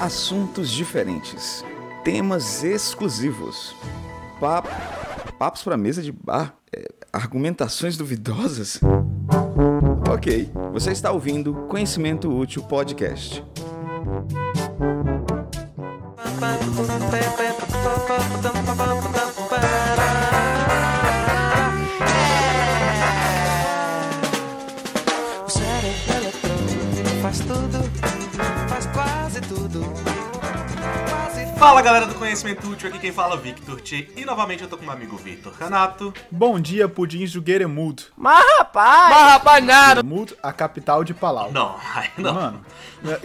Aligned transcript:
Assuntos 0.00 0.70
diferentes, 0.70 1.62
temas 2.02 2.64
exclusivos, 2.64 3.76
papo, 4.40 4.70
papos 5.38 5.62
para 5.62 5.76
mesa 5.76 6.02
de 6.02 6.10
bar, 6.10 6.54
é, 6.74 6.88
argumentações 7.12 7.98
duvidosas. 7.98 8.80
Ok, 10.10 10.50
você 10.72 10.92
está 10.92 11.12
ouvindo 11.12 11.52
Conhecimento 11.68 12.34
Útil 12.34 12.62
Podcast. 12.62 13.44
Fala 31.60 31.82
galera 31.82 32.06
do 32.06 32.14
Conhecimento 32.14 32.66
Útil, 32.66 32.88
aqui 32.88 32.98
quem 32.98 33.12
fala 33.12 33.34
é 33.34 33.36
o 33.36 33.40
Victor 33.42 33.78
T. 33.82 34.08
E 34.16 34.24
novamente 34.24 34.62
eu 34.62 34.68
tô 34.68 34.78
com 34.78 34.82
meu 34.82 34.94
amigo 34.94 35.14
Victor 35.18 35.52
Renato. 35.52 36.10
Bom 36.30 36.58
dia, 36.58 36.88
pudins 36.88 37.34
do 37.34 37.44
Geremud. 37.46 38.06
Mas 38.16 38.42
rapaz! 38.56 39.14
Mas 39.14 39.32
rapaz, 39.32 39.62
nada! 39.62 40.00
Geremud, 40.00 40.34
a 40.42 40.54
capital 40.54 41.04
de 41.04 41.12
Palau. 41.12 41.52
Não, 41.52 41.76
não. 42.16 42.32
Mano, 42.32 42.64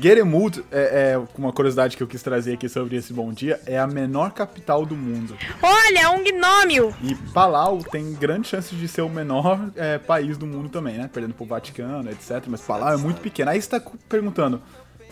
Geremud, 0.00 0.64
é, 0.72 1.12
é 1.12 1.22
uma 1.36 1.52
curiosidade 1.52 1.98
que 1.98 2.02
eu 2.02 2.06
quis 2.06 2.22
trazer 2.22 2.54
aqui 2.54 2.66
sobre 2.66 2.96
esse 2.96 3.12
bom 3.12 3.30
dia, 3.30 3.60
é 3.66 3.78
a 3.78 3.86
menor 3.86 4.32
capital 4.32 4.86
do 4.86 4.96
mundo. 4.96 5.36
Olha, 5.60 6.12
um 6.12 6.24
gnômio! 6.24 6.96
E 7.02 7.14
Palau 7.14 7.84
tem 7.84 8.14
grande 8.14 8.48
chance 8.48 8.74
de 8.74 8.88
ser 8.88 9.02
o 9.02 9.08
menor 9.10 9.60
é, 9.76 9.98
país 9.98 10.38
do 10.38 10.46
mundo 10.46 10.70
também, 10.70 10.96
né? 10.96 11.10
Perdendo 11.12 11.34
pro 11.34 11.44
Vaticano, 11.44 12.10
etc. 12.10 12.42
Mas 12.48 12.62
Palau 12.62 12.94
é 12.94 12.96
muito 12.96 13.20
pequeno. 13.20 13.50
Aí 13.50 13.60
você 13.60 13.68
tá 13.68 13.82
perguntando, 14.08 14.62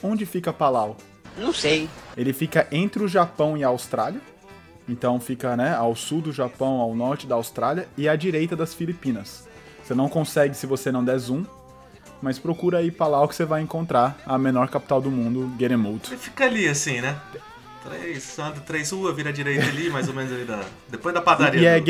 onde 0.03 0.25
fica 0.25 0.51
Palau? 0.51 0.97
Não 1.39 1.53
sei. 1.53 1.89
Ele 2.17 2.33
fica 2.33 2.67
entre 2.71 3.03
o 3.03 3.09
Japão 3.09 3.57
e 3.57 3.65
a 3.65 3.69
Austrália. 3.69 4.21
Então 4.89 5.21
fica, 5.21 5.57
né, 5.57 5.75
ao 5.75 5.95
sul 5.95 6.21
do 6.21 6.33
Japão, 6.33 6.81
ao 6.81 6.95
norte 6.95 7.27
da 7.27 7.35
Austrália 7.35 7.89
e 7.97 8.09
à 8.09 8.17
direita 8.17 8.57
das 8.57 8.75
Filipinas. 8.75 9.49
Você 9.83 9.95
não 9.95 10.09
consegue 10.09 10.55
se 10.55 10.67
você 10.67 10.91
não 10.91 11.05
der 11.05 11.19
zoom, 11.19 11.45
mas 12.21 12.39
procura 12.39 12.79
aí 12.79 12.91
Palau 12.91 13.29
que 13.29 13.35
você 13.35 13.45
vai 13.45 13.63
encontrar 13.63 14.17
a 14.27 14.37
menor 14.39 14.69
capital 14.69 15.01
do 15.01 15.11
mundo, 15.11 15.53
Geremud. 15.59 16.01
Ele 16.09 16.17
fica 16.17 16.45
ali 16.45 16.69
assim, 16.69 17.01
né? 17.01 17.17
Três, 17.85 18.39
anda 18.39 18.61
três 18.61 18.93
ruas, 18.93 19.15
vira 19.17 19.33
direita 19.33 19.67
ali, 19.67 19.91
mais 19.91 20.07
ou 20.07 20.15
menos 20.15 20.33
ali 20.33 20.45
da. 20.45 20.61
Depois 20.89 21.13
da 21.13 21.21
padaria. 21.21 21.61
E 21.61 21.67
é 21.67 21.81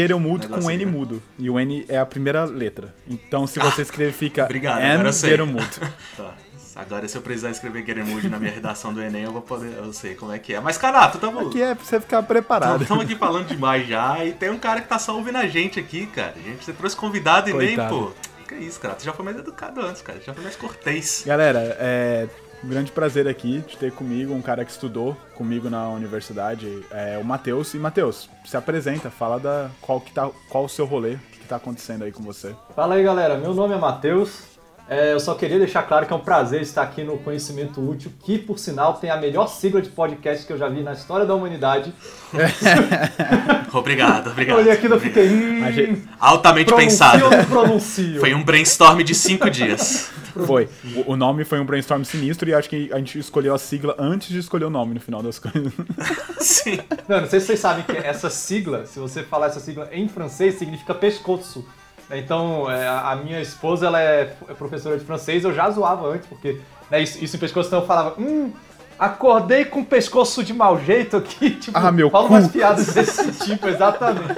negocinho, 0.48 0.62
com 0.62 0.70
N 0.70 0.84
né? 0.86 0.90
mudo. 0.90 1.22
E 1.38 1.50
o 1.50 1.60
N 1.60 1.84
é 1.86 1.98
a 1.98 2.06
primeira 2.06 2.44
letra. 2.44 2.94
Então 3.06 3.46
se 3.46 3.58
você 3.58 3.82
escrever 3.82 4.12
fica 4.12 4.44
Obrigado, 4.44 4.80
N 4.80 5.04
eu 5.04 5.12
sei. 5.12 5.36
Tá. 6.72 6.80
Agora, 6.80 7.06
se 7.06 7.16
eu 7.16 7.22
precisar 7.22 7.50
escrever 7.50 7.84
Geremude 7.84 8.28
na 8.28 8.38
minha 8.38 8.52
redação 8.52 8.92
do 8.92 9.02
Enem, 9.02 9.24
eu 9.24 9.32
vou 9.32 9.42
poder. 9.42 9.76
Eu 9.76 9.92
sei 9.92 10.14
como 10.14 10.32
é 10.32 10.38
que 10.38 10.54
é. 10.54 10.60
Mas, 10.60 10.78
Canato, 10.78 11.18
tamo. 11.18 11.48
Aqui 11.48 11.62
é 11.62 11.74
pra 11.74 11.84
você 11.84 12.00
ficar 12.00 12.22
preparado. 12.22 12.82
Estamos 12.82 13.04
aqui 13.04 13.14
falando 13.16 13.46
demais 13.46 13.86
já 13.86 14.24
e 14.24 14.32
tem 14.32 14.50
um 14.50 14.58
cara 14.58 14.80
que 14.80 14.88
tá 14.88 14.98
só 14.98 15.16
ouvindo 15.16 15.38
a 15.38 15.46
gente 15.46 15.78
aqui, 15.78 16.06
cara. 16.06 16.34
Gente, 16.42 16.64
você 16.64 16.72
trouxe 16.72 16.96
convidado 16.96 17.50
e 17.50 17.52
nem, 17.52 17.76
pô. 17.76 18.12
Que 18.48 18.54
isso, 18.56 18.80
cara? 18.80 18.94
Tu 18.94 19.04
já 19.04 19.12
foi 19.12 19.24
mais 19.24 19.38
educado 19.38 19.80
antes, 19.80 20.02
cara. 20.02 20.20
Já 20.20 20.34
foi 20.34 20.42
mais 20.42 20.56
cortês. 20.56 21.24
Galera, 21.26 21.76
é 21.78 22.28
um 22.62 22.68
grande 22.68 22.92
prazer 22.92 23.26
aqui 23.26 23.64
de 23.66 23.76
ter 23.76 23.92
comigo 23.92 24.32
um 24.32 24.42
cara 24.42 24.64
que 24.64 24.70
estudou 24.70 25.16
comigo 25.34 25.68
na 25.68 25.88
universidade, 25.88 26.84
é 26.90 27.18
o 27.18 27.24
Matheus. 27.24 27.74
E 27.74 27.78
Matheus, 27.78 28.30
se 28.44 28.56
apresenta, 28.56 29.10
fala 29.10 29.38
da 29.38 29.70
qual 29.80 30.00
que 30.00 30.12
tá, 30.12 30.30
qual 30.48 30.64
o 30.64 30.68
seu 30.68 30.84
rolê, 30.86 31.14
o 31.14 31.18
que, 31.32 31.40
que 31.40 31.46
tá 31.46 31.56
acontecendo 31.56 32.04
aí 32.04 32.12
com 32.12 32.22
você. 32.22 32.54
Fala 32.74 32.94
aí 32.94 33.02
galera, 33.02 33.36
meu 33.36 33.54
nome 33.54 33.74
é 33.74 33.78
Matheus. 33.78 34.52
É, 34.88 35.12
eu 35.14 35.20
só 35.20 35.34
queria 35.34 35.58
deixar 35.58 35.84
claro 35.84 36.04
que 36.06 36.12
é 36.12 36.16
um 36.16 36.20
prazer 36.20 36.60
estar 36.60 36.82
aqui 36.82 37.02
no 37.02 37.16
Conhecimento 37.18 37.80
Útil, 37.80 38.12
que 38.24 38.36
por 38.36 38.58
sinal 38.58 38.94
tem 38.94 39.08
a 39.10 39.16
melhor 39.16 39.48
sigla 39.48 39.80
de 39.80 39.88
podcast 39.88 40.44
que 40.46 40.52
eu 40.52 40.58
já 40.58 40.68
vi 40.68 40.82
na 40.82 40.92
história 40.92 41.24
da 41.24 41.34
humanidade. 41.34 41.94
Obrigado, 43.72 44.26
Eu 44.26 44.32
obrigado. 44.32 44.58
olhei 44.58 44.72
aquilo 44.72 44.96
e 44.96 45.00
fiquei. 45.00 45.28
Hum, 45.28 45.72
gente- 45.72 46.02
Altamente 46.20 46.66
pronuncio 46.66 46.90
pensado. 46.90 47.30
não 47.30 47.44
pronuncio? 47.44 48.20
Foi 48.20 48.34
um 48.34 48.42
brainstorm 48.42 49.00
de 49.02 49.14
cinco 49.14 49.48
dias. 49.50 50.10
Foi. 50.46 50.68
O, 51.06 51.12
o 51.12 51.16
nome 51.16 51.44
foi 51.44 51.60
um 51.60 51.64
brainstorm 51.64 52.02
sinistro 52.04 52.48
e 52.48 52.54
acho 52.54 52.68
que 52.68 52.90
a 52.92 52.98
gente 52.98 53.18
escolheu 53.18 53.54
a 53.54 53.58
sigla 53.58 53.94
antes 53.98 54.28
de 54.28 54.38
escolher 54.38 54.64
o 54.66 54.70
nome 54.70 54.94
no 54.94 55.00
final 55.00 55.22
das 55.22 55.38
coisas. 55.38 55.72
Sim. 56.40 56.78
Não, 57.08 57.20
não 57.22 57.28
sei 57.28 57.40
se 57.40 57.46
vocês 57.46 57.60
sabem 57.60 57.84
que 57.84 57.92
essa 57.96 58.28
sigla, 58.30 58.84
se 58.86 58.98
você 58.98 59.22
falar 59.22 59.46
essa 59.46 59.60
sigla 59.60 59.88
em 59.92 60.08
francês, 60.08 60.54
significa 60.56 60.94
pescoço. 60.94 61.64
Então, 62.12 62.70
é, 62.70 62.86
a 62.88 63.16
minha 63.16 63.40
esposa 63.40 63.86
ela 63.86 64.00
é 64.00 64.34
é 64.48 64.54
professora 64.54 64.98
de 64.98 65.04
francês, 65.04 65.44
eu 65.44 65.52
já 65.54 65.70
zoava 65.70 66.08
antes, 66.08 66.26
porque 66.28 66.60
né, 66.90 67.02
isso, 67.02 67.22
isso 67.24 67.36
em 67.36 67.38
pescoço, 67.40 67.68
então 67.68 67.80
eu 67.80 67.86
falava, 67.86 68.14
hum, 68.20 68.52
acordei 68.98 69.64
com 69.64 69.80
o 69.80 69.84
pescoço 69.84 70.44
de 70.44 70.52
mau 70.52 70.78
jeito 70.78 71.16
aqui, 71.16 71.50
tipo, 71.56 71.76
Ah, 71.76 71.90
meu 71.90 72.10
fala 72.10 72.28
cu. 72.28 72.34
umas 72.34 72.48
piadas 72.48 72.92
desse 72.92 73.32
tipo, 73.44 73.66
exatamente. 73.68 74.34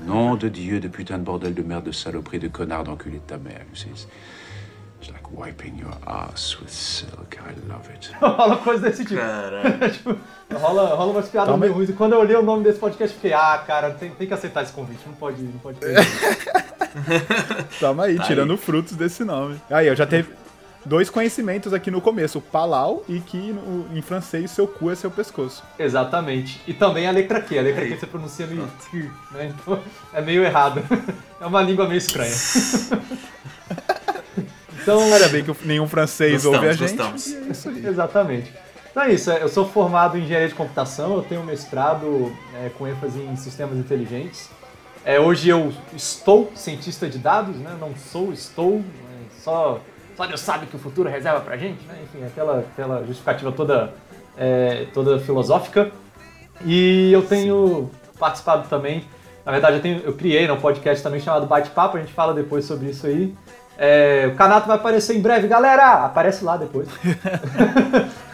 Nom 0.00 0.36
de 0.36 0.48
Dieu, 0.50 0.80
de 0.80 0.88
putain 0.88 1.18
de 1.18 1.24
bordel 1.24 1.52
de 1.52 1.62
merde, 1.62 1.90
de 1.90 1.96
saloperie, 1.96 2.40
de 2.40 2.48
connard, 2.48 2.84
d'enculé 2.84 3.16
de 3.16 3.20
ta 3.20 3.36
mère. 3.36 3.66
see. 3.74 3.90
It's, 5.06 5.12
like 5.12 5.30
wiping 5.32 5.78
your 5.78 5.92
ass 6.06 6.58
with 6.60 6.70
silk. 6.70 7.38
I 7.40 7.54
love 7.68 7.88
it. 7.90 8.10
rola 8.20 8.56
coisa 8.56 8.88
desse 8.90 9.04
tipo. 9.04 9.20
Tipo, 9.92 10.18
rola, 10.52 10.94
rola 10.94 11.12
umas 11.12 11.28
piadas 11.28 11.48
Toma 11.48 11.58
meio 11.58 11.72
aí. 11.72 11.76
ruins. 11.78 11.90
E 11.90 11.92
quando 11.92 12.12
eu 12.14 12.20
olhei 12.20 12.36
o 12.36 12.42
nome 12.42 12.64
desse 12.64 12.78
podcast, 12.78 13.14
eu 13.14 13.20
fiquei, 13.20 13.32
ah, 13.32 13.62
cara, 13.66 13.90
tem, 13.90 14.10
tem 14.10 14.26
que 14.26 14.34
aceitar 14.34 14.62
esse 14.62 14.72
convite, 14.72 15.00
não 15.06 15.14
pode, 15.14 15.42
não 15.42 15.58
pode. 15.58 15.78
Tamo 17.80 18.02
aí, 18.02 18.16
Tá 18.16 18.24
tirando 18.24 18.56
frutos 18.56 18.94
desse 18.94 19.24
nome. 19.24 19.60
Aí, 19.70 19.86
eu 19.86 19.96
já 19.96 20.06
teve 20.06 20.30
dois 20.84 21.10
conhecimentos 21.10 21.72
aqui 21.74 21.90
no 21.90 22.00
começo, 22.00 22.38
o 22.38 22.42
Palau 22.42 23.04
e 23.08 23.20
que 23.20 23.52
no- 23.52 23.86
em 23.96 24.02
francês 24.02 24.50
seu 24.50 24.66
cu 24.66 24.90
é 24.90 24.94
seu 24.94 25.10
pescoço. 25.10 25.62
Exatamente. 25.78 26.60
E 26.66 26.72
também 26.74 27.06
a 27.06 27.10
letra 27.10 27.40
Q. 27.40 27.58
A 27.58 27.62
letra 27.62 27.82
Aí. 27.82 27.90
Q 27.90 27.98
você 28.00 28.06
pronuncia 28.06 28.46
meio 28.46 28.68
Q, 28.90 29.10
né? 29.32 29.52
Então 29.54 29.80
é 30.12 30.20
meio 30.20 30.42
errado. 30.44 30.82
É 31.40 31.46
uma 31.46 31.62
língua 31.62 31.86
meio 31.88 31.98
estranha. 31.98 32.32
Então, 34.82 35.00
Ainda 35.00 35.28
bem 35.28 35.44
que 35.44 35.54
nenhum 35.66 35.86
francês 35.88 36.44
Gostamos, 36.44 36.56
ouve 36.56 36.68
a 36.68 36.72
gente. 36.72 36.96
gostamos. 36.96 37.32
é 37.34 37.38
isso 37.50 37.68
aí. 37.68 37.86
exatamente. 37.86 38.52
Então 38.90 39.02
é 39.02 39.12
isso. 39.12 39.30
é, 39.30 39.42
Eu 39.42 39.48
sou 39.48 39.68
formado 39.68 40.16
em 40.16 40.22
engenharia 40.22 40.48
de 40.48 40.54
computação. 40.54 41.14
Eu 41.16 41.22
tenho 41.22 41.40
um 41.40 41.44
mestrado 41.44 42.32
é, 42.54 42.70
com 42.70 42.86
ênfase 42.86 43.20
em 43.20 43.36
sistemas 43.36 43.76
inteligentes. 43.78 44.48
É, 45.04 45.20
hoje 45.20 45.48
eu 45.48 45.72
estou 45.94 46.50
cientista 46.54 47.08
de 47.08 47.18
dados, 47.18 47.56
né? 47.56 47.76
Não 47.80 47.94
sou, 47.94 48.32
estou. 48.32 48.76
né? 48.78 48.82
Só, 49.42 49.80
só 50.16 50.26
Deus 50.26 50.40
sabe 50.40 50.66
que 50.66 50.74
o 50.76 50.78
futuro 50.78 51.08
reserva 51.08 51.40
pra 51.40 51.56
gente, 51.56 51.84
né? 51.86 51.94
Enfim, 52.04 52.24
aquela, 52.24 52.60
aquela 52.60 53.04
justificativa 53.06 53.52
toda, 53.52 53.92
é, 54.36 54.86
toda 54.92 55.20
filosófica. 55.20 55.92
E 56.64 57.12
eu 57.12 57.22
tenho 57.22 57.90
participado 58.18 58.66
também. 58.68 59.04
Na 59.44 59.52
verdade, 59.52 59.76
eu, 59.76 59.82
tenho, 59.82 60.00
eu 60.04 60.12
criei 60.14 60.46
né, 60.46 60.52
um 60.52 60.60
podcast 60.60 61.02
também 61.04 61.20
chamado 61.20 61.46
Bate-Papo, 61.46 61.96
a 61.96 62.00
gente 62.00 62.12
fala 62.12 62.34
depois 62.34 62.64
sobre 62.64 62.88
isso 62.90 63.06
aí. 63.06 63.32
É, 63.78 64.30
o 64.32 64.36
Canato 64.36 64.66
vai 64.66 64.76
aparecer 64.76 65.16
em 65.16 65.20
breve, 65.20 65.46
galera! 65.48 66.04
Aparece 66.04 66.44
lá 66.44 66.56
depois. 66.56 66.88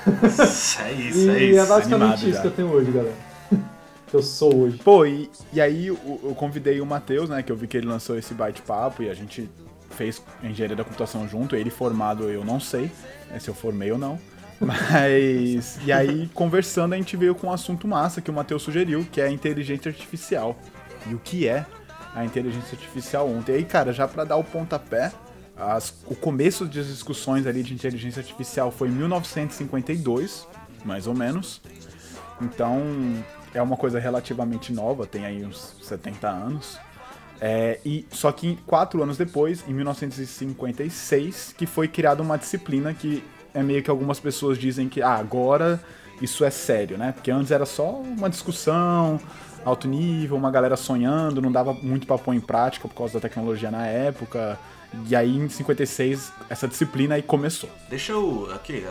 É 0.05 0.93
isso, 0.93 1.31
é 1.31 1.39
e 1.39 1.51
isso. 1.51 1.61
é 1.61 1.67
basicamente 1.67 2.03
animado 2.03 2.29
isso 2.29 2.33
já. 2.33 2.41
que 2.41 2.47
eu 2.47 2.51
tenho 2.51 2.69
hoje, 2.69 2.91
galera. 2.91 3.15
que 4.07 4.15
eu 4.15 4.23
sou 4.23 4.63
hoje. 4.63 4.79
Pô, 4.79 5.07
e, 5.07 5.31
e 5.53 5.61
aí 5.61 5.87
eu, 5.87 6.21
eu 6.25 6.35
convidei 6.35 6.81
o 6.81 6.87
Matheus, 6.87 7.29
né, 7.29 7.43
que 7.43 7.53
eu 7.53 7.57
vi 7.57 7.69
que 7.69 7.77
ele 7.77 7.87
lançou 7.87 8.19
esse 8.19 8.35
bate-papo 8.35 9.03
e 9.03 9.11
a 9.11 9.15
gente 9.15 9.49
fez 9.91 10.23
engenharia 10.43 10.77
da 10.77 10.85
computação 10.85 11.29
junto, 11.29 11.55
ele 11.55 11.71
formado 11.71 12.29
eu 12.31 12.45
não 12.45 12.59
sei, 12.59 12.91
né, 13.31 13.39
se 13.39 13.49
eu 13.49 13.55
formei 13.55 13.93
ou 13.93 13.99
não. 13.99 14.19
Mas. 14.61 15.79
E 15.85 15.93
aí, 15.93 16.29
conversando, 16.35 16.95
a 16.95 16.97
gente 16.97 17.17
veio 17.17 17.35
com 17.35 17.49
um 17.49 17.53
assunto 17.53 17.87
massa 17.87 18.21
que 18.21 18.31
o 18.31 18.35
Matheus 18.35 18.63
sugeriu, 18.63 19.07
que 19.11 19.21
é 19.21 19.25
a 19.25 19.31
inteligência 19.31 19.89
artificial. 19.89 20.57
E 21.09 21.15
o 21.15 21.19
que 21.19 21.49
é 21.49 21.67
a 22.15 22.25
inteligência 22.25 22.77
artificial 22.77 23.29
ontem. 23.29 23.53
E 23.53 23.55
aí, 23.57 23.65
cara, 23.65 23.93
já 23.93 24.07
pra 24.07 24.25
dar 24.25 24.37
o 24.37 24.45
pontapé, 24.45 25.11
as- 25.57 25.95
o 26.07 26.15
começo 26.15 26.65
das 26.65 26.87
discussões 26.87 27.47
ali 27.47 27.63
de 27.63 27.75
inteligência 27.75 28.21
artificial 28.21 28.71
foi 28.71 28.89
em 28.89 28.93
1952, 28.93 30.47
mais 30.85 31.07
ou 31.07 31.15
menos. 31.15 31.61
Então, 32.41 32.83
é 33.55 33.61
uma 33.63 33.77
coisa 33.77 34.01
relativamente 34.01 34.73
nova, 34.73 35.07
tem 35.07 35.25
aí 35.25 35.45
uns 35.45 35.77
70 35.83 36.29
anos. 36.29 36.79
É, 37.41 37.81
e 37.85 38.07
só 38.11 38.31
que 38.31 38.57
quatro 38.67 39.03
anos 39.03 39.17
depois, 39.17 39.65
em 39.69 39.75
1956, 39.75 41.55
que 41.57 41.67
foi 41.67 41.89
criada 41.89 42.23
uma 42.23 42.39
disciplina 42.39 42.95
que 42.95 43.23
é 43.53 43.63
meio 43.63 43.83
que 43.83 43.91
algumas 43.91 44.19
pessoas 44.21 44.57
dizem 44.59 44.89
que 44.89 45.03
ah, 45.03 45.15
agora 45.15 45.83
isso 46.21 46.45
é 46.45 46.51
sério, 46.51 46.97
né? 46.97 47.13
Porque 47.13 47.31
antes 47.31 47.51
era 47.51 47.67
só 47.67 47.91
uma 47.91 48.31
discussão, 48.31 49.21
alto 49.65 49.89
nível, 49.89 50.37
uma 50.37 50.51
galera 50.51 50.77
sonhando, 50.77 51.43
não 51.43 51.51
dava 51.51 51.73
muito 51.75 52.07
pra 52.07 52.17
pôr 52.17 52.33
em 52.35 52.41
prática 52.41 52.87
por 52.89 52.95
causa 52.95 53.15
da 53.15 53.21
tecnologia 53.21 53.71
na 53.71 53.87
época. 53.87 54.59
E 55.09 55.17
aí 55.17 55.37
em 55.37 55.49
56 55.49 56.33
essa 56.49 56.69
disciplina 56.69 57.15
aí 57.15 57.23
começou. 57.23 57.71
Deixa 57.89 58.13
eu. 58.13 58.51
Aqui. 58.53 58.85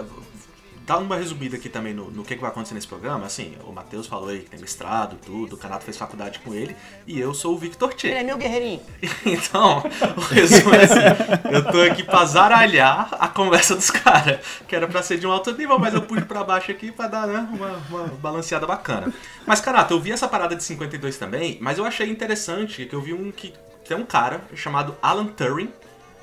dar 0.86 0.98
uma 0.98 1.16
resumida 1.16 1.56
aqui 1.56 1.70
também 1.70 1.94
no, 1.94 2.10
no 2.10 2.24
que, 2.24 2.36
que 2.36 2.42
vai 2.42 2.50
acontecer 2.50 2.74
nesse 2.74 2.88
programa, 2.88 3.26
assim, 3.26 3.56
o 3.64 3.72
Matheus 3.72 4.08
falou 4.08 4.30
aí 4.30 4.40
que 4.40 4.50
tem 4.50 4.60
mestrado, 4.60 5.16
tudo, 5.24 5.54
o 5.54 5.58
Canato 5.58 5.86
fez 5.86 5.96
faculdade 5.96 6.40
com 6.40 6.54
ele, 6.54 6.76
e 7.06 7.20
eu 7.20 7.34
sou 7.34 7.54
o 7.54 7.58
Victor 7.58 7.94
Tchê. 7.94 8.08
Ele 8.08 8.18
é 8.18 8.24
meu 8.24 8.38
guerreirinho. 8.38 8.82
Então, 9.24 9.84
o 10.18 10.22
resumo 10.22 10.74
é 10.74 10.84
assim: 10.84 11.52
eu 11.52 11.72
tô 11.72 11.82
aqui 11.82 12.04
pra 12.04 12.26
zaralhar 12.26 13.10
a 13.20 13.28
conversa 13.28 13.76
dos 13.76 13.92
caras, 13.92 14.40
que 14.68 14.76
era 14.76 14.88
pra 14.88 15.04
ser 15.04 15.20
de 15.20 15.28
um 15.28 15.32
alto 15.32 15.56
nível, 15.56 15.78
mas 15.78 15.94
eu 15.94 16.02
puxo 16.02 16.26
pra 16.26 16.44
baixo 16.44 16.72
aqui 16.72 16.92
pra 16.92 17.08
dar 17.08 17.28
né, 17.28 17.48
uma, 17.52 17.78
uma 17.90 18.08
balanceada 18.16 18.66
bacana. 18.66 19.14
Mas, 19.46 19.62
Carato, 19.62 19.94
eu 19.94 20.00
vi 20.00 20.12
essa 20.12 20.28
parada 20.28 20.56
de 20.56 20.64
52 20.64 21.18
também, 21.18 21.58
mas 21.62 21.78
eu 21.78 21.86
achei 21.86 22.10
interessante 22.10 22.86
que 22.86 22.96
eu 22.96 23.02
vi 23.02 23.14
um 23.14 23.32
que 23.32 23.54
tem 23.88 23.98
um 23.98 24.06
cara 24.06 24.42
chamado 24.56 24.96
Alan 25.02 25.28
Turing. 25.28 25.70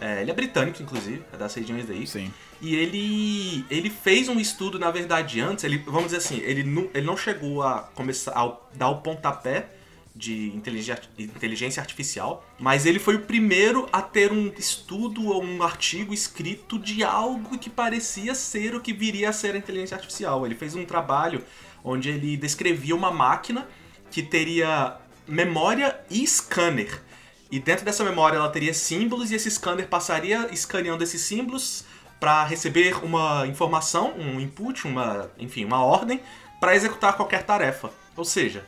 É, 0.00 0.22
ele 0.22 0.30
é 0.30 0.34
britânico, 0.34 0.82
inclusive, 0.82 1.22
é 1.32 1.36
das 1.36 1.54
regiões 1.54 1.86
daí. 1.86 2.06
Sim. 2.06 2.32
E 2.60 2.74
ele, 2.74 3.64
ele 3.70 3.90
fez 3.90 4.28
um 4.28 4.38
estudo, 4.38 4.78
na 4.78 4.90
verdade, 4.90 5.40
antes, 5.40 5.64
ele, 5.64 5.78
vamos 5.78 6.06
dizer 6.06 6.18
assim, 6.18 6.38
ele 6.38 6.64
não, 6.64 6.88
ele 6.94 7.06
não 7.06 7.16
chegou 7.16 7.62
a 7.62 7.82
começar 7.94 8.32
a 8.32 8.56
dar 8.74 8.88
o 8.88 8.96
pontapé 8.96 9.68
de 10.14 10.48
inteligência, 10.48 11.00
inteligência 11.16 11.80
artificial, 11.80 12.44
mas 12.58 12.84
ele 12.84 12.98
foi 12.98 13.14
o 13.14 13.20
primeiro 13.20 13.88
a 13.92 14.02
ter 14.02 14.32
um 14.32 14.52
estudo 14.58 15.28
ou 15.28 15.44
um 15.44 15.62
artigo 15.62 16.12
escrito 16.12 16.76
de 16.76 17.04
algo 17.04 17.56
que 17.56 17.70
parecia 17.70 18.34
ser 18.34 18.74
o 18.74 18.80
que 18.80 18.92
viria 18.92 19.28
a 19.28 19.32
ser 19.32 19.54
a 19.54 19.58
inteligência 19.58 19.96
artificial. 19.96 20.44
Ele 20.44 20.56
fez 20.56 20.74
um 20.74 20.84
trabalho 20.84 21.44
onde 21.84 22.08
ele 22.08 22.36
descrevia 22.36 22.96
uma 22.96 23.12
máquina 23.12 23.68
que 24.10 24.20
teria 24.20 24.96
memória 25.26 26.00
e 26.10 26.26
scanner. 26.26 27.00
E 27.50 27.58
dentro 27.58 27.84
dessa 27.84 28.04
memória 28.04 28.36
ela 28.36 28.50
teria 28.50 28.74
símbolos 28.74 29.30
e 29.30 29.34
esse 29.34 29.50
scanner 29.50 29.88
passaria 29.88 30.48
escaneando 30.52 31.02
esses 31.02 31.20
símbolos 31.22 31.84
para 32.20 32.44
receber 32.44 32.94
uma 33.04 33.46
informação, 33.46 34.12
um 34.18 34.40
input, 34.40 34.86
uma, 34.86 35.30
enfim, 35.38 35.64
uma 35.64 35.82
ordem 35.84 36.20
para 36.60 36.74
executar 36.74 37.16
qualquer 37.16 37.44
tarefa. 37.44 37.90
Ou 38.16 38.24
seja, 38.24 38.64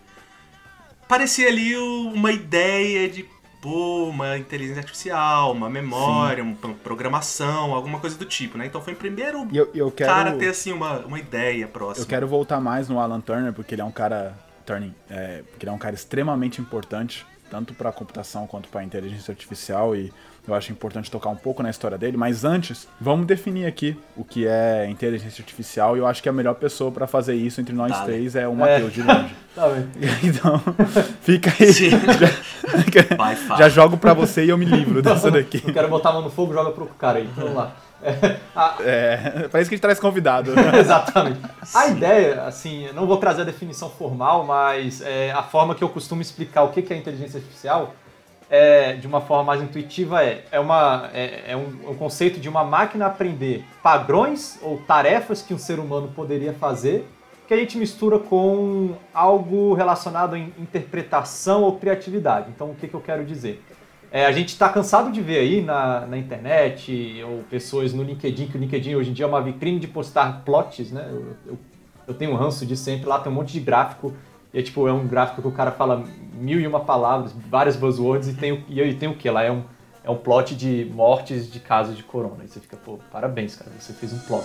parecia 1.09 1.49
ali 1.49 1.77
uma 1.77 2.33
ideia 2.33 3.09
de 3.09 3.29
pô, 3.61 4.05
uma 4.05 4.39
inteligência 4.39 4.81
artificial, 4.81 5.53
uma 5.53 5.69
memória, 5.69 6.43
uma 6.43 6.57
programação, 6.83 7.75
alguma 7.75 8.01
coisa 8.01 8.17
do 8.17 8.25
tipo, 8.25 8.57
né? 8.57 8.67
Então 8.67 8.81
foi 8.81 8.95
o 8.95 8.97
primeiro 8.97 9.47
eu, 9.53 9.71
eu 9.75 9.91
quero. 9.91 10.11
cara 10.11 10.33
ter 10.37 10.49
assim 10.49 10.73
uma, 10.73 11.01
uma 11.01 11.19
ideia 11.19 11.69
próxima. 11.69 12.05
Eu 12.05 12.09
quero 12.09 12.27
voltar 12.27 12.61
mais 12.61 12.89
no 12.89 12.99
Alan 12.99 13.21
Turner, 13.21 13.53
porque 13.53 13.75
ele 13.75 13.83
é 13.83 13.85
um 13.85 13.93
cara. 13.93 14.49
Turning, 14.65 14.95
é, 15.09 15.43
porque 15.51 15.65
ele 15.65 15.71
é 15.71 15.75
um 15.75 15.79
cara 15.79 15.95
extremamente 15.95 16.61
importante, 16.61 17.27
tanto 17.51 17.75
para 17.75 17.91
a 17.91 17.93
computação 17.93 18.47
quanto 18.47 18.69
para 18.69 18.81
a 18.81 18.85
inteligência 18.85 19.33
artificial, 19.33 19.95
e 19.97 20.13
eu 20.47 20.55
acho 20.55 20.73
importante 20.73 21.11
tocar 21.11 21.29
um 21.29 21.37
pouco 21.37 21.63
na 21.63 21.69
história 21.71 21.99
dele. 21.99 22.17
Mas 22.17 22.45
antes, 22.45 22.89
vamos 23.01 23.27
definir 23.27 23.67
aqui 23.67 23.97
o 24.17 24.25
que 24.25 24.47
é 24.47 24.87
inteligência 24.89 25.43
artificial, 25.43 25.97
e 25.97 26.01
eu 26.01 26.07
acho 26.07 26.23
que 26.23 26.29
a 26.29 26.33
melhor 26.33 26.55
pessoa 26.55 26.91
para 26.91 27.07
fazer 27.07 27.35
isso 27.35 27.61
entre 27.61 27.75
nós 27.75 27.91
Dale. 27.93 28.05
três 28.05 28.37
é 28.37 28.47
o 28.49 28.55
Matheus 28.55 28.93
de 28.93 29.03
longe. 29.03 29.35
Tá 29.53 29.69
bem. 29.69 29.89
Então, 30.23 30.63
fica 31.23 31.53
aí. 31.59 31.73
Sim. 31.73 31.91
Já, 32.71 33.17
Vai, 33.17 33.37
já 33.59 33.69
jogo 33.69 33.97
pra 33.97 34.15
você 34.15 34.45
e 34.45 34.49
eu 34.49 34.57
me 34.57 34.65
livro 34.65 35.03
dessa 35.03 35.29
daqui. 35.31 35.61
Não 35.67 35.75
quero 35.75 35.89
botar 35.89 36.11
a 36.11 36.13
mão 36.13 36.23
no 36.23 36.31
fogo, 36.31 36.53
joga 36.53 36.71
pro 36.71 36.87
cara 36.87 37.19
aí. 37.19 37.29
Vamos 37.35 37.55
lá. 37.55 37.75
É, 38.05 38.37
a- 38.57 38.77
É, 38.81 39.49
parece 39.51 39.69
que 39.69 39.75
a 39.75 39.77
gente 39.77 39.81
traz 39.81 40.01
convidado. 40.01 40.53
Exatamente. 40.79 41.41
A 41.75 41.87
ideia, 41.89 42.43
assim, 42.45 42.87
eu 42.87 42.95
não 42.95 43.07
vou 43.07 43.17
trazer 43.17 43.43
a 43.43 43.45
definição 43.45 43.91
formal, 43.91 44.45
mas 44.45 45.01
é, 45.03 45.31
a 45.33 45.43
forma 45.43 45.75
que 45.75 45.85
eu 45.85 45.89
costumo 45.89 46.21
explicar 46.23 46.63
o 46.63 46.69
que 46.71 46.93
é 46.93 46.97
inteligência 46.97 47.39
artificial 47.39 47.95
é, 48.51 48.95
de 48.95 49.07
uma 49.07 49.21
forma 49.21 49.45
mais 49.45 49.63
intuitiva 49.63 50.25
é, 50.25 50.45
é, 50.51 50.59
uma, 50.59 51.09
é, 51.15 51.53
é 51.53 51.57
um, 51.57 51.91
um 51.91 51.95
conceito 51.95 52.41
de 52.41 52.49
uma 52.49 52.65
máquina 52.65 53.07
aprender 53.07 53.65
padrões 53.83 54.59
ou 54.61 54.79
tarefas 54.79 55.41
que 55.41 55.55
um 55.55 55.59
ser 55.59 55.79
humano 55.79 56.09
poderia 56.15 56.53
fazer 56.53 57.09
que 57.47 57.55
a 57.55 57.57
gente 57.57 57.77
mistura 57.79 58.17
com 58.19 58.95
algo 59.13 59.75
relacionado 59.75 60.37
em 60.37 60.53
interpretação 60.57 61.63
ou 61.63 61.79
criatividade. 61.79 62.47
Então, 62.55 62.71
o 62.71 62.75
que, 62.77 62.87
que 62.87 62.95
eu 62.95 63.01
quero 63.01 63.25
dizer? 63.25 63.61
É, 64.13 64.27
a 64.27 64.33
gente 64.33 64.49
está 64.49 64.69
cansado 64.69 65.13
de 65.13 65.21
ver 65.21 65.39
aí 65.39 65.63
na, 65.63 66.05
na 66.05 66.19
internet 66.19 67.23
ou 67.25 67.45
pessoas 67.45 67.93
no 67.93 68.03
LinkedIn, 68.03 68.49
que 68.49 68.57
o 68.57 68.61
LinkedIn 68.61 68.97
hoje 68.97 69.11
em 69.11 69.13
dia 69.13 69.25
é 69.25 69.29
uma 69.29 69.41
vitrine 69.41 69.79
de 69.79 69.87
postar 69.87 70.43
plots, 70.45 70.91
né? 70.91 71.07
Eu, 71.09 71.37
eu, 71.47 71.59
eu 72.09 72.15
tenho 72.15 72.33
um 72.33 72.35
ranço 72.35 72.67
de 72.67 72.77
sempre, 72.77 73.07
lá 73.07 73.21
tem 73.21 73.31
um 73.31 73.35
monte 73.37 73.53
de 73.53 73.61
gráfico, 73.61 74.13
e 74.53 74.59
é 74.59 74.63
tipo, 74.63 74.89
é 74.89 74.93
um 74.93 75.07
gráfico 75.07 75.41
que 75.41 75.47
o 75.47 75.53
cara 75.53 75.71
fala 75.71 76.05
mil 76.35 76.59
e 76.59 76.67
uma 76.67 76.81
palavras, 76.81 77.33
várias 77.49 77.77
buzzwords, 77.77 78.29
e 78.29 78.35
tem, 78.35 78.65
e 78.69 78.81
aí 78.81 78.95
tem 78.95 79.09
o 79.09 79.15
que? 79.15 79.31
Lá 79.31 79.45
é 79.45 79.53
um, 79.53 79.63
é 80.03 80.11
um 80.11 80.17
plot 80.17 80.57
de 80.57 80.91
mortes 80.93 81.49
de 81.49 81.61
casos 81.61 81.97
de 81.97 82.03
corona. 82.03 82.43
E 82.43 82.49
você 82.49 82.59
fica, 82.59 82.77
pô, 82.77 82.99
parabéns, 83.13 83.55
cara, 83.55 83.71
você 83.79 83.93
fez 83.93 84.13
um 84.13 84.19
plot. 84.19 84.45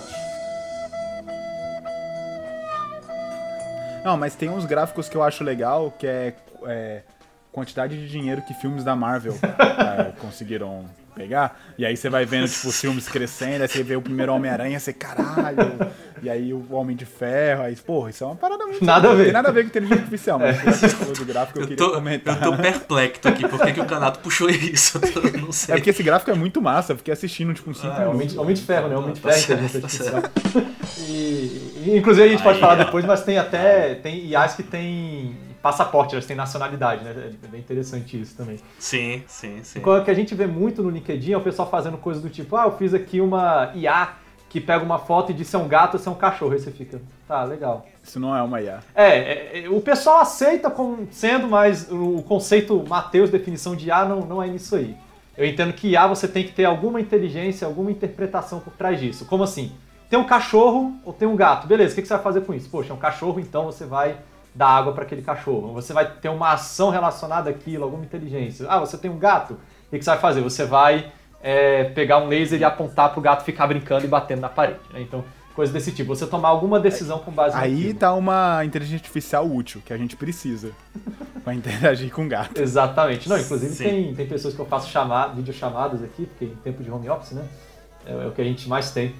Não, 4.04 4.16
mas 4.16 4.36
tem 4.36 4.48
uns 4.48 4.64
gráficos 4.64 5.08
que 5.08 5.16
eu 5.16 5.24
acho 5.24 5.42
legal, 5.42 5.92
que 5.98 6.06
é, 6.06 6.34
é, 6.66 7.02
quantidade 7.56 7.96
de 7.98 8.06
dinheiro 8.06 8.42
que 8.42 8.52
filmes 8.52 8.84
da 8.84 8.94
Marvel 8.94 9.34
é, 9.42 10.12
conseguiram 10.20 10.84
pegar. 11.14 11.58
E 11.78 11.86
aí 11.86 11.96
você 11.96 12.10
vai 12.10 12.26
vendo, 12.26 12.46
tipo, 12.46 12.68
os 12.68 12.78
filmes 12.78 13.08
crescendo, 13.08 13.62
aí 13.62 13.68
você 13.68 13.82
vê 13.82 13.96
o 13.96 14.02
primeiro 14.02 14.34
Homem-Aranha, 14.34 14.78
você, 14.78 14.92
caralho. 14.92 15.56
E 16.22 16.28
aí 16.28 16.52
o 16.52 16.66
Homem 16.70 16.94
de 16.94 17.06
Ferro, 17.06 17.62
aí, 17.62 17.74
porra, 17.76 18.10
isso 18.10 18.22
é 18.22 18.26
uma 18.26 18.36
parada 18.36 18.66
muito... 18.66 18.84
Nada 18.84 19.08
a 19.08 19.10
Não 19.10 19.16
ver. 19.16 19.24
Tem 19.24 19.32
nada 19.32 19.48
a 19.48 19.52
ver 19.52 19.62
com 19.62 19.68
inteligência 19.68 20.02
artificial, 20.02 20.38
mas 20.38 20.58
você 20.76 20.88
falou 20.90 21.14
do 21.14 21.24
gráfico, 21.24 21.58
eu, 21.58 21.62
Eu 21.62 21.68
queria 21.68 21.86
tô, 21.86 21.92
comentar. 21.94 22.42
eu 22.42 22.50
tô 22.52 22.56
perplexo 22.58 23.26
aqui, 23.28 23.48
por 23.48 23.58
que, 23.62 23.72
que 23.72 23.80
o 23.80 23.86
Canato 23.86 24.18
puxou 24.18 24.50
isso? 24.50 24.98
Eu 25.02 25.12
tô- 25.32 25.38
não 25.38 25.52
sei. 25.52 25.74
É 25.74 25.78
porque 25.78 25.88
esse 25.90 26.02
gráfico 26.02 26.30
é 26.30 26.34
muito 26.34 26.60
massa, 26.60 26.92
eu 26.92 26.98
fiquei 26.98 27.14
assistindo, 27.14 27.54
tipo, 27.54 27.70
uns 27.70 27.78
5 27.80 27.88
Ah, 27.96 27.96
É, 28.02 28.04
Homem 28.04 28.12
minutos. 28.12 28.32
de, 28.34 28.38
Homem 28.38 28.54
de 28.54 28.62
Ferro, 28.62 28.88
né? 28.88 28.96
Homem 28.98 29.12
de 29.14 29.20
Tá 29.20 29.30
Ferro, 29.32 29.40
certo, 29.46 29.64
inteligência 29.64 30.10
tá 30.10 30.18
artificial. 30.18 30.66
E, 31.08 31.82
e, 31.86 31.96
inclusive 31.96 32.26
a 32.26 32.30
gente 32.30 32.42
pode 32.42 32.56
Aí, 32.56 32.60
falar 32.60 32.74
ó. 32.80 32.84
depois, 32.84 33.04
mas 33.06 33.22
tem 33.22 33.38
até 33.38 33.94
tem 33.94 34.26
IAs 34.26 34.54
que 34.54 34.62
tem 34.62 35.34
passaporte, 35.66 36.14
elas 36.14 36.24
têm 36.24 36.36
nacionalidade, 36.36 37.02
né? 37.02 37.32
É 37.42 37.48
bem 37.48 37.60
interessante 37.60 38.20
isso 38.20 38.36
também. 38.36 38.56
Sim, 38.78 39.24
sim, 39.26 39.64
sim. 39.64 39.80
O 39.84 40.04
que 40.04 40.10
a 40.10 40.14
gente 40.14 40.32
vê 40.32 40.46
muito 40.46 40.80
no 40.80 40.90
LinkedIn 40.90 41.32
é 41.32 41.36
o 41.36 41.40
pessoal 41.40 41.68
fazendo 41.68 41.98
coisas 41.98 42.22
do 42.22 42.30
tipo, 42.30 42.54
ah, 42.56 42.66
eu 42.66 42.76
fiz 42.76 42.94
aqui 42.94 43.20
uma 43.20 43.72
IA 43.74 44.10
que 44.48 44.60
pega 44.60 44.84
uma 44.84 44.98
foto 44.98 45.32
e 45.32 45.34
diz 45.34 45.48
se 45.48 45.56
é 45.56 45.58
um 45.58 45.66
gato 45.66 45.94
ou 45.94 46.00
se 46.00 46.06
é 46.06 46.10
um 46.10 46.14
cachorro. 46.14 46.52
Aí 46.52 46.60
você 46.60 46.70
fica, 46.70 47.02
tá, 47.26 47.42
legal. 47.42 47.84
Isso 48.00 48.20
não 48.20 48.36
é 48.36 48.40
uma 48.42 48.62
IA. 48.62 48.78
É, 48.94 49.08
é, 49.08 49.64
é, 49.64 49.68
o 49.68 49.80
pessoal 49.80 50.20
aceita 50.20 50.70
como 50.70 51.08
sendo, 51.10 51.48
mas 51.48 51.90
o, 51.90 52.22
conceito 52.22 52.84
Mateus, 52.88 53.28
definição 53.28 53.74
de 53.74 53.88
IA, 53.88 54.04
não, 54.04 54.20
não 54.20 54.40
é 54.40 54.46
nisso 54.46 54.76
aí. 54.76 54.96
Eu 55.36 55.44
entendo 55.44 55.72
que 55.72 55.88
IA 55.88 56.06
você 56.06 56.28
tem 56.28 56.44
que 56.44 56.52
ter 56.52 56.64
alguma 56.64 57.00
inteligência, 57.00 57.66
alguma 57.66 57.90
interpretação 57.90 58.60
por 58.60 58.72
trás 58.74 59.00
disso. 59.00 59.24
Como 59.24 59.42
assim? 59.42 59.72
Tem 60.08 60.16
um 60.16 60.24
cachorro 60.24 60.94
ou 61.04 61.12
tem 61.12 61.26
um 61.26 61.34
gato? 61.34 61.66
Beleza, 61.66 61.92
o 61.92 61.96
que 61.96 62.02
que 62.02 62.08
você 62.08 62.14
vai 62.14 62.22
fazer 62.22 62.42
com 62.42 62.54
isso? 62.54 62.70
Poxa, 62.70 62.92
é 62.92 62.94
um 62.94 62.98
cachorro, 62.98 63.40
então 63.40 63.64
você 63.64 63.84
vai 63.84 64.16
dar 64.56 64.68
água 64.68 64.92
para 64.92 65.04
aquele 65.04 65.22
cachorro. 65.22 65.72
Você 65.74 65.92
vai 65.92 66.10
ter 66.10 66.28
uma 66.28 66.52
ação 66.52 66.90
relacionada 66.90 67.50
àquilo, 67.50 67.84
alguma 67.84 68.04
inteligência. 68.04 68.66
Ah, 68.68 68.78
você 68.78 68.96
tem 68.96 69.10
um 69.10 69.18
gato? 69.18 69.52
O 69.52 69.90
que 69.90 70.02
você 70.02 70.10
vai 70.10 70.18
fazer? 70.18 70.40
Você 70.40 70.64
vai 70.64 71.12
é, 71.42 71.84
pegar 71.84 72.18
um 72.18 72.26
laser 72.26 72.58
e 72.58 72.64
apontar 72.64 73.10
para 73.10 73.18
o 73.18 73.22
gato 73.22 73.44
ficar 73.44 73.66
brincando 73.66 74.04
e 74.04 74.08
batendo 74.08 74.40
na 74.40 74.48
parede. 74.48 74.80
né? 74.92 75.02
Então, 75.02 75.22
coisa 75.54 75.72
desse 75.72 75.92
tipo. 75.92 76.14
Você 76.14 76.26
tomar 76.26 76.48
alguma 76.48 76.80
decisão 76.80 77.18
com 77.18 77.30
base 77.30 77.54
Aí 77.56 77.70
naquilo. 77.72 77.98
tá 77.98 78.14
uma 78.14 78.64
inteligência 78.64 78.96
artificial 78.96 79.46
útil, 79.46 79.82
que 79.84 79.92
a 79.92 79.98
gente 79.98 80.16
precisa 80.16 80.72
pra 81.44 81.54
interagir 81.54 82.10
com 82.10 82.26
gato. 82.26 82.60
Exatamente. 82.60 83.28
Não, 83.28 83.38
inclusive 83.38 83.74
Sim. 83.74 83.84
tem, 83.84 84.14
tem 84.14 84.26
pessoas 84.26 84.54
que 84.54 84.60
eu 84.60 84.66
faço 84.66 84.88
chamar, 84.88 85.34
videochamadas 85.34 86.02
aqui, 86.02 86.26
porque 86.26 86.46
em 86.46 86.56
tempo 86.56 86.82
de 86.82 86.90
home 86.90 87.08
office, 87.10 87.32
né? 87.32 87.44
É, 88.06 88.12
é 88.12 88.26
o 88.26 88.32
que 88.32 88.40
a 88.40 88.44
gente 88.44 88.68
mais 88.68 88.90
tem. 88.90 89.14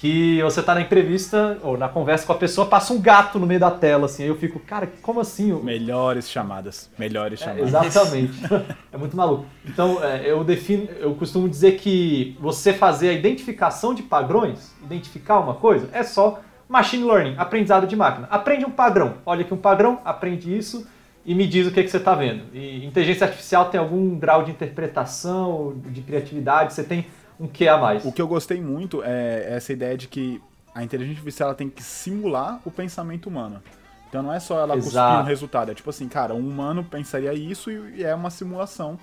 Que 0.00 0.40
você 0.42 0.62
tá 0.62 0.76
na 0.76 0.80
entrevista 0.80 1.58
ou 1.60 1.76
na 1.76 1.88
conversa 1.88 2.24
com 2.24 2.32
a 2.32 2.36
pessoa, 2.36 2.68
passa 2.68 2.92
um 2.92 3.00
gato 3.00 3.36
no 3.38 3.46
meio 3.46 3.58
da 3.58 3.70
tela, 3.70 4.06
assim. 4.06 4.22
Aí 4.22 4.28
eu 4.28 4.36
fico, 4.36 4.60
cara, 4.60 4.88
como 5.02 5.18
assim? 5.18 5.52
Melhores 5.60 6.30
chamadas. 6.30 6.88
Melhores 6.96 7.42
É, 7.42 7.44
chamadas. 7.44 7.66
exatamente. 7.66 8.32
é 8.92 8.96
muito 8.96 9.16
maluco. 9.16 9.44
Então, 9.66 10.02
é, 10.04 10.22
eu 10.30 10.44
defino, 10.44 10.88
eu 11.00 11.14
costumo 11.16 11.48
dizer 11.48 11.78
que 11.78 12.36
você 12.40 12.72
fazer 12.72 13.08
a 13.08 13.12
identificação 13.12 13.92
de 13.92 14.04
padrões, 14.04 14.72
identificar 14.84 15.40
uma 15.40 15.54
coisa, 15.54 15.88
é 15.92 16.04
só 16.04 16.40
machine 16.68 17.02
learning, 17.02 17.34
aprendizado 17.36 17.86
de 17.86 17.96
máquina. 17.96 18.28
Aprende 18.30 18.64
um 18.64 18.70
padrão. 18.70 19.14
Olha 19.26 19.40
aqui 19.40 19.52
um 19.52 19.56
padrão, 19.58 19.98
aprende 20.04 20.56
isso 20.56 20.86
e 21.26 21.34
me 21.34 21.44
diz 21.44 21.66
o 21.66 21.72
que, 21.72 21.82
que 21.82 21.90
você 21.90 21.96
está 21.96 22.14
vendo. 22.14 22.44
E 22.54 22.86
inteligência 22.86 23.26
artificial 23.26 23.64
tem 23.64 23.80
algum 23.80 24.16
grau 24.16 24.44
de 24.44 24.52
interpretação, 24.52 25.74
de 25.86 26.02
criatividade, 26.02 26.72
você 26.72 26.84
tem 26.84 27.04
um 27.40 27.46
que 27.46 27.68
a 27.68 27.78
mais. 27.78 28.04
O 28.04 28.12
que 28.12 28.20
eu 28.20 28.28
gostei 28.28 28.60
muito 28.60 29.02
é 29.02 29.54
essa 29.54 29.72
ideia 29.72 29.96
de 29.96 30.08
que 30.08 30.40
a 30.74 30.82
inteligência 30.82 31.18
artificial 31.18 31.54
tem 31.54 31.68
que 31.68 31.82
simular 31.82 32.60
o 32.64 32.70
pensamento 32.70 33.28
humano. 33.28 33.62
Então 34.08 34.22
não 34.22 34.32
é 34.32 34.40
só 34.40 34.60
ela 34.60 34.74
cuspir 34.74 35.00
um 35.00 35.22
resultado, 35.22 35.70
é 35.70 35.74
tipo 35.74 35.90
assim, 35.90 36.08
cara, 36.08 36.34
um 36.34 36.48
humano 36.48 36.82
pensaria 36.82 37.34
isso 37.34 37.70
e 37.70 38.02
é 38.02 38.14
uma 38.14 38.30
simulação 38.30 38.98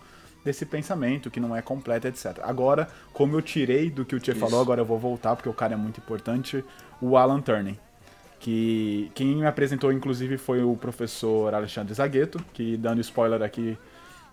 desse 0.46 0.65
pensamento 0.65 1.32
que 1.32 1.39
não 1.39 1.56
é 1.56 1.62
completo, 1.62 2.08
etc. 2.08 2.39
Agora, 2.44 2.88
como 3.12 3.36
eu 3.36 3.42
tirei 3.42 3.89
do 3.89 4.06
que 4.06 4.15
o 4.15 4.20
Tia 4.20 4.34
Isso. 4.34 4.39
falou, 4.39 4.62
agora 4.62 4.82
eu 4.82 4.86
vou 4.86 5.00
voltar 5.00 5.36
porque 5.36 5.50
o 5.50 5.54
cara 5.54 5.74
é 5.74 5.75
muito 5.75 6.00
importante, 6.00 6.63
o 7.01 7.18
Alan 7.18 7.42
Turing. 7.42 7.77
Que 8.39 9.12
quem 9.15 9.36
me 9.38 9.48
apresentou, 9.48 9.92
inclusive, 9.92 10.38
foi 10.38 10.63
o 10.63 10.75
professor 10.75 11.54
Alexandre 11.54 11.94
Zagueto, 11.96 12.38
que 12.54 12.77
dando 12.77 13.01
spoiler 13.01 13.42
aqui, 13.42 13.75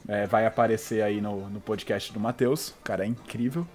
é, 0.06 0.26
vai 0.26 0.44
aparecer 0.44 1.02
aí 1.02 1.20
no, 1.20 1.48
no 1.48 1.60
podcast 1.60 2.12
do 2.12 2.20
Matheus. 2.20 2.68
O 2.68 2.82
cara 2.84 3.04
é 3.04 3.06
incrível. 3.06 3.66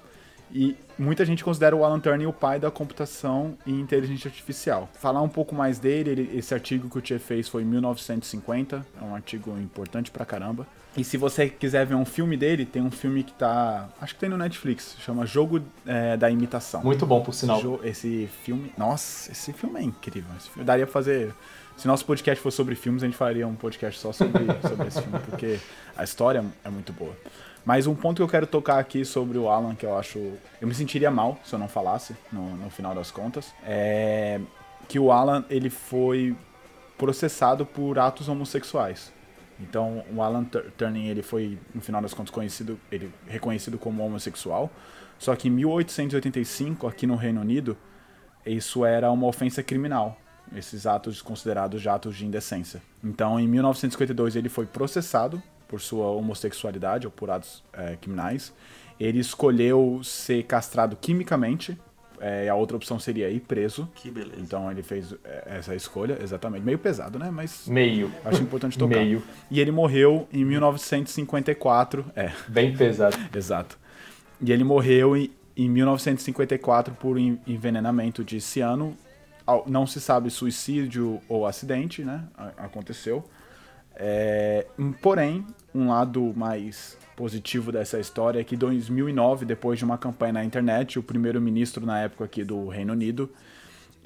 E 0.51 0.75
muita 0.97 1.25
gente 1.25 1.43
considera 1.43 1.75
o 1.75 1.83
Alan 1.83 1.99
Turing 1.99 2.25
o 2.25 2.33
pai 2.33 2.59
da 2.59 2.71
computação 2.71 3.57
e 3.65 3.71
inteligência 3.71 4.29
artificial. 4.29 4.89
Falar 4.99 5.21
um 5.21 5.27
pouco 5.29 5.53
mais 5.53 5.77
dele, 5.79 6.09
ele- 6.11 6.37
esse 6.37 6.53
artigo 6.53 6.89
que 6.89 6.97
o 6.97 7.01
Tchê 7.01 7.19
fez 7.19 7.47
foi 7.49 7.63
em 7.63 7.65
1950, 7.65 8.85
é 9.01 9.03
um 9.03 9.13
artigo 9.15 9.51
importante 9.59 10.09
pra 10.11 10.25
caramba. 10.25 10.65
E 10.95 11.03
se 11.03 11.15
você 11.15 11.47
quiser 11.47 11.85
ver 11.85 11.93
um 11.93 12.05
filme 12.05 12.35
dele, 12.35 12.65
tem 12.65 12.81
um 12.81 12.89
filme 12.89 13.21
que 13.23 13.31
tá. 13.33 13.87
Acho 14.01 14.15
que 14.15 14.19
tem 14.19 14.29
no 14.29 14.37
Netflix, 14.37 14.95
chama 14.99 15.27
Jogo 15.27 15.61
é, 15.85 16.17
da 16.17 16.29
Imitação. 16.31 16.81
Muito 16.83 17.05
bom, 17.05 17.21
por 17.21 17.33
sinal. 17.33 17.79
Esse 17.83 18.27
filme. 18.43 18.71
Nossa, 18.75 19.31
esse 19.31 19.53
filme 19.53 19.79
é 19.79 19.83
incrível. 19.83 20.31
Esse 20.39 20.49
filme, 20.49 20.65
daria 20.65 20.85
pra 20.87 20.93
fazer. 20.93 21.33
Se 21.75 21.87
nosso 21.87 22.03
podcast 22.03 22.41
fosse 22.41 22.57
sobre 22.57 22.73
filmes, 22.73 23.03
a 23.03 23.05
gente 23.05 23.15
faria 23.15 23.47
um 23.47 23.53
podcast 23.53 23.99
só 23.99 24.11
sobre, 24.11 24.43
sobre 24.67 24.87
esse 24.87 24.99
filme, 24.99 25.19
porque 25.19 25.59
a 25.95 26.03
história 26.03 26.43
é 26.63 26.69
muito 26.69 26.91
boa. 26.91 27.15
Mas 27.67 27.85
um 27.85 27.93
ponto 27.93 28.15
que 28.15 28.21
eu 28.21 28.29
quero 28.29 28.47
tocar 28.47 28.79
aqui 28.79 29.03
sobre 29.03 29.37
o 29.37 29.49
Alan, 29.49 29.75
que 29.75 29.85
eu 29.85 29.97
acho. 29.97 30.17
Eu 30.61 30.69
me 30.69 30.73
sentiria 30.73 31.11
mal 31.11 31.37
se 31.43 31.53
eu 31.53 31.59
não 31.59 31.67
falasse, 31.67 32.15
no, 32.31 32.55
no 32.55 32.69
final 32.69 32.95
das 32.95 33.11
contas, 33.11 33.53
é 33.61 34.39
que 34.87 34.97
o 34.97 35.11
Alan 35.11 35.43
ele 35.49 35.69
foi 35.69 36.33
processado 36.97 37.65
por 37.65 37.99
atos 37.99 38.29
homossexuais. 38.29 39.11
Então, 39.59 40.01
o 40.15 40.21
Alan 40.21 40.45
Tur- 40.45 40.71
Turing 40.77 41.07
ele 41.07 41.21
foi, 41.21 41.59
no 41.75 41.81
final 41.81 42.01
das 42.01 42.13
contas, 42.13 42.33
conhecido, 42.33 42.79
ele 42.89 43.11
reconhecido 43.27 43.77
como 43.77 44.01
homossexual. 44.01 44.71
Só 45.19 45.35
que 45.35 45.49
em 45.49 45.51
1885, 45.51 46.87
aqui 46.87 47.05
no 47.05 47.17
Reino 47.17 47.41
Unido, 47.41 47.75
isso 48.45 48.85
era 48.85 49.11
uma 49.11 49.27
ofensa 49.27 49.61
criminal. 49.61 50.17
Esses 50.55 50.87
atos 50.87 51.21
considerados 51.21 51.81
já 51.81 51.95
atos 51.95 52.15
de 52.15 52.25
indecência. 52.25 52.81
Então, 53.03 53.37
em 53.37 53.45
1952, 53.45 54.37
ele 54.37 54.47
foi 54.47 54.65
processado 54.65 55.43
por 55.67 55.81
sua 55.81 56.07
homossexualidade 56.07 57.05
ou 57.07 57.11
por 57.11 57.29
atos 57.29 57.63
eh, 57.73 57.97
criminais. 57.99 58.53
Ele 58.99 59.19
escolheu 59.19 60.01
ser 60.03 60.43
castrado 60.43 60.95
quimicamente. 60.95 61.77
e 62.45 62.49
a 62.49 62.55
outra 62.55 62.75
opção 62.77 62.97
seria 62.97 63.29
ir 63.29 63.41
preso. 63.41 63.87
Que 63.93 64.09
beleza. 64.09 64.39
Então 64.41 64.71
ele 64.71 64.81
fez 64.81 65.13
eh, 65.23 65.43
essa 65.57 65.75
escolha, 65.75 66.17
exatamente. 66.21 66.63
Meio 66.63 66.79
pesado, 66.79 67.19
né? 67.19 67.29
Mas 67.29 67.67
Meio. 67.67 68.11
acho 68.25 68.41
importante 68.41 68.77
tocar. 68.77 68.95
Meio. 68.97 69.21
E 69.51 69.59
ele 69.59 69.69
morreu 69.71 70.27
em 70.33 70.43
1954. 70.43 72.05
É, 72.15 72.31
Bem 72.47 72.75
pesado. 72.75 73.17
exato. 73.35 73.77
E 74.41 74.51
ele 74.51 74.63
morreu 74.63 75.15
em, 75.15 75.31
em 75.55 75.69
1954 75.69 76.93
por 76.95 77.17
en- 77.17 77.39
envenenamento 77.45 78.23
de 78.23 78.39
ciano. 78.41 78.95
Não 79.65 79.87
se 79.87 80.01
sabe 80.01 80.29
suicídio 80.29 81.21
ou 81.29 81.45
acidente, 81.45 82.03
né? 82.03 82.23
Aconteceu. 82.57 83.23
É, 83.99 84.65
porém, 85.01 85.45
um 85.73 85.89
lado 85.89 86.33
mais 86.35 86.97
positivo 87.15 87.71
dessa 87.71 87.99
história 87.99 88.39
é 88.39 88.43
que 88.43 88.53
em 88.55 88.57
2009, 88.57 89.43
depois 89.45 89.79
de 89.79 89.85
uma 89.85 89.97
campanha 89.97 90.33
na 90.33 90.43
internet, 90.45 90.99
o 90.99 91.03
primeiro-ministro 91.03 91.83
na 91.85 91.99
época 91.99 92.25
aqui 92.25 92.43
do 92.43 92.67
Reino 92.67 92.93
Unido, 92.93 93.29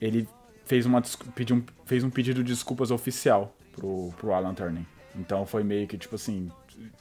ele 0.01 0.27
fez, 0.65 0.85
uma, 0.85 1.01
pediu 1.35 1.57
um- 1.57 1.63
fez 1.85 2.03
um 2.05 2.09
pedido 2.09 2.41
de 2.43 2.53
desculpas 2.53 2.89
oficial 2.89 3.53
pro, 3.75 4.13
pro 4.17 4.31
Alan 4.33 4.53
Turing. 4.53 4.85
Então 5.13 5.45
foi 5.45 5.61
meio 5.63 5.85
que 5.87 5.97
tipo 5.97 6.15
assim, 6.15 6.49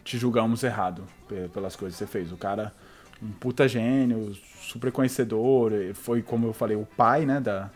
te 0.02 0.18
julgamos 0.18 0.64
errado 0.64 1.04
pe- 1.28 1.48
pelas 1.54 1.76
coisas 1.76 1.96
que 1.96 2.04
você 2.04 2.10
fez. 2.10 2.32
O 2.32 2.36
cara, 2.36 2.74
um 3.22 3.30
puta 3.30 3.68
gênio, 3.68 4.34
super 4.60 4.90
conhecedor, 4.90 5.70
foi, 5.94 6.22
como 6.22 6.48
eu 6.48 6.52
falei, 6.52 6.76
o 6.76 6.84
pai, 6.84 7.24
né, 7.24 7.40
da, 7.40 7.70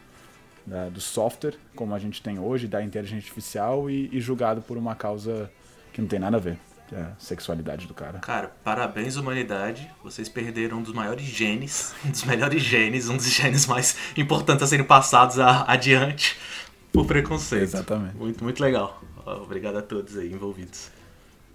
da- 0.66 0.88
do 0.88 1.00
software, 1.00 1.54
como 1.74 1.94
a 1.94 1.98
gente 1.98 2.22
tem 2.22 2.38
hoje, 2.38 2.66
da 2.66 2.82
inteligência 2.82 3.18
artificial, 3.26 3.88
e, 3.90 4.08
e 4.12 4.20
julgado 4.20 4.62
por 4.62 4.76
uma 4.76 4.94
causa 4.94 5.50
que 5.92 6.00
não 6.00 6.08
tem 6.08 6.18
nada 6.18 6.36
a 6.36 6.40
ver, 6.40 6.58
que 6.88 6.94
é 6.94 6.98
a 7.00 7.12
sexualidade 7.18 7.86
do 7.86 7.94
cara. 7.94 8.18
Cara, 8.20 8.48
parabéns 8.64 9.16
humanidade. 9.16 9.90
Vocês 10.02 10.28
perderam 10.28 10.78
um 10.78 10.82
dos 10.82 10.92
maiores 10.92 11.24
genes, 11.24 11.94
um 12.04 12.10
dos 12.10 12.24
melhores 12.24 12.62
genes, 12.62 13.08
um 13.08 13.16
dos 13.16 13.30
genes 13.30 13.66
mais 13.66 13.96
importantes 14.16 14.62
a 14.62 14.66
serem 14.66 14.84
passados 14.86 15.38
a- 15.38 15.64
adiante 15.70 16.36
por 16.92 17.06
preconceito. 17.06 17.62
Exatamente. 17.62 18.16
Muito, 18.16 18.42
muito 18.44 18.60
legal. 18.62 19.02
Obrigado 19.26 19.76
a 19.76 19.82
todos 19.82 20.16
aí 20.16 20.32
envolvidos. 20.32 20.90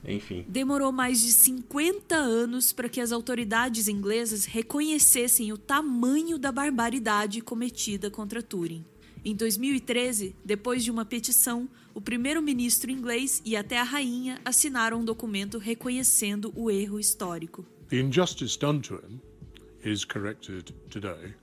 Enfim. 0.05 0.45
Demorou 0.47 0.91
mais 0.93 1.19
de 1.19 1.31
50 1.33 2.15
anos 2.15 2.71
para 2.71 2.87
que 2.87 3.01
as 3.01 3.11
autoridades 3.11 3.89
inglesas 3.89 4.45
reconhecessem 4.45 5.51
o 5.51 5.57
tamanho 5.57 6.37
da 6.39 6.51
barbaridade 6.53 7.41
cometida 7.41 8.09
contra 8.09 8.41
Turing. 8.41 8.85
Em 9.23 9.35
2013, 9.35 10.33
depois 10.45 10.83
de 10.83 10.89
uma 10.89 11.03
petição, 11.03 11.67
o 11.93 11.99
primeiro-ministro 11.99 12.89
inglês 12.89 13.41
e 13.43 13.55
até 13.57 13.77
a 13.77 13.83
rainha 13.83 14.39
assinaram 14.45 15.01
um 15.01 15.05
documento 15.05 15.57
reconhecendo 15.57 16.53
o 16.55 16.71
erro 16.71 16.99
histórico. 16.99 17.65
The 17.89 17.97
injustice 17.99 18.57
done 18.57 18.79
to 18.81 18.95
him 18.95 19.19
is 19.83 20.05
corrected 20.05 20.73
today 20.89 21.33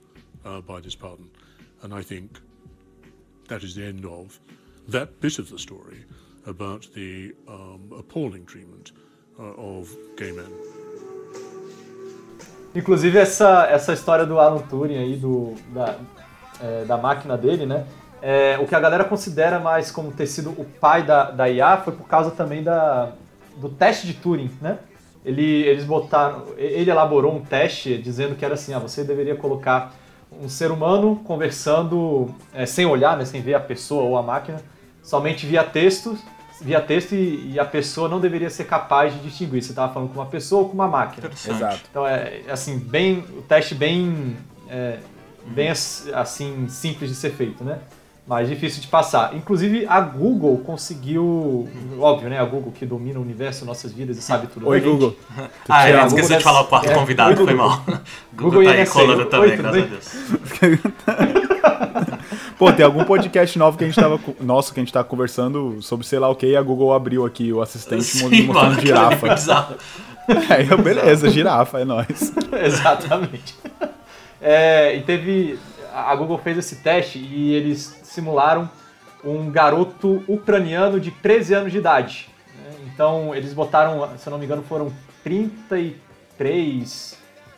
uh, 0.43 0.61
by 0.61 0.81
this 0.81 0.95
pardon, 0.95 1.29
and 1.83 1.93
I 1.93 2.03
think 2.03 2.39
that 3.47 3.63
is 3.63 3.75
the 3.75 3.83
end 3.83 4.05
of 4.05 4.39
that 4.89 5.11
bit 5.21 5.39
of 5.39 5.51
the 5.51 5.59
story 5.59 6.05
about 6.47 6.87
the 6.93 7.35
um, 7.47 7.91
appalling 7.91 8.45
treatment 8.45 8.93
uh, 9.37 9.43
of 9.57 9.95
gay 10.15 10.31
men. 10.31 10.51
Inclusive, 12.73 13.17
essa, 13.17 13.67
essa 13.69 13.93
história 13.93 14.25
do 14.25 14.39
Alan 14.39 14.61
Turing 14.67 14.97
aí, 14.97 15.17
do, 15.17 15.55
da, 15.73 15.99
é, 16.61 16.85
da 16.85 16.97
máquina 16.97 17.37
dele, 17.37 17.65
né? 17.65 17.85
É, 18.21 18.57
o 18.59 18.65
que 18.65 18.73
a 18.73 18.79
galera 18.79 19.03
considera 19.03 19.59
mais 19.59 19.91
como 19.91 20.11
ter 20.11 20.25
sido 20.25 20.49
o 20.49 20.65
pai 20.65 21.03
da, 21.03 21.29
da 21.29 21.49
IA 21.49 21.77
foi 21.77 21.93
por 21.93 22.07
causa 22.07 22.31
também 22.31 22.63
da, 22.63 23.11
do 23.57 23.69
teste 23.69 24.07
de 24.07 24.13
Turing, 24.13 24.51
né? 24.61 24.79
Ele, 25.23 25.43
eles 25.43 25.83
botaram, 25.83 26.45
ele 26.57 26.89
elaborou 26.89 27.35
um 27.35 27.41
teste 27.41 27.97
dizendo 27.97 28.35
que 28.35 28.45
era 28.45 28.53
assim, 28.53 28.73
ah, 28.73 28.79
você 28.79 29.03
deveria 29.03 29.35
colocar 29.35 29.93
um 30.31 30.47
ser 30.47 30.71
humano 30.71 31.21
conversando 31.25 32.33
é, 32.53 32.65
sem 32.65 32.85
olhar, 32.85 33.17
né, 33.17 33.25
sem 33.25 33.41
ver 33.41 33.55
a 33.55 33.59
pessoa 33.59 34.03
ou 34.03 34.17
a 34.17 34.23
máquina, 34.23 34.61
somente 35.03 35.45
via 35.45 35.63
texto, 35.63 36.17
via 36.61 36.81
texto 36.81 37.13
e, 37.13 37.53
e 37.53 37.59
a 37.59 37.65
pessoa 37.65 38.07
não 38.07 38.19
deveria 38.19 38.49
ser 38.49 38.65
capaz 38.65 39.13
de 39.13 39.19
distinguir 39.19 39.61
se 39.61 39.71
estava 39.71 39.93
falando 39.93 40.09
com 40.09 40.19
uma 40.19 40.25
pessoa 40.25 40.63
ou 40.63 40.69
com 40.69 40.73
uma 40.73 40.87
máquina. 40.87 41.29
Exato. 41.29 41.81
Então 41.89 42.07
é 42.07 42.41
assim, 42.49 42.77
bem. 42.77 43.19
O 43.19 43.41
teste 43.41 43.75
bem. 43.75 44.35
é, 44.69 44.99
bem 45.47 45.69
ass- 45.69 46.07
assim, 46.13 46.67
simples 46.69 47.09
de 47.09 47.15
ser 47.15 47.31
feito, 47.31 47.63
né? 47.63 47.79
Mas 48.29 48.49
difícil 48.49 48.81
de 48.81 48.87
passar. 48.89 49.33
Inclusive 49.33 49.85
a 49.87 50.01
Google 50.01 50.57
conseguiu. 50.57 51.69
Óbvio, 51.97 52.29
né? 52.29 52.37
A 52.37 52.43
Google 52.43 52.73
que 52.73 52.85
domina 52.85 53.19
o 53.19 53.21
universo, 53.21 53.63
nossas 53.63 53.93
vidas 53.93 54.17
e 54.17 54.21
sabe 54.21 54.47
tudo. 54.47 54.67
Oi. 54.67 54.81
Google. 54.81 55.15
Ah, 55.69 55.87
É, 55.89 55.93
eu 56.01 56.07
esqueci 56.07 56.35
de 56.37 56.43
falar 56.43 56.61
o 56.61 56.65
quarto 56.65 56.89
é, 56.89 56.93
convidado, 56.93 57.29
oi, 57.29 57.35
foi 57.37 57.45
Google. 57.55 57.69
mal. 57.69 57.83
Google 58.35 58.61
Google 58.63 58.73
tá 58.75 58.85
colando 58.91 59.19
oi, 59.21 59.25
também, 59.29 59.57
graças 59.57 59.65
a 59.67 59.81
bem? 59.81 59.89
Deus. 59.89 60.87
Pô, 62.57 62.73
tem 62.73 62.83
algum 62.85 63.03
podcast 63.05 63.57
novo 63.57 63.77
que 63.77 63.83
a 63.83 63.87
gente 63.87 63.95
tava. 63.99 64.19
Nosso, 64.41 64.73
que 64.73 64.79
a 64.79 64.83
gente 64.83 64.91
tá 64.91 65.03
conversando 65.03 65.81
sobre 65.81 66.05
sei 66.05 66.19
lá 66.19 66.27
o 66.27 66.35
que, 66.35 66.47
e 66.47 66.55
a 66.57 66.61
Google 66.61 66.91
abriu 66.93 67.25
aqui 67.25 67.53
o 67.53 67.61
assistente 67.61 68.03
Sim, 68.03 68.23
mostrando 68.47 68.53
mano, 68.71 68.81
girafa. 68.81 69.77
Aí 70.49 70.67
eu, 70.69 70.77
beleza, 70.77 71.29
girafa, 71.29 71.79
é 71.79 71.85
nóis. 71.85 72.33
Exatamente. 72.63 73.55
É, 74.41 74.95
e 74.95 75.01
teve. 75.01 75.59
A 75.93 76.15
Google 76.15 76.37
fez 76.37 76.57
esse 76.57 76.77
teste 76.77 77.17
e 77.17 77.53
eles 77.53 77.99
simularam 78.03 78.69
um 79.23 79.49
garoto 79.49 80.23
ucraniano 80.27 80.99
de 80.99 81.09
13 81.11 81.53
anos 81.55 81.71
de 81.71 81.77
idade. 81.79 82.29
né? 82.63 82.71
Então 82.85 83.33
eles 83.33 83.53
botaram, 83.53 84.15
se 84.17 84.27
eu 84.27 84.31
não 84.31 84.37
me 84.37 84.45
engano, 84.45 84.61
foram 84.63 84.91
33 85.23 87.17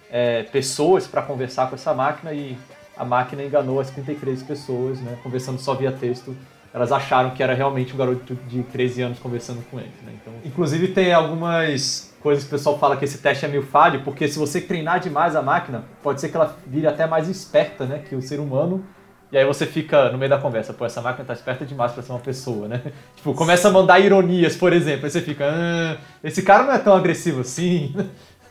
é, 0.09 0.43
pessoas 0.43 1.05
para 1.05 1.21
conversar 1.21 1.67
com 1.67 1.75
essa 1.75 1.93
máquina 1.93 2.33
e 2.33 2.57
a 2.97 3.05
máquina 3.05 3.43
enganou 3.43 3.79
as 3.79 3.89
33 3.89 4.43
pessoas, 4.43 4.99
né, 4.99 5.17
conversando 5.23 5.59
só 5.59 5.73
via 5.73 5.91
texto. 5.91 6.35
Elas 6.73 6.91
acharam 6.91 7.31
que 7.31 7.41
era 7.41 7.53
realmente 7.53 7.93
um 7.93 7.97
garoto 7.97 8.35
de 8.47 8.61
13 8.63 9.01
anos 9.01 9.19
conversando 9.19 9.63
com 9.71 9.79
ele. 9.79 9.91
Né? 10.03 10.13
Então, 10.21 10.33
inclusive 10.45 10.89
tem 10.89 11.13
algumas 11.13 12.08
coisas 12.21 12.43
que 12.43 12.49
o 12.49 12.57
pessoal 12.57 12.77
fala 12.77 12.97
que 12.97 13.05
esse 13.05 13.17
teste 13.19 13.45
é 13.45 13.47
meio 13.47 13.63
falho, 13.63 14.01
porque 14.03 14.27
se 14.27 14.37
você 14.37 14.59
treinar 14.61 14.99
demais 14.99 15.35
a 15.35 15.41
máquina, 15.41 15.83
pode 16.03 16.19
ser 16.21 16.29
que 16.29 16.35
ela 16.35 16.57
vire 16.67 16.87
até 16.87 17.05
mais 17.07 17.27
esperta 17.29 17.85
né, 17.85 17.99
que 18.07 18.15
o 18.15 18.21
ser 18.21 18.39
humano. 18.39 18.83
E 19.31 19.37
aí 19.37 19.45
você 19.45 19.65
fica 19.67 20.11
no 20.11 20.17
meio 20.17 20.29
da 20.29 20.39
conversa, 20.39 20.73
pô, 20.73 20.85
essa 20.85 21.01
máquina 21.03 21.23
tá 21.23 21.33
esperta 21.33 21.63
demais 21.63 21.91
pra 21.91 22.01
ser 22.01 22.11
uma 22.11 22.19
pessoa, 22.19 22.67
né? 22.67 22.81
Tipo, 23.15 23.33
começa 23.35 23.67
a 23.67 23.71
mandar 23.71 23.99
ironias, 23.99 24.55
por 24.55 24.73
exemplo, 24.73 25.05
aí 25.05 25.11
você 25.11 25.21
fica, 25.21 25.45
ah, 25.47 25.97
esse 26.23 26.41
cara 26.41 26.63
não 26.63 26.73
é 26.73 26.79
tão 26.79 26.95
agressivo 26.95 27.41
assim. 27.41 27.95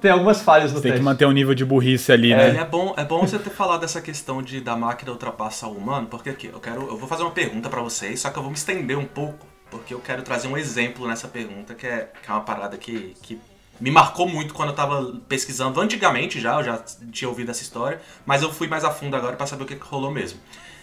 Tem 0.00 0.10
algumas 0.10 0.42
falhas 0.42 0.72
no 0.72 0.80
Tem 0.80 0.90
que 0.90 0.96
teste. 0.98 1.04
manter 1.04 1.26
um 1.26 1.32
nível 1.32 1.54
de 1.54 1.64
burrice 1.64 2.12
ali, 2.12 2.32
É, 2.32 2.52
né? 2.52 2.60
é 2.60 2.64
bom, 2.64 2.92
é 2.98 3.04
bom 3.04 3.20
você 3.26 3.38
ter 3.38 3.48
falado 3.50 3.80
dessa 3.80 4.00
questão 4.00 4.42
de 4.42 4.60
da 4.60 4.76
máquina 4.76 5.10
ultrapassar 5.10 5.68
o 5.68 5.72
humano, 5.72 6.06
porque 6.10 6.28
aqui, 6.28 6.50
eu 6.52 6.60
quero, 6.60 6.82
eu 6.88 6.96
vou 6.98 7.08
fazer 7.08 7.22
uma 7.22 7.30
pergunta 7.30 7.70
pra 7.70 7.80
vocês, 7.80 8.20
só 8.20 8.28
que 8.30 8.36
eu 8.38 8.42
vou 8.42 8.50
me 8.50 8.56
estender 8.58 8.98
um 8.98 9.06
pouco, 9.06 9.46
porque 9.74 9.92
eu 9.92 9.98
quero 9.98 10.22
trazer 10.22 10.46
um 10.46 10.56
exemplo 10.56 11.08
nessa 11.08 11.26
pergunta, 11.26 11.74
que 11.74 11.84
é, 11.84 12.08
que 12.22 12.30
é 12.30 12.32
uma 12.32 12.42
parada 12.42 12.76
que, 12.76 13.16
que 13.20 13.40
me 13.80 13.90
marcou 13.90 14.28
muito 14.28 14.54
quando 14.54 14.68
eu 14.68 14.74
tava 14.74 15.20
pesquisando 15.28 15.80
antigamente 15.80 16.40
já, 16.40 16.54
eu 16.58 16.62
já 16.62 16.78
tinha 17.10 17.28
ouvido 17.28 17.50
essa 17.50 17.62
história, 17.62 18.00
mas 18.24 18.40
eu 18.40 18.52
fui 18.52 18.68
mais 18.68 18.84
a 18.84 18.90
fundo 18.92 19.16
agora 19.16 19.34
pra 19.34 19.46
saber 19.46 19.64
o 19.64 19.66
que, 19.66 19.74
que 19.74 19.84
rolou 19.84 20.12
mesmo. 20.12 20.38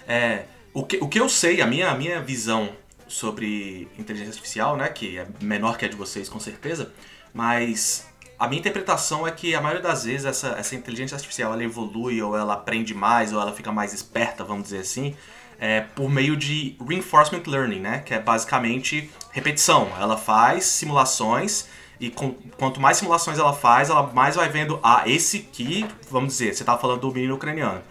É, 0.06 0.44
o, 0.74 0.84
que, 0.84 0.98
o 0.98 1.08
que 1.08 1.22
eu 1.22 1.30
sei, 1.30 1.62
a 1.62 1.66
minha, 1.66 1.90
a 1.90 1.96
minha 1.96 2.22
visão 2.22 2.70
sobre 3.08 3.88
inteligência 3.98 4.32
artificial, 4.32 4.76
né, 4.76 4.90
que 4.90 5.18
é 5.18 5.28
menor 5.42 5.78
que 5.78 5.86
a 5.86 5.88
de 5.88 5.96
vocês 5.96 6.28
com 6.28 6.40
certeza, 6.40 6.92
mas 7.34 8.06
a 8.38 8.50
minha 8.50 8.60
interpretação 8.60 9.26
é 9.26 9.32
que 9.32 9.56
a 9.56 9.62
maioria 9.62 9.82
das 9.82 10.04
vezes 10.04 10.26
essa, 10.26 10.50
essa 10.58 10.76
inteligência 10.76 11.16
artificial 11.16 11.54
ela 11.54 11.64
evolui 11.64 12.22
ou 12.22 12.38
ela 12.38 12.56
aprende 12.56 12.94
mais 12.94 13.32
ou 13.32 13.40
ela 13.40 13.54
fica 13.54 13.72
mais 13.72 13.94
esperta, 13.94 14.44
vamos 14.44 14.64
dizer 14.64 14.80
assim, 14.80 15.16
é, 15.62 15.82
por 15.82 16.10
meio 16.10 16.36
de 16.36 16.76
reinforcement 16.86 17.44
learning, 17.48 17.80
né? 17.80 18.00
Que 18.00 18.14
é 18.16 18.20
basicamente 18.20 19.10
repetição. 19.32 19.88
Ela 20.00 20.18
faz 20.18 20.66
simulações 20.66 21.68
e 22.00 22.10
com- 22.10 22.34
quanto 22.58 22.82
mais 22.82 22.98
simulações 22.98 23.38
ela 23.40 23.54
faz, 23.54 23.90
ela 23.92 24.12
mais 24.12 24.36
vai 24.36 24.50
vendo, 24.50 24.80
ah, 24.84 25.04
esse 25.06 25.48
aqui, 25.50 25.86
vamos 26.10 26.34
dizer, 26.34 26.56
você 26.56 26.64
tava 26.64 26.82
falando 26.82 27.02
do 27.02 27.14
menino 27.14 27.36
ucraniano. 27.36 27.82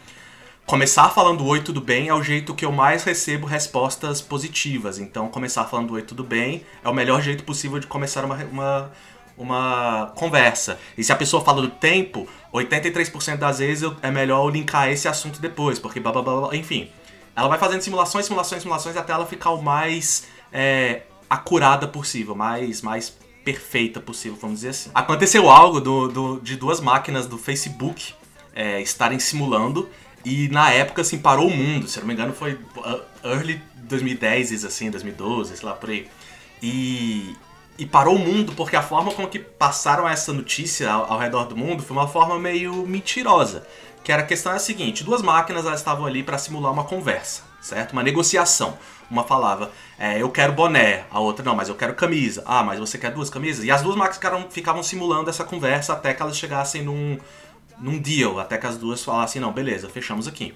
Começar 0.67 1.09
falando 1.11 1.45
oi, 1.47 1.61
tudo 1.63 1.81
bem 1.81 2.09
é 2.09 2.15
o 2.15 2.23
jeito 2.23 2.55
que 2.55 2.65
eu 2.65 2.71
mais 2.73 3.03
recebo 3.05 3.47
respostas 3.47 4.21
positivas. 4.21 4.99
Então, 4.99 5.29
começar 5.29 5.65
falando 5.65 5.93
oi, 5.95 6.03
tudo 6.03 6.23
bem 6.25 6.65
é 6.85 6.89
o 6.89 6.95
melhor 6.95 7.21
jeito 7.23 7.43
possível 7.45 7.79
de 7.81 7.87
começar 7.89 8.25
uma, 8.25 8.37
uma, 8.45 8.93
uma 9.37 10.13
conversa. 10.15 10.79
E 10.97 11.03
se 11.03 11.13
a 11.13 11.17
pessoa 11.17 11.43
fala 11.45 11.63
do 11.63 11.71
tempo, 11.71 12.29
83% 12.53 13.39
das 13.39 13.59
vezes 13.59 13.83
eu- 13.83 13.97
é 14.03 14.11
melhor 14.11 14.45
eu 14.45 14.49
linkar 14.51 14.89
esse 14.91 15.09
assunto 15.09 15.41
depois, 15.41 15.79
porque 15.79 15.99
blá 15.99 16.13
blá 16.13 16.23
blá, 16.23 16.41
blá 16.41 16.57
enfim. 16.57 16.89
Ela 17.35 17.49
vai 17.49 17.59
fazendo 17.59 17.81
simulações, 17.83 18.27
simulações, 18.27 18.63
simulações 18.63 18.97
até 18.97 19.13
ela 19.13 19.27
ficar 19.27 19.51
o 19.51 19.63
mais 19.63 20.27
é, 20.53 21.03
acurada 21.29 21.87
possível, 21.89 22.35
mais, 22.35 22.83
mais 22.83 23.17
perfeita 23.45 24.01
possível, 24.01 24.37
vamos 24.41 24.57
dizer 24.57 24.71
assim. 24.71 24.91
Aconteceu 24.95 25.49
algo 25.49 25.81
do, 25.81 26.09
do- 26.09 26.41
de 26.41 26.57
duas 26.57 26.81
máquinas 26.81 27.27
do 27.27 27.39
Facebook 27.39 28.13
é, 28.55 28.81
estarem 28.81 29.19
simulando 29.19 29.89
e 30.25 30.49
na 30.49 30.71
época 30.71 31.03
assim 31.03 31.19
parou 31.19 31.47
o 31.47 31.57
mundo. 31.57 31.89
Se 31.89 31.99
eu 31.99 32.03
não 32.03 32.09
me 32.09 32.15
engano 32.15 32.33
foi 32.35 32.55
uh, 32.77 33.01
early 33.25 33.61
2010 33.77 34.65
assim, 34.65 34.91
2012, 34.91 35.57
sei 35.57 35.67
lá 35.67 35.75
por 35.75 35.91
aí. 35.91 36.09
E 36.63 37.35
e 37.79 37.87
parou 37.87 38.17
o 38.17 38.19
mundo 38.19 38.53
porque 38.55 38.77
a 38.77 38.83
forma 38.83 39.11
com 39.13 39.27
que 39.27 39.39
passaram 39.39 40.07
essa 40.07 40.35
notícia 40.35 40.91
ao, 40.93 41.15
ao 41.15 41.19
redor 41.19 41.45
do 41.45 41.57
mundo 41.57 41.83
foi 41.83 41.97
uma 41.97 42.07
forma 42.07 42.39
meio 42.39 42.87
mentirosa. 42.87 43.67
Que 44.03 44.13
era 44.13 44.23
a 44.23 44.27
questão 44.27 44.53
é 44.53 44.57
a 44.57 44.59
seguinte: 44.59 45.05
duas 45.05 45.23
máquinas 45.23 45.67
elas 45.67 45.81
estavam 45.81 46.07
ali 46.07 46.23
para 46.23 46.39
simular 46.39 46.73
uma 46.73 46.85
conversa, 46.85 47.43
certo? 47.61 47.93
Uma 47.93 48.03
negociação. 48.03 48.79
Uma 49.11 49.25
falava, 49.25 49.73
é, 49.99 50.23
eu 50.23 50.31
quero 50.31 50.53
boné, 50.53 51.05
a 51.11 51.19
outra 51.19 51.45
não, 51.45 51.57
mas 51.57 51.69
eu 51.69 51.75
quero 51.75 51.95
camisa. 51.95 52.45
Ah, 52.47 52.63
mas 52.63 52.79
você 52.79 52.97
quer 52.97 53.11
duas 53.11 53.29
camisas? 53.29 53.65
E 53.65 53.71
as 53.71 53.83
duas 53.83 53.97
máquinas 53.97 54.17
ficaram, 54.17 54.47
ficavam 54.49 54.83
simulando 54.85 55.29
essa 55.29 55.43
conversa 55.43 55.93
até 55.93 56.15
que 56.15 56.23
elas 56.23 56.39
chegassem 56.39 56.85
num, 56.85 57.19
num 57.81 57.99
deal, 57.99 58.39
até 58.39 58.57
que 58.57 58.67
as 58.67 58.77
duas 58.77 59.03
falassem, 59.03 59.43
não, 59.43 59.53
beleza, 59.53 59.89
fechamos 59.89 60.29
aqui. 60.29 60.55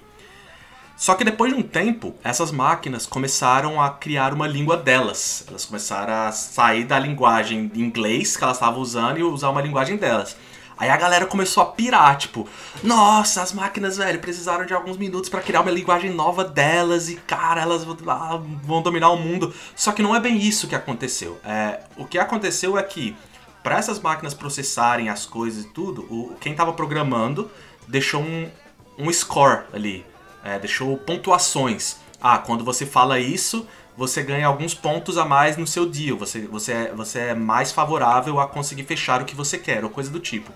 Só 0.96 1.14
que 1.14 1.24
depois 1.24 1.52
de 1.52 1.58
um 1.58 1.62
tempo, 1.62 2.14
essas 2.22 2.52
máquinas 2.52 3.04
começaram 3.04 3.82
a 3.82 3.90
criar 3.90 4.32
uma 4.32 4.46
língua 4.46 4.76
delas. 4.76 5.44
Elas 5.48 5.64
começaram 5.64 6.12
a 6.12 6.30
sair 6.30 6.84
da 6.84 6.98
linguagem 6.98 7.70
em 7.74 7.80
inglês 7.80 8.36
que 8.36 8.44
elas 8.44 8.56
estavam 8.56 8.80
usando 8.80 9.18
e 9.18 9.24
usar 9.24 9.50
uma 9.50 9.60
linguagem 9.60 9.96
delas. 9.96 10.36
Aí 10.76 10.90
a 10.90 10.96
galera 10.96 11.24
começou 11.26 11.62
a 11.62 11.66
pirar, 11.66 12.16
tipo, 12.18 12.48
nossa, 12.82 13.42
as 13.42 13.52
máquinas, 13.52 13.96
velho, 13.96 14.18
precisaram 14.18 14.66
de 14.66 14.74
alguns 14.74 14.96
minutos 14.96 15.30
pra 15.30 15.40
criar 15.40 15.60
uma 15.60 15.70
linguagem 15.70 16.10
nova 16.12 16.44
delas 16.44 17.08
e, 17.08 17.14
cara, 17.16 17.60
elas 17.62 17.84
vão- 17.84 17.96
ah, 18.08 18.40
vão 18.64 18.82
dominar 18.82 19.10
o 19.10 19.16
mundo. 19.16 19.54
Só 19.76 19.92
que 19.92 20.02
não 20.02 20.14
é 20.14 20.20
bem 20.20 20.36
isso 20.36 20.66
que 20.66 20.74
aconteceu. 20.74 21.38
É, 21.44 21.80
o 21.96 22.04
que 22.04 22.18
aconteceu 22.18 22.76
é 22.76 22.82
que, 22.82 23.16
para 23.62 23.78
essas 23.78 24.00
máquinas 24.00 24.34
processarem 24.34 25.08
as 25.08 25.24
coisas 25.24 25.64
e 25.64 25.68
tudo, 25.68 26.02
o, 26.10 26.34
quem 26.40 26.54
tava 26.54 26.72
programando 26.72 27.50
deixou 27.86 28.20
um, 28.20 28.50
um 28.98 29.12
score 29.12 29.62
ali, 29.72 30.04
é, 30.42 30.58
deixou 30.58 30.96
pontuações. 30.98 31.96
Ah, 32.20 32.38
quando 32.38 32.64
você 32.64 32.84
fala 32.84 33.20
isso, 33.20 33.66
você 33.96 34.22
ganha 34.22 34.46
alguns 34.46 34.74
pontos 34.74 35.16
a 35.16 35.24
mais 35.24 35.56
no 35.56 35.66
seu 35.66 35.86
deal. 35.86 36.18
Você, 36.18 36.40
você, 36.46 36.72
é, 36.72 36.92
você 36.92 37.18
é 37.20 37.34
mais 37.34 37.72
favorável 37.72 38.40
a 38.40 38.46
conseguir 38.46 38.84
fechar 38.84 39.22
o 39.22 39.24
que 39.24 39.34
você 39.34 39.58
quer, 39.58 39.84
ou 39.84 39.90
coisa 39.90 40.10
do 40.10 40.20
tipo. 40.20 40.52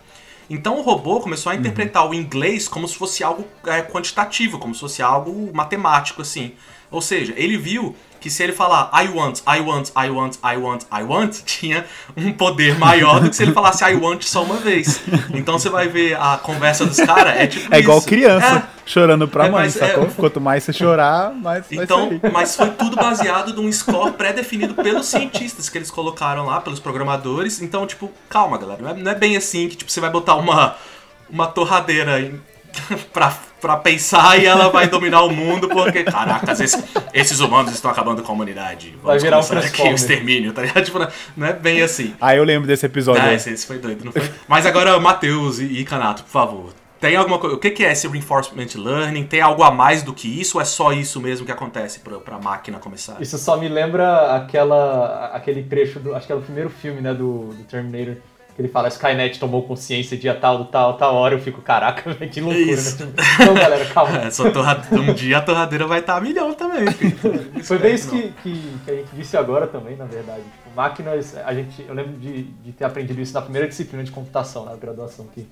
Então 0.50 0.78
o 0.78 0.82
robô 0.82 1.20
começou 1.20 1.52
a 1.52 1.54
interpretar 1.54 2.08
o 2.08 2.14
inglês 2.14 2.66
como 2.66 2.88
se 2.88 2.96
fosse 2.96 3.22
algo 3.22 3.46
é, 3.66 3.82
quantitativo, 3.82 4.58
como 4.58 4.74
se 4.74 4.80
fosse 4.80 5.02
algo 5.02 5.50
matemático, 5.54 6.22
assim. 6.22 6.54
Ou 6.90 7.02
seja, 7.02 7.34
ele 7.36 7.58
viu 7.58 7.94
que 8.20 8.28
se 8.30 8.42
ele 8.42 8.52
falar 8.52 8.90
I 8.94 9.08
want, 9.08 9.40
I 9.46 9.60
want, 9.60 9.90
I 9.96 10.10
want, 10.10 10.36
I 10.44 10.56
want, 10.56 10.82
I 10.92 11.02
want, 11.02 11.36
tinha 11.46 11.84
um 12.16 12.32
poder 12.32 12.78
maior 12.78 13.20
do 13.20 13.30
que 13.30 13.36
se 13.36 13.42
ele 13.42 13.52
falasse 13.52 13.84
I 13.84 13.94
want 13.94 14.22
só 14.24 14.42
uma 14.42 14.56
vez. 14.56 15.00
Então 15.34 15.58
você 15.58 15.68
vai 15.68 15.88
ver 15.88 16.16
a 16.20 16.36
conversa 16.36 16.84
dos 16.84 16.96
caras, 16.98 17.36
é 17.36 17.46
tipo 17.46 17.74
É 17.74 17.78
igual 17.78 17.98
isso. 17.98 18.06
criança 18.08 18.68
chorando 18.84 19.28
pra 19.28 19.46
É, 19.46 19.50
mãe, 19.50 19.64
mas 19.64 19.76
é- 19.76 19.86
sacou? 19.88 20.06
Quanto 20.16 20.40
mais 20.40 20.64
você 20.64 20.72
chorar, 20.72 21.32
mais 21.32 21.64
vai 21.70 21.84
Então, 21.84 22.10
mas 22.32 22.56
foi 22.56 22.70
tudo 22.70 22.96
baseado 22.96 23.52
num 23.54 23.70
score 23.70 24.12
pré-definido 24.12 24.74
pelos 24.74 25.06
cientistas 25.06 25.68
que 25.68 25.76
eles 25.78 25.90
colocaram 25.90 26.46
lá, 26.46 26.60
pelos 26.60 26.80
programadores. 26.80 27.60
Então, 27.60 27.86
tipo, 27.86 28.10
calma, 28.30 28.56
galera. 28.58 28.80
Não 28.82 28.90
é, 28.90 28.94
não 28.94 29.10
é 29.10 29.14
bem 29.14 29.36
assim 29.36 29.68
que 29.68 29.76
tipo, 29.76 29.90
você 29.92 30.00
vai 30.00 30.10
botar 30.10 30.34
uma, 30.36 30.74
uma 31.28 31.46
torradeira 31.46 32.18
em- 32.20 32.40
pra, 33.12 33.36
pra 33.60 33.76
pensar 33.76 34.38
e 34.40 34.46
ela 34.46 34.68
vai 34.68 34.88
dominar 34.88 35.22
o 35.22 35.30
mundo, 35.30 35.68
porque, 35.68 36.04
caracas, 36.04 36.60
esses, 36.60 36.82
esses 37.12 37.40
humanos 37.40 37.72
estão 37.72 37.90
acabando 37.90 38.22
com 38.22 38.32
a 38.32 38.34
humanidade. 38.34 38.90
Vamos 39.02 39.04
Vai 39.04 39.18
virar 39.18 39.38
um 39.38 39.58
aqui 39.58 39.82
o 39.82 39.94
extermínio, 39.94 40.52
tá 40.52 40.62
ligado? 40.62 40.84
Tipo, 40.88 40.98
não- 41.36 41.46
é 41.46 41.52
bem 41.52 41.82
assim. 41.82 42.14
Ah, 42.20 42.34
eu 42.34 42.44
lembro 42.44 42.66
desse 42.66 42.86
episódio. 42.86 43.22
Ah, 43.22 43.26
aí. 43.26 43.36
esse, 43.36 43.50
esse 43.50 43.66
foi 43.66 43.78
doido, 43.78 44.04
não 44.04 44.12
foi? 44.12 44.22
Mas 44.46 44.64
agora, 44.66 44.98
Matheus 44.98 45.58
e, 45.58 45.64
e 45.64 45.84
Canato, 45.84 46.22
por 46.22 46.30
favor. 46.30 46.72
Tem 47.00 47.14
alguma 47.14 47.38
coisa. 47.38 47.54
O 47.54 47.58
que 47.58 47.70
que 47.70 47.84
é 47.84 47.92
esse 47.92 48.08
reinforcement 48.08 48.66
learning? 48.74 49.24
Tem 49.24 49.40
algo 49.40 49.62
a 49.62 49.70
mais 49.70 50.02
do 50.02 50.12
que 50.12 50.40
isso 50.40 50.58
ou 50.58 50.62
é 50.62 50.64
só 50.64 50.92
isso 50.92 51.20
mesmo 51.20 51.46
que 51.46 51.52
acontece 51.52 52.00
pra, 52.00 52.18
pra 52.18 52.38
máquina 52.38 52.78
começar? 52.78 53.16
Isso 53.20 53.38
só 53.38 53.56
me 53.56 53.68
lembra 53.68 54.34
aquela, 54.34 55.26
aquele 55.26 55.62
trecho 55.62 56.00
do. 56.00 56.14
Acho 56.14 56.26
que 56.26 56.32
é 56.32 56.36
o 56.36 56.40
primeiro 56.40 56.70
filme, 56.70 57.00
né, 57.00 57.14
do, 57.14 57.50
do 57.50 57.64
Terminator. 57.64 58.16
Ele 58.58 58.66
fala, 58.66 58.88
Skynet 58.88 59.38
tomou 59.38 59.62
consciência 59.62 60.16
dia 60.18 60.34
tal, 60.34 60.58
do 60.58 60.64
tal, 60.64 60.94
tal 60.96 61.14
hora. 61.14 61.34
Eu 61.36 61.38
fico, 61.40 61.62
caraca, 61.62 62.12
que 62.26 62.40
loucura, 62.40 62.64
Isso. 62.72 63.04
né? 63.06 63.12
Então, 63.40 63.54
galera, 63.54 63.84
calma. 63.86 64.18
É, 64.18 64.30
só 64.32 64.50
torra- 64.50 64.82
um 64.90 65.12
dia 65.14 65.38
a 65.38 65.40
torradeira 65.40 65.86
vai 65.86 66.00
estar 66.00 66.16
a 66.16 66.20
milhão 66.20 66.52
também. 66.54 66.90
filho. 66.90 67.16
Foi 67.62 67.78
bem 67.78 67.92
É, 67.92 67.94
isso 67.94 68.10
que, 68.10 68.32
que, 68.42 68.78
que 68.84 68.90
a 68.90 68.94
gente 68.94 69.10
disse 69.14 69.36
agora 69.36 69.68
também, 69.68 69.96
na 69.96 70.06
verdade. 70.06 70.42
Tipo, 70.42 70.74
máquinas, 70.74 71.36
a 71.36 71.54
gente, 71.54 71.84
eu 71.86 71.94
lembro 71.94 72.14
de, 72.18 72.42
de 72.42 72.72
ter 72.72 72.84
aprendido 72.84 73.20
isso 73.20 73.32
na 73.32 73.42
primeira 73.42 73.68
disciplina 73.68 74.02
de 74.02 74.10
computação, 74.10 74.64
na 74.64 74.74
graduação, 74.74 75.26
que 75.32 75.46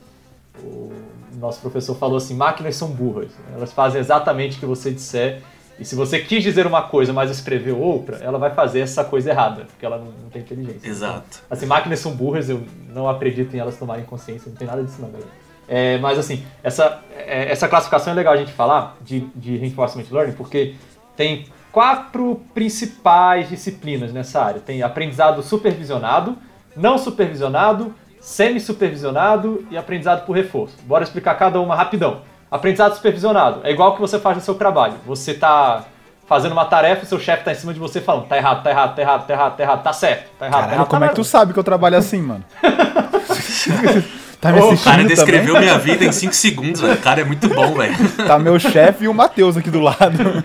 o 0.64 0.90
nosso 1.38 1.60
professor 1.60 1.94
falou 1.96 2.16
assim, 2.16 2.34
máquinas 2.34 2.74
são 2.74 2.88
burras. 2.88 3.30
Elas 3.54 3.72
fazem 3.72 4.00
exatamente 4.00 4.56
o 4.56 4.60
que 4.60 4.66
você 4.66 4.90
disser. 4.90 5.42
E 5.78 5.84
se 5.84 5.94
você 5.94 6.18
quis 6.18 6.42
dizer 6.42 6.66
uma 6.66 6.82
coisa, 6.82 7.12
mas 7.12 7.30
escreveu 7.30 7.78
outra, 7.78 8.18
ela 8.18 8.38
vai 8.38 8.50
fazer 8.54 8.80
essa 8.80 9.04
coisa 9.04 9.30
errada, 9.30 9.64
porque 9.66 9.84
ela 9.84 9.98
não, 9.98 10.06
não 10.06 10.30
tem 10.30 10.42
inteligência. 10.42 10.88
Exato. 10.88 11.42
Assim, 11.50 11.66
máquinas 11.66 11.98
são 11.98 12.12
burras, 12.12 12.48
eu 12.48 12.62
não 12.88 13.08
acredito 13.08 13.54
em 13.54 13.58
elas 13.58 13.76
tomarem 13.76 14.04
consciência, 14.04 14.48
não 14.48 14.56
tem 14.56 14.66
nada 14.66 14.82
disso 14.82 15.00
não, 15.00 15.10
galera. 15.10 15.30
É, 15.68 15.98
mas 15.98 16.18
assim, 16.18 16.44
essa, 16.62 17.00
é, 17.14 17.50
essa 17.50 17.68
classificação 17.68 18.12
é 18.12 18.16
legal 18.16 18.34
a 18.34 18.36
gente 18.36 18.52
falar 18.52 18.96
de, 19.02 19.20
de 19.34 19.56
Reinforcement 19.56 20.04
Learning, 20.10 20.32
porque 20.32 20.74
tem 21.16 21.46
quatro 21.72 22.40
principais 22.54 23.48
disciplinas 23.48 24.12
nessa 24.12 24.42
área. 24.42 24.60
Tem 24.60 24.82
aprendizado 24.82 25.42
supervisionado, 25.42 26.38
não 26.74 26.96
supervisionado, 26.96 27.94
semi-supervisionado 28.20 29.66
e 29.70 29.76
aprendizado 29.76 30.24
por 30.24 30.34
reforço. 30.34 30.76
Bora 30.84 31.04
explicar 31.04 31.34
cada 31.34 31.60
uma 31.60 31.74
rapidão. 31.74 32.22
Aprendizado 32.50 32.94
supervisionado 32.94 33.60
é 33.64 33.70
igual 33.70 33.90
o 33.90 33.94
que 33.94 34.00
você 34.00 34.18
faz 34.18 34.36
no 34.36 34.42
seu 34.42 34.54
trabalho. 34.54 34.94
Você 35.06 35.34
tá 35.34 35.84
fazendo 36.28 36.52
uma 36.52 36.64
tarefa 36.64 37.04
e 37.04 37.06
seu 37.06 37.18
chefe 37.18 37.44
tá 37.44 37.52
em 37.52 37.54
cima 37.54 37.72
de 37.72 37.78
você 37.80 38.00
falando, 38.00 38.26
tá 38.26 38.36
errado, 38.36 38.62
tá 38.62 38.70
errado, 38.70 38.94
tá 38.96 39.02
errado, 39.02 39.26
tá 39.26 39.32
errado, 39.32 39.56
tá 39.56 39.62
errado, 39.62 39.82
tá 39.82 39.92
certo, 39.92 40.28
tá 40.38 40.46
errado, 40.46 40.52
tá 40.52 40.60
Caralho, 40.60 40.74
errado. 40.74 40.88
como 40.88 41.00
tá 41.00 41.06
é 41.06 41.08
que 41.10 41.14
tu 41.14 41.24
sabe 41.24 41.52
que 41.52 41.58
eu 41.58 41.64
trabalho 41.64 41.96
assim, 41.96 42.20
mano? 42.22 42.44
tá 44.40 44.52
me 44.52 44.60
Ô, 44.60 44.64
o 44.64 44.68
assistindo 44.68 44.92
cara 44.92 45.04
descreveu 45.04 45.54
também? 45.54 45.68
minha 45.68 45.78
vida 45.78 46.04
em 46.04 46.12
5 46.12 46.32
segundos, 46.34 46.80
velho. 46.80 46.94
O 46.94 47.02
cara 47.02 47.20
é 47.20 47.24
muito 47.24 47.48
bom, 47.48 47.74
velho. 47.74 47.94
Tá 48.26 48.38
meu 48.38 48.58
chefe 48.58 49.04
e 49.04 49.08
o 49.08 49.14
Matheus 49.14 49.56
aqui 49.56 49.70
do 49.70 49.80
lado. 49.80 50.42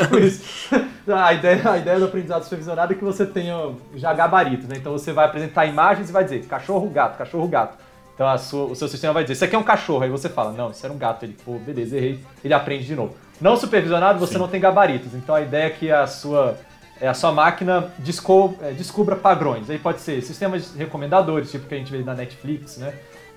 Tipo. 0.00 1.12
A 1.12 1.32
ideia, 1.32 1.70
a 1.70 1.78
ideia 1.78 1.98
do 2.00 2.06
aprendizado 2.06 2.42
supervisionado 2.42 2.92
é 2.92 2.96
que 2.96 3.04
você 3.04 3.24
tenha 3.24 3.56
já 3.94 4.12
gabaritos, 4.12 4.66
né? 4.68 4.76
Então 4.76 4.92
você 4.92 5.12
vai 5.12 5.26
apresentar 5.26 5.64
imagens 5.66 6.10
e 6.10 6.12
vai 6.12 6.24
dizer 6.24 6.44
cachorro, 6.46 6.88
gato, 6.90 7.16
cachorro, 7.16 7.46
gato. 7.48 7.78
Então 8.16 8.26
a 8.26 8.38
sua- 8.38 8.64
o 8.64 8.74
seu 8.74 8.88
sistema 8.88 9.12
vai 9.12 9.22
dizer, 9.24 9.34
isso 9.34 9.44
aqui 9.44 9.54
é 9.54 9.58
um 9.58 9.62
cachorro, 9.62 10.02
aí 10.02 10.08
você 10.10 10.26
fala, 10.28 10.50
não, 10.50 10.70
isso 10.70 10.84
era 10.84 10.92
um 10.92 10.96
gato. 10.96 11.22
Ele, 11.24 11.36
pô, 11.44 11.58
beleza, 11.58 11.96
errei. 11.98 12.18
Ele 12.42 12.54
aprende 12.54 12.84
de 12.86 12.96
novo. 12.96 13.14
Não 13.38 13.56
supervisionado, 13.58 14.18
você 14.18 14.38
não 14.38 14.48
tem 14.48 14.58
gabaritos. 14.58 15.12
Então 15.14 15.34
a 15.34 15.42
ideia 15.42 15.66
é 15.66 15.70
que 15.70 15.92
a 15.92 16.06
sua, 16.06 16.56
é, 16.98 17.06
a 17.06 17.12
sua 17.12 17.30
máquina 17.30 17.92
desco- 17.98 18.56
é, 18.62 18.70
descubra 18.72 19.14
padrões. 19.14 19.68
Aí 19.68 19.78
pode 19.78 20.00
ser 20.00 20.22
sistemas 20.22 20.74
recomendadores, 20.74 21.50
tipo 21.50 21.66
que 21.66 21.74
a 21.74 21.78
gente 21.78 21.92
vê 21.92 21.98
na 22.02 22.14
Netflix, 22.14 22.78
né? 22.78 22.94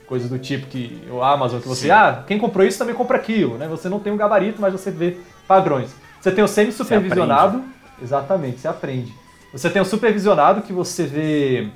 Coisas 0.08 0.30
do 0.30 0.40
tipo 0.40 0.68
que 0.68 1.06
o 1.12 1.22
Amazon, 1.22 1.60
que 1.60 1.68
você, 1.68 1.88
Sim. 1.88 1.92
ah, 1.92 2.24
quem 2.26 2.40
comprou 2.40 2.66
isso 2.66 2.80
também 2.80 2.96
compra 2.96 3.18
aquilo, 3.18 3.58
né? 3.58 3.68
Você 3.68 3.90
não 3.90 4.00
tem 4.00 4.14
um 4.14 4.18
gabarito, 4.18 4.62
mas 4.62 4.72
você 4.72 4.90
vê 4.90 5.18
padrões. 5.46 5.92
Você 6.22 6.32
tem 6.32 6.42
o 6.44 6.48
semi-supervisionado, 6.48 7.64
exatamente, 8.02 8.60
você 8.62 8.68
aprende. 8.70 9.14
Você 9.52 9.70
tem 9.70 9.82
o 9.82 9.86
supervisionado 9.86 10.62
que 10.62 10.72
você 10.72 11.04
vê, 11.04 11.68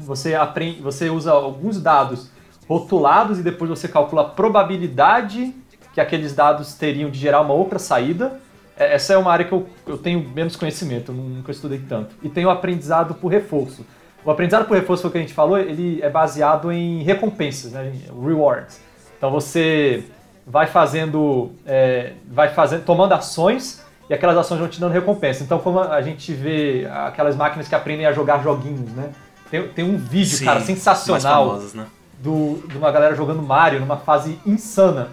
você 0.00 0.34
aprende, 0.34 0.80
você 0.80 1.10
usa 1.10 1.32
alguns 1.32 1.80
dados 1.80 2.30
rotulados 2.68 3.38
e 3.38 3.42
depois 3.42 3.70
você 3.70 3.88
calcula 3.88 4.22
a 4.22 4.24
probabilidade 4.24 5.54
que 5.92 6.00
aqueles 6.00 6.34
dados 6.34 6.74
teriam 6.74 7.08
de 7.08 7.18
gerar 7.18 7.40
uma 7.40 7.54
outra 7.54 7.78
saída. 7.78 8.40
É, 8.76 8.94
Essa 8.94 9.14
é 9.14 9.16
uma 9.16 9.32
área 9.32 9.46
que 9.46 9.52
eu, 9.52 9.66
eu 9.86 9.96
tenho 9.96 10.28
menos 10.28 10.56
conhecimento, 10.56 11.12
nunca 11.12 11.50
estudei 11.50 11.78
tanto. 11.78 12.14
E 12.22 12.28
tem 12.28 12.44
o 12.44 12.50
aprendizado 12.50 13.14
por 13.14 13.28
reforço. 13.28 13.86
O 14.24 14.30
aprendizado 14.30 14.66
por 14.66 14.76
reforço, 14.76 15.02
foi 15.02 15.08
o 15.08 15.12
que 15.12 15.18
a 15.18 15.20
gente 15.20 15.32
falou, 15.32 15.56
ele 15.56 16.02
é 16.02 16.10
baseado 16.10 16.72
em 16.72 17.02
recompensas, 17.02 17.72
né? 17.72 17.92
rewards. 18.22 18.80
Então 19.16 19.30
você 19.30 20.04
vai 20.46 20.66
fazendo, 20.66 21.52
é, 21.64 22.12
vai 22.28 22.48
fazendo, 22.50 22.84
tomando 22.84 23.12
ações 23.12 23.84
e 24.08 24.14
aquelas 24.14 24.36
ações 24.36 24.60
vão 24.60 24.68
te 24.68 24.80
dando 24.80 24.92
recompensa. 24.92 25.42
Então, 25.42 25.58
como 25.58 25.80
a 25.80 26.00
gente 26.02 26.32
vê 26.32 26.86
aquelas 26.90 27.34
máquinas 27.34 27.68
que 27.68 27.74
aprendem 27.74 28.06
a 28.06 28.12
jogar 28.12 28.42
joguinhos, 28.42 28.92
né? 28.92 29.10
Tem, 29.50 29.68
tem 29.68 29.84
um 29.84 29.96
vídeo, 29.96 30.36
Sim, 30.36 30.44
cara, 30.44 30.60
sensacional 30.60 31.58
né? 31.74 31.86
do, 32.18 32.62
de 32.68 32.76
uma 32.76 32.90
galera 32.90 33.14
jogando 33.14 33.42
Mario 33.42 33.80
numa 33.80 33.96
fase 33.96 34.38
insana. 34.44 35.08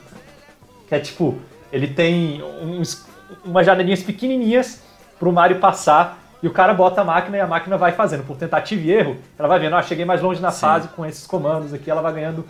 Que 0.87 0.95
é 0.95 0.99
tipo, 0.99 1.37
ele 1.71 1.87
tem 1.87 2.41
uns, 2.61 3.05
umas 3.43 3.65
janelinhas 3.65 4.01
pequenininhas 4.01 4.81
pro 5.19 5.31
Mario 5.31 5.59
passar 5.59 6.19
e 6.41 6.47
o 6.47 6.51
cara 6.51 6.73
bota 6.73 7.01
a 7.01 7.03
máquina 7.03 7.37
e 7.37 7.39
a 7.39 7.47
máquina 7.47 7.77
vai 7.77 7.93
fazendo. 7.93 8.23
Por 8.25 8.35
tentativa 8.35 8.81
e 8.81 8.91
erro, 8.91 9.17
ela 9.37 9.47
vai 9.47 9.59
vendo, 9.59 9.75
ah, 9.75 9.81
cheguei 9.81 10.03
mais 10.03 10.21
longe 10.21 10.41
na 10.41 10.51
Sim. 10.51 10.61
fase 10.61 10.87
com 10.89 11.05
esses 11.05 11.25
comandos 11.25 11.73
aqui, 11.73 11.89
ela 11.89 12.01
vai 12.01 12.13
ganhando 12.13 12.45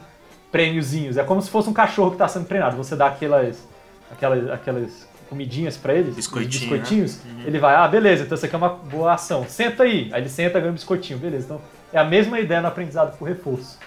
prêmiozinhos. 0.52 1.18
É 1.18 1.24
como 1.24 1.42
se 1.42 1.50
fosse 1.50 1.70
um 1.70 1.74
cachorro 1.74 2.12
que 2.12 2.18
tá 2.18 2.28
sendo 2.28 2.46
treinado. 2.46 2.76
Você 2.78 2.96
dá 2.96 3.08
aquelas, 3.08 3.68
aquelas, 4.12 4.50
aquelas 4.50 5.08
comidinhas 5.34 5.76
pra 5.78 5.94
eles, 5.94 6.16
Biscoitinho, 6.16 6.50
os 6.50 6.60
biscoitinhos, 6.60 7.18
né? 7.26 7.32
Uhum. 7.40 7.44
ele 7.48 7.60
vai, 7.60 7.76
ah, 7.76 7.88
beleza, 7.88 8.24
então 8.24 8.36
isso 8.36 8.46
aqui 8.46 8.54
é 8.54 8.58
uma 8.58 8.70
boa 8.70 9.14
ação. 9.14 9.46
Senta 9.48 9.84
aí. 9.84 10.10
Aí 10.14 10.22
ele 10.22 10.30
senta, 10.30 10.60
ganha 10.60 10.72
um 10.72 10.76
biscoitinho, 10.76 11.18
beleza. 11.18 11.46
Então 11.46 11.62
é 11.92 11.98
a 12.00 12.04
mesma 12.04 12.40
ideia 12.40 12.62
no 12.62 12.68
aprendizado 12.68 13.18
por 13.18 13.28
reforço. 13.28 13.78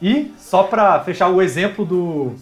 E, 0.00 0.32
só 0.38 0.62
pra 0.62 1.00
fechar 1.00 1.28
o 1.28 1.40
exemplo 1.42 1.84
do, 1.84 2.32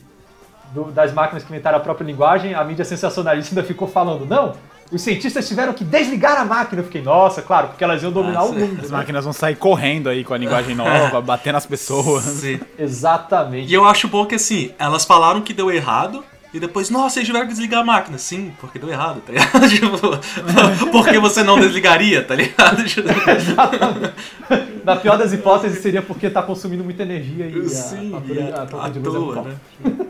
do- 0.72 0.90
das 0.92 1.12
máquinas 1.12 1.42
que 1.44 1.50
inventaram 1.50 1.78
a 1.78 1.80
própria 1.80 2.04
linguagem, 2.04 2.54
a 2.54 2.64
mídia 2.64 2.84
sensacionalista 2.84 3.52
ainda 3.54 3.66
ficou 3.66 3.86
falando, 3.88 4.26
não, 4.26 4.54
os 4.92 5.00
cientistas 5.02 5.46
tiveram 5.48 5.72
que 5.72 5.84
desligar 5.84 6.38
a 6.40 6.44
máquina. 6.44 6.80
Eu 6.80 6.84
fiquei, 6.84 7.00
nossa, 7.02 7.42
claro, 7.42 7.68
porque 7.68 7.82
elas 7.84 8.02
iam 8.02 8.12
dominar 8.12 8.40
Ah, 8.40 8.44
o 8.44 8.52
mundo. 8.52 8.80
As 8.82 8.90
né? 8.90 8.96
máquinas 8.98 9.24
vão 9.24 9.32
sair 9.32 9.56
correndo 9.56 10.08
aí 10.08 10.22
com 10.24 10.34
a 10.34 10.38
linguagem 10.38 10.74
nova, 10.74 11.20
batendo 11.22 11.54
nas 11.54 11.66
pessoas. 11.66 12.22
Sim. 12.24 12.60
Exatamente. 12.78 13.70
E 13.70 13.74
eu 13.74 13.84
acho 13.84 14.08
bom 14.08 14.26
que 14.26 14.34
assim, 14.34 14.72
elas 14.78 15.04
falaram 15.04 15.40
que 15.40 15.52
deu 15.54 15.70
errado. 15.70 16.24
E 16.54 16.60
depois, 16.60 16.88
nossa, 16.88 17.18
eles 17.18 17.26
tiveram 17.26 17.48
que 17.48 17.52
desligar 17.52 17.80
a 17.80 17.84
máquina. 17.84 18.16
Sim, 18.16 18.54
porque 18.60 18.78
deu 18.78 18.88
errado, 18.88 19.20
tá 19.20 19.32
ligado? 19.32 19.66
Tipo, 19.68 19.98
porque 20.92 21.18
você 21.18 21.42
não 21.42 21.58
desligaria, 21.58 22.24
tá 22.24 22.36
ligado? 22.36 22.84
Na 24.84 24.94
pior 24.94 25.18
das 25.18 25.32
hipóteses, 25.32 25.80
seria 25.80 26.00
porque 26.00 26.30
tá 26.30 26.44
consumindo 26.44 26.84
muita 26.84 27.02
energia 27.02 27.46
e 27.46 27.58
a, 27.58 27.68
Sim, 27.68 28.14
a, 28.14 28.20
e 28.32 28.52
a, 28.52 28.68
a 28.84 28.88
de 28.88 29.00
luz 29.00 29.14
é 29.14 29.18
toa, 29.18 29.34
muito 29.34 29.48
né? 29.48 29.56
alta. 29.84 30.06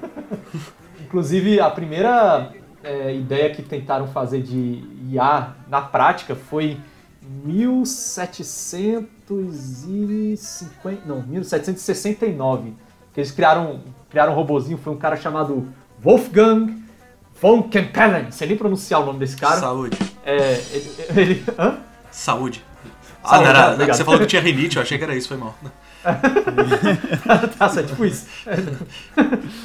Inclusive, 1.02 1.59
a 1.61 1.70
primeira 1.70 2.52
é, 2.83 3.14
ideia 3.14 3.48
que 3.48 3.62
tentaram 3.62 4.07
fazer 4.09 4.42
de 4.42 4.85
IA 5.11 5.54
na 5.66 5.80
prática 5.80 6.35
foi 6.35 6.76
em 7.22 7.46
1750, 7.46 9.09
não, 11.07 11.22
1769, 11.22 12.74
que 13.14 13.20
eles 13.20 13.30
criaram, 13.30 13.80
criaram 14.11 14.33
um 14.33 14.37
robozinho, 14.37 14.76
foi 14.76 14.92
um 14.92 14.98
cara 14.98 15.16
chamado 15.16 15.66
Wolfgang 16.04 16.82
von 17.40 17.62
Kempelen, 17.62 18.30
sei 18.30 18.46
nem 18.48 18.56
pronunciar 18.56 19.00
o 19.00 19.06
nome 19.06 19.18
desse 19.18 19.36
cara. 19.36 19.58
Saúde. 19.58 19.98
É, 20.24 20.60
ele, 20.70 20.94
ele- 21.16 21.44
hã? 21.58 21.78
Saúde. 22.10 22.62
Ah, 23.22 23.30
Saúde, 23.30 23.44
não 23.44 23.50
era, 23.50 23.72
obrigado. 23.72 23.96
você 23.96 24.04
falou 24.04 24.20
que 24.20 24.26
tinha 24.26 24.42
rinite, 24.42 24.76
eu 24.76 24.82
achei 24.82 24.98
que 24.98 25.04
era 25.04 25.16
isso, 25.16 25.28
foi 25.28 25.36
mal. 25.38 25.54
Tá, 27.58 27.72
é 27.80 27.82
tipo 27.82 28.04
isso. 28.04 28.26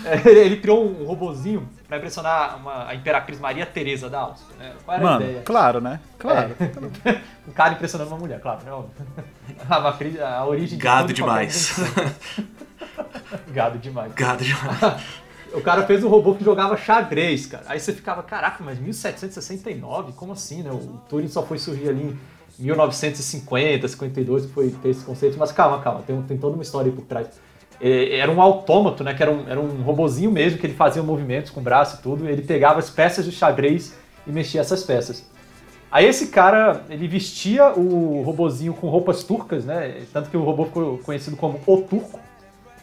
É, 0.06 0.30
ele 0.30 0.56
criou 0.58 0.89
um 0.89 1.04
robozinho 1.06 1.67
pra 1.86 1.97
impressionar 1.97 2.56
uma- 2.58 2.88
a 2.88 2.95
Imperatriz 2.95 3.38
Maria 3.41 3.65
Teresa 3.65 4.10
da 4.10 4.19
Áustria. 4.21 4.56
Né? 4.58 4.73
Qual 4.86 4.95
era 4.97 5.06
a 5.06 5.12
Mano, 5.12 5.25
ideia? 5.25 5.41
claro, 5.43 5.82
né? 5.82 5.99
Claro. 6.17 6.56
É. 7.04 7.19
um 7.45 7.52
cara 7.52 7.73
impressionando 7.73 8.10
uma 8.12 8.17
mulher, 8.19 8.39
claro. 8.39 8.60
Né? 8.63 8.71
A, 9.69 10.38
a 10.39 10.45
origem 10.45 10.78
de 10.78 10.84
Gado 10.84 11.08
tudo 11.08 11.17
e 11.17 11.21
qualquer 11.21 11.45
demais. 11.47 11.75
Gado 13.49 13.78
demais. 13.78 14.13
Gado 14.13 14.43
demais. 14.43 14.80
O 15.54 15.62
cara 15.62 15.84
fez 15.86 16.04
um 16.04 16.10
robô 16.10 16.36
que 16.36 16.44
jogava 16.44 16.78
xadrez, 16.78 17.46
cara. 17.46 17.64
Aí 17.68 17.80
você 17.80 17.94
ficava, 17.94 18.22
caraca, 18.22 18.64
mas 18.64 18.80
1769? 18.80 20.14
Como 20.14 20.34
assim, 20.34 20.62
né? 20.62 20.72
O 20.72 21.00
Turing 21.10 21.28
só 21.28 21.44
foi 21.44 21.58
surgir 21.58 21.90
ali 21.90 22.18
em 22.60 22.64
1950, 22.64 23.88
52, 23.88 24.46
que 24.46 24.52
foi 24.52 24.70
ter 24.70 24.90
esse 24.90 25.04
conceito. 25.04 25.38
Mas 25.38 25.52
calma, 25.52 25.82
calma, 25.82 26.02
tem, 26.06 26.22
tem 26.24 26.38
toda 26.38 26.54
uma 26.54 26.64
história 26.64 26.92
aí 26.92 26.96
por 26.96 27.06
trás. 27.06 27.28
É, 27.82 28.18
Era 28.18 28.32
um 28.32 28.42
autômato, 28.42 29.04
né? 29.04 29.14
Que 29.14 29.24
era 29.24 29.32
um, 29.32 29.48
era 29.48 29.60
um 29.60 29.82
robozinho 29.82 30.32
mesmo, 30.32 30.60
que 30.60 30.68
ele 30.68 30.76
fazia 30.76 31.02
movimentos 31.02 31.52
com 31.52 31.60
o 31.60 31.64
braço 31.64 31.98
e 31.98 32.02
tudo. 32.04 32.28
Ele 32.28 32.42
pegava 32.42 32.80
as 32.80 32.90
peças 32.90 33.26
de 33.26 33.32
xadrez 33.32 33.96
e 34.28 34.32
mexia 34.32 34.62
essas 34.62 34.84
peças. 34.84 35.26
Aí 35.92 36.06
esse 36.06 36.28
cara, 36.28 36.84
ele 36.90 37.08
vestia 37.08 37.72
o 37.72 38.22
robozinho 38.22 38.74
com 38.74 38.88
roupas 38.88 39.24
turcas, 39.24 39.66
né? 39.66 40.04
Tanto 40.14 40.30
que 40.30 40.38
o 40.38 40.44
robô 40.44 40.66
ficou 40.66 41.00
conhecido 41.00 41.36
como 41.36 41.60
O 41.66 41.78
Turco. 41.78 42.20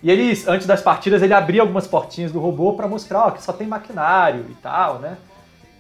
E 0.03 0.11
ele, 0.11 0.31
antes 0.47 0.67
das 0.67 0.83
partidas, 0.83 1.23
ele 1.23 1.33
abria 1.35 1.63
algumas 1.63 1.87
portinhas 1.87 2.31
do 2.31 2.39
robô 2.39 2.75
pra 2.75 2.87
mostrar 2.87 3.27
ó, 3.27 3.31
que 3.31 3.43
só 3.43 3.53
tem 3.53 3.67
maquinário 3.67 4.45
e 4.51 4.55
tal, 4.55 4.99
né? 4.99 5.17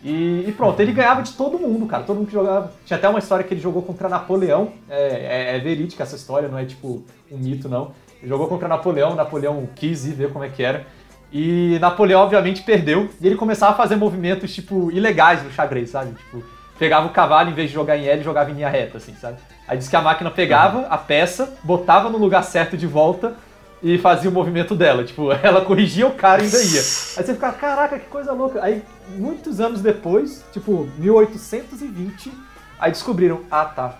E, 0.02 0.44
e 0.46 0.52
pronto, 0.56 0.78
ele 0.80 0.92
ganhava 0.92 1.22
de 1.22 1.32
todo 1.32 1.58
mundo, 1.58 1.86
cara. 1.86 2.02
Todo 2.04 2.16
mundo 2.18 2.26
que 2.26 2.32
jogava. 2.32 2.72
Tinha 2.84 2.96
até 2.96 3.08
uma 3.08 3.18
história 3.18 3.44
que 3.44 3.52
ele 3.52 3.60
jogou 3.60 3.82
contra 3.82 4.08
Napoleão. 4.08 4.72
É, 4.88 5.52
é- 5.52 5.56
é 5.56 5.58
verídica 5.58 6.02
essa 6.02 6.16
história, 6.16 6.48
não 6.48 6.58
é 6.58 6.64
tipo 6.64 7.02
um 7.30 7.36
mito, 7.38 7.68
não. 7.68 7.92
Ele 8.20 8.28
jogou 8.28 8.46
contra 8.46 8.68
Napoleão, 8.68 9.14
Napoleão 9.14 9.68
quis 9.74 10.04
ir 10.06 10.12
ver 10.12 10.32
como 10.32 10.44
é 10.44 10.48
que 10.48 10.62
era. 10.62 10.86
E 11.32 11.76
Napoleão, 11.80 12.20
obviamente, 12.20 12.62
perdeu. 12.62 13.10
E 13.20 13.26
ele 13.26 13.36
começava 13.36 13.72
a 13.72 13.76
fazer 13.76 13.96
movimentos, 13.96 14.54
tipo, 14.54 14.90
ilegais 14.92 15.42
no 15.42 15.50
xadrez, 15.50 15.90
sabe? 15.90 16.12
Tipo, 16.14 16.42
pegava 16.78 17.06
o 17.06 17.10
cavalo, 17.10 17.50
em 17.50 17.54
vez 17.54 17.68
de 17.68 17.74
jogar 17.74 17.96
em 17.96 18.06
L, 18.06 18.22
jogava 18.22 18.50
em 18.50 18.54
linha 18.54 18.68
reta, 18.68 18.98
assim, 18.98 19.14
sabe? 19.14 19.38
Aí 19.66 19.76
diz 19.76 19.88
que 19.88 19.96
a 19.96 20.00
máquina 20.00 20.30
pegava 20.30 20.86
a 20.86 20.96
peça, 20.96 21.56
botava 21.64 22.08
no 22.08 22.18
lugar 22.18 22.44
certo 22.44 22.76
de 22.76 22.86
volta 22.86 23.34
e 23.82 23.98
fazia 23.98 24.30
o 24.30 24.32
movimento 24.32 24.74
dela. 24.74 25.04
Tipo, 25.04 25.32
ela 25.42 25.64
corrigia 25.64 26.06
o 26.06 26.12
cara 26.12 26.42
e 26.42 26.46
ainda 26.46 26.58
ia. 26.62 26.80
Aí 26.80 27.24
você 27.24 27.34
ficava, 27.34 27.56
caraca, 27.56 27.98
que 27.98 28.06
coisa 28.06 28.32
louca. 28.32 28.62
Aí, 28.62 28.82
muitos 29.16 29.60
anos 29.60 29.80
depois, 29.80 30.44
tipo, 30.52 30.88
1820, 30.98 32.32
aí 32.78 32.90
descobriram, 32.90 33.40
ah, 33.50 33.64
tá. 33.64 33.98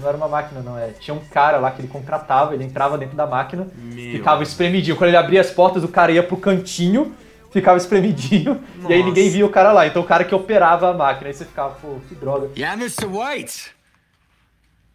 Não 0.00 0.08
era 0.08 0.16
uma 0.16 0.26
máquina, 0.28 0.60
não. 0.60 0.76
É, 0.76 0.88
tinha 0.88 1.14
um 1.14 1.20
cara 1.30 1.58
lá 1.58 1.70
que 1.70 1.80
ele 1.80 1.88
contratava, 1.88 2.54
ele 2.54 2.64
entrava 2.64 2.98
dentro 2.98 3.16
da 3.16 3.24
máquina, 3.24 3.68
Meu. 3.76 4.12
ficava 4.12 4.42
espremidinho. 4.42 4.96
Quando 4.96 5.08
ele 5.08 5.16
abria 5.16 5.40
as 5.40 5.50
portas, 5.50 5.84
o 5.84 5.88
cara 5.88 6.10
ia 6.10 6.24
pro 6.24 6.36
cantinho, 6.36 7.14
ficava 7.52 7.76
espremidinho, 7.78 8.60
e 8.88 8.92
aí 8.92 8.98
Nossa. 8.98 9.08
ninguém 9.08 9.30
via 9.30 9.46
o 9.46 9.48
cara 9.48 9.70
lá. 9.70 9.86
Então 9.86 10.02
o 10.02 10.04
cara 10.04 10.24
que 10.24 10.34
operava 10.34 10.90
a 10.90 10.92
máquina. 10.92 11.28
Aí 11.28 11.34
você 11.34 11.44
ficava, 11.44 11.74
pô, 11.80 11.98
que 12.08 12.16
droga. 12.16 12.50
Yeah, 12.56 12.74
Mr. 12.74 13.06
White. 13.06 13.75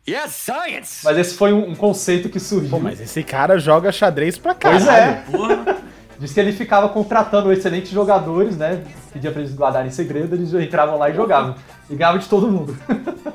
Yes, 0.07 0.31
science. 0.31 1.01
Mas 1.03 1.17
esse 1.17 1.35
foi 1.35 1.53
um, 1.53 1.69
um 1.71 1.75
conceito 1.75 2.27
que 2.29 2.39
surgiu. 2.39 2.69
Pô, 2.71 2.79
mas 2.79 2.99
esse 2.99 3.23
cara 3.23 3.57
joga 3.59 3.91
xadrez 3.91 4.37
pra 4.37 4.55
Pois 4.55 4.83
caralho. 4.83 5.11
é. 5.11 5.23
Porra. 5.31 5.77
Diz 6.19 6.33
que 6.33 6.39
ele 6.39 6.51
ficava 6.53 6.87
contratando 6.89 7.51
excelentes 7.51 7.89
jogadores, 7.91 8.55
né? 8.55 8.83
Pedia 9.11 9.31
pra 9.31 9.41
eles 9.41 9.55
guardarem 9.55 9.87
em 9.87 9.91
segredo, 9.91 10.35
eles 10.35 10.53
entravam 10.53 10.97
lá 10.97 11.09
e 11.09 11.15
jogavam. 11.15 11.55
E 11.89 11.95
ganhavam 11.95 12.19
de 12.19 12.27
todo 12.29 12.47
mundo. 12.47 12.77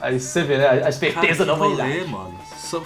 Aí 0.00 0.18
você 0.18 0.42
vê, 0.42 0.58
né? 0.58 0.82
A 0.84 0.88
esperteza 0.88 1.44
da 1.44 1.52
rolê, 1.54 1.74
humanidade. 1.74 2.10
mano. 2.10 2.34
Só, 2.56 2.82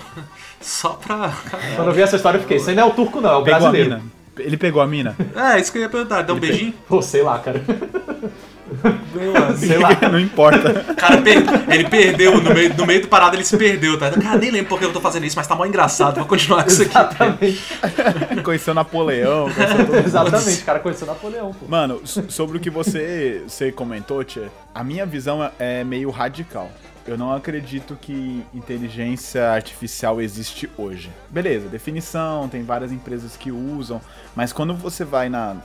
só 0.61 0.90
pra. 0.90 1.33
Quando 1.77 1.88
eu 1.88 1.94
vi 1.94 2.03
essa 2.03 2.16
história, 2.16 2.37
eu 2.38 2.42
fiquei, 2.42 2.57
isso 2.59 2.70
aí 2.70 2.77
não 2.77 2.85
é 2.85 2.87
o 2.87 2.90
turco, 2.94 3.20
não, 3.20 3.31
é 3.31 3.37
o 3.37 3.42
Pegou 3.42 3.57
a 3.57 3.61
brasileiro. 3.70 3.90
mina. 3.96 4.03
Ele 4.38 4.57
pegou 4.57 4.81
a 4.81 4.87
mina? 4.87 5.14
É, 5.35 5.59
isso 5.61 5.70
que 5.72 5.77
eu 5.79 5.83
ia 5.83 5.88
perguntar. 5.90 6.22
Deu 6.22 6.35
um 6.35 6.38
beijinho? 6.40 6.72
Pô, 6.88 7.03
sei 7.03 7.22
lá, 7.22 7.38
cara. 7.38 7.61
Sei 9.59 9.79
lá. 9.79 9.90
Não 10.11 10.18
importa. 10.18 10.73
Cara, 10.95 11.21
per- 11.23 11.42
ele 11.68 11.88
perdeu, 11.88 12.40
no 12.40 12.53
meio, 12.55 12.75
no 12.77 12.87
meio 12.87 13.03
do 13.03 13.09
parado 13.09 13.37
ele 13.37 13.45
se 13.45 13.57
perdeu, 13.57 13.99
tá? 13.99 14.11
Cara, 14.11 14.38
nem 14.38 14.51
lembro 14.51 14.68
porque 14.71 14.85
eu 14.85 14.92
tô 14.92 15.01
fazendo 15.01 15.25
isso, 15.25 15.37
mas 15.37 15.47
tá 15.47 15.55
mó 15.55 15.64
engraçado, 15.64 16.16
vou 16.16 16.27
continuar 16.27 16.64
com 16.64 16.71
isso 16.71 16.83
aqui. 16.83 16.90
Exatamente. 16.90 17.62
Conheceu 18.42 18.75
Napoleão, 18.75 19.51
conheceu 19.53 19.87
todo 19.87 19.97
Exatamente, 20.07 20.62
o 20.62 20.64
cara 20.64 20.79
conheceu 20.81 21.07
Napoleão, 21.07 21.53
pô. 21.53 21.66
Mano, 21.68 22.01
sobre 22.05 22.57
o 22.57 22.61
que 22.61 22.71
você, 22.71 23.42
você 23.47 23.71
comentou, 23.73 24.23
Tia, 24.25 24.51
a 24.75 24.83
minha 24.83 25.05
visão 25.07 25.42
é- 25.45 25.81
é 25.81 25.85
meio 25.85 26.11
radical. 26.11 26.71
Eu 27.07 27.18
não 27.18 27.33
acredito 27.35 27.99
que 28.01 28.42
inteligência 28.55 29.51
artificial 29.51 30.21
existe 30.21 30.71
hoje. 30.79 31.11
Beleza, 31.29 31.68
definição, 31.68 32.49
tem 32.49 32.62
várias 32.62 32.92
empresas 32.92 33.37
que 33.37 33.51
usam, 33.51 34.01
mas 34.37 34.53
quando 34.53 34.73
você 34.75 35.05
vai 35.05 35.29
na, 35.29 35.57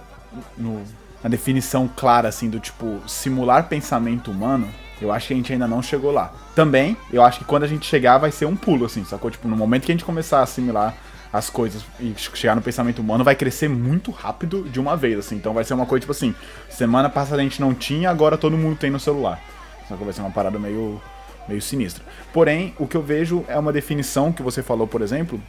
no- 0.58 0.82
na 1.23 1.30
definição 1.30 1.89
clara, 1.95 2.27
assim, 2.30 2.49
do 2.49 2.60
tipo, 2.60 2.99
simular 3.08 3.67
pensamento 3.67 4.32
humano, 4.32 4.67
eu 5.01 5.12
acho 5.12 5.27
que 5.27 5.34
a 5.34 5.36
gente 5.38 5.53
ainda 5.53 5.67
não 5.67 5.82
chegou 5.82 6.12
lá. 6.12 6.34
Também, 6.56 6.97
eu 7.12 7.23
acho 7.23 7.39
que 7.39 7.45
quando 7.45 7.63
a 7.63 7.67
gente 7.67 7.86
chegar 7.86 8.17
vai 8.17 8.32
ser 8.32 8.45
um 8.45 8.56
pulo, 8.56 8.86
assim, 8.86 9.03
sacou? 9.03 9.30
Tipo, 9.30 9.47
no 9.47 9.56
momento 9.56 9.86
que 9.86 9.91
a 9.91 9.95
gente 9.95 10.06
começar 10.06 10.39
a 10.39 10.43
assimilar 10.43 10.95
as 11.32 11.49
coisas 11.49 11.84
e 11.99 12.13
chegar 12.17 12.56
no 12.56 12.62
pensamento 12.62 12.99
humano, 12.99 13.23
vai 13.23 13.36
crescer 13.36 13.67
muito 13.67 14.12
rápido 14.12 14.63
de 14.63 14.80
uma 14.80 14.95
vez, 14.95 15.19
assim. 15.19 15.36
Então 15.36 15.53
vai 15.53 15.63
ser 15.63 15.73
uma 15.73 15.86
coisa, 15.86 16.01
tipo 16.01 16.12
assim, 16.12 16.34
semana 16.69 17.10
passada 17.10 17.41
a 17.41 17.43
gente 17.43 17.62
não 17.62 17.73
tinha, 17.73 18.10
agora 18.10 18.38
todo 18.38 18.58
mundo 18.58 18.77
tem 18.77 18.89
no 18.89 18.99
celular. 18.99 19.39
Só 19.88 19.95
que 19.95 20.03
vai 20.03 20.13
ser 20.13 20.21
uma 20.21 20.32
parada 20.32 20.58
meio, 20.58 21.01
meio 21.47 21.62
sinistra. 21.62 22.03
Porém, 22.34 22.73
o 22.80 22.88
que 22.88 22.97
eu 22.97 23.01
vejo 23.01 23.45
é 23.47 23.58
uma 23.58 23.71
definição 23.71 24.32
que 24.32 24.41
você 24.41 24.63
falou, 24.63 24.88
por 24.88 25.01
exemplo, 25.01 25.39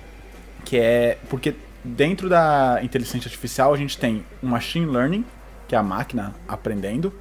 que 0.65 0.77
é 0.77 1.19
porque 1.29 1.55
dentro 1.83 2.29
da 2.29 2.81
inteligência 2.83 3.29
artificial 3.29 3.73
a 3.73 3.77
gente 3.77 3.97
tem 3.97 4.25
o 4.43 4.47
machine 4.47 4.87
learning, 4.87 5.25
que 5.69 5.75
é 5.75 5.79
a 5.79 5.83
máquina 5.83 6.35
aprendendo, 6.49 7.13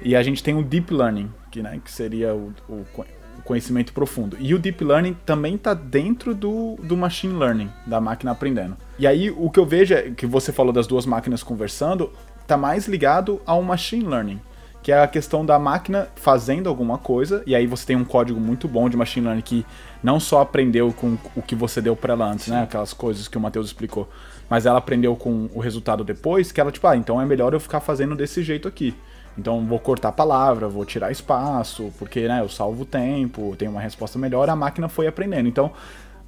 e 0.00 0.16
a 0.16 0.22
gente 0.22 0.42
tem 0.42 0.54
o 0.54 0.62
deep 0.62 0.94
learning, 0.94 1.30
que, 1.50 1.62
né, 1.62 1.80
que 1.84 1.92
seria 1.92 2.34
o, 2.34 2.54
o, 2.68 2.84
co- 2.92 3.04
conhecimento 3.44 3.92
profundo. 3.92 4.36
E 4.38 4.54
o 4.54 4.58
Deep 4.58 4.84
Learning 4.84 5.16
também 5.26 5.56
está 5.56 5.74
dentro 5.74 6.34
do, 6.34 6.76
do 6.82 6.96
Machine 6.96 7.34
Learning, 7.34 7.70
da 7.86 8.00
máquina 8.00 8.30
aprendendo. 8.30 8.76
E 8.98 9.06
aí 9.06 9.30
o 9.30 9.50
que 9.50 9.58
eu 9.58 9.66
vejo 9.66 9.94
é 9.94 10.10
que 10.10 10.26
você 10.26 10.52
falou 10.52 10.72
das 10.72 10.86
duas 10.86 11.06
máquinas 11.06 11.42
conversando, 11.42 12.12
está 12.40 12.56
mais 12.56 12.86
ligado 12.86 13.40
ao 13.44 13.62
Machine 13.62 14.04
Learning. 14.04 14.40
Que 14.82 14.90
é 14.90 15.00
a 15.00 15.06
questão 15.06 15.46
da 15.46 15.58
máquina 15.60 16.08
fazendo 16.16 16.68
alguma 16.68 16.98
coisa, 16.98 17.42
e 17.46 17.54
aí 17.54 17.68
você 17.68 17.86
tem 17.86 17.96
um 17.96 18.04
código 18.04 18.40
muito 18.40 18.66
bom 18.66 18.88
de 18.88 18.96
Machine 18.96 19.26
Learning 19.26 19.42
que 19.42 19.66
não 20.02 20.18
só 20.18 20.40
aprendeu 20.40 20.92
com 20.92 21.16
o 21.36 21.42
que 21.42 21.54
você 21.54 21.80
deu 21.80 21.94
para 21.94 22.14
ela 22.14 22.26
antes, 22.26 22.48
né? 22.48 22.62
Aquelas 22.62 22.92
coisas 22.92 23.28
que 23.28 23.38
o 23.38 23.40
Matheus 23.40 23.66
explicou. 23.66 24.08
Mas 24.52 24.66
ela 24.66 24.76
aprendeu 24.76 25.16
com 25.16 25.48
o 25.54 25.60
resultado 25.60 26.04
depois, 26.04 26.52
que 26.52 26.60
ela, 26.60 26.70
tipo, 26.70 26.86
ah, 26.86 26.94
então 26.94 27.18
é 27.18 27.24
melhor 27.24 27.54
eu 27.54 27.58
ficar 27.58 27.80
fazendo 27.80 28.14
desse 28.14 28.42
jeito 28.42 28.68
aqui. 28.68 28.94
Então 29.38 29.64
vou 29.64 29.78
cortar 29.78 30.10
a 30.10 30.12
palavra, 30.12 30.68
vou 30.68 30.84
tirar 30.84 31.10
espaço, 31.10 31.90
porque 31.98 32.28
né, 32.28 32.42
eu 32.42 32.50
salvo 32.50 32.84
tempo, 32.84 33.56
tenho 33.56 33.70
uma 33.70 33.80
resposta 33.80 34.18
melhor, 34.18 34.50
a 34.50 34.54
máquina 34.54 34.90
foi 34.90 35.06
aprendendo. 35.06 35.48
Então, 35.48 35.72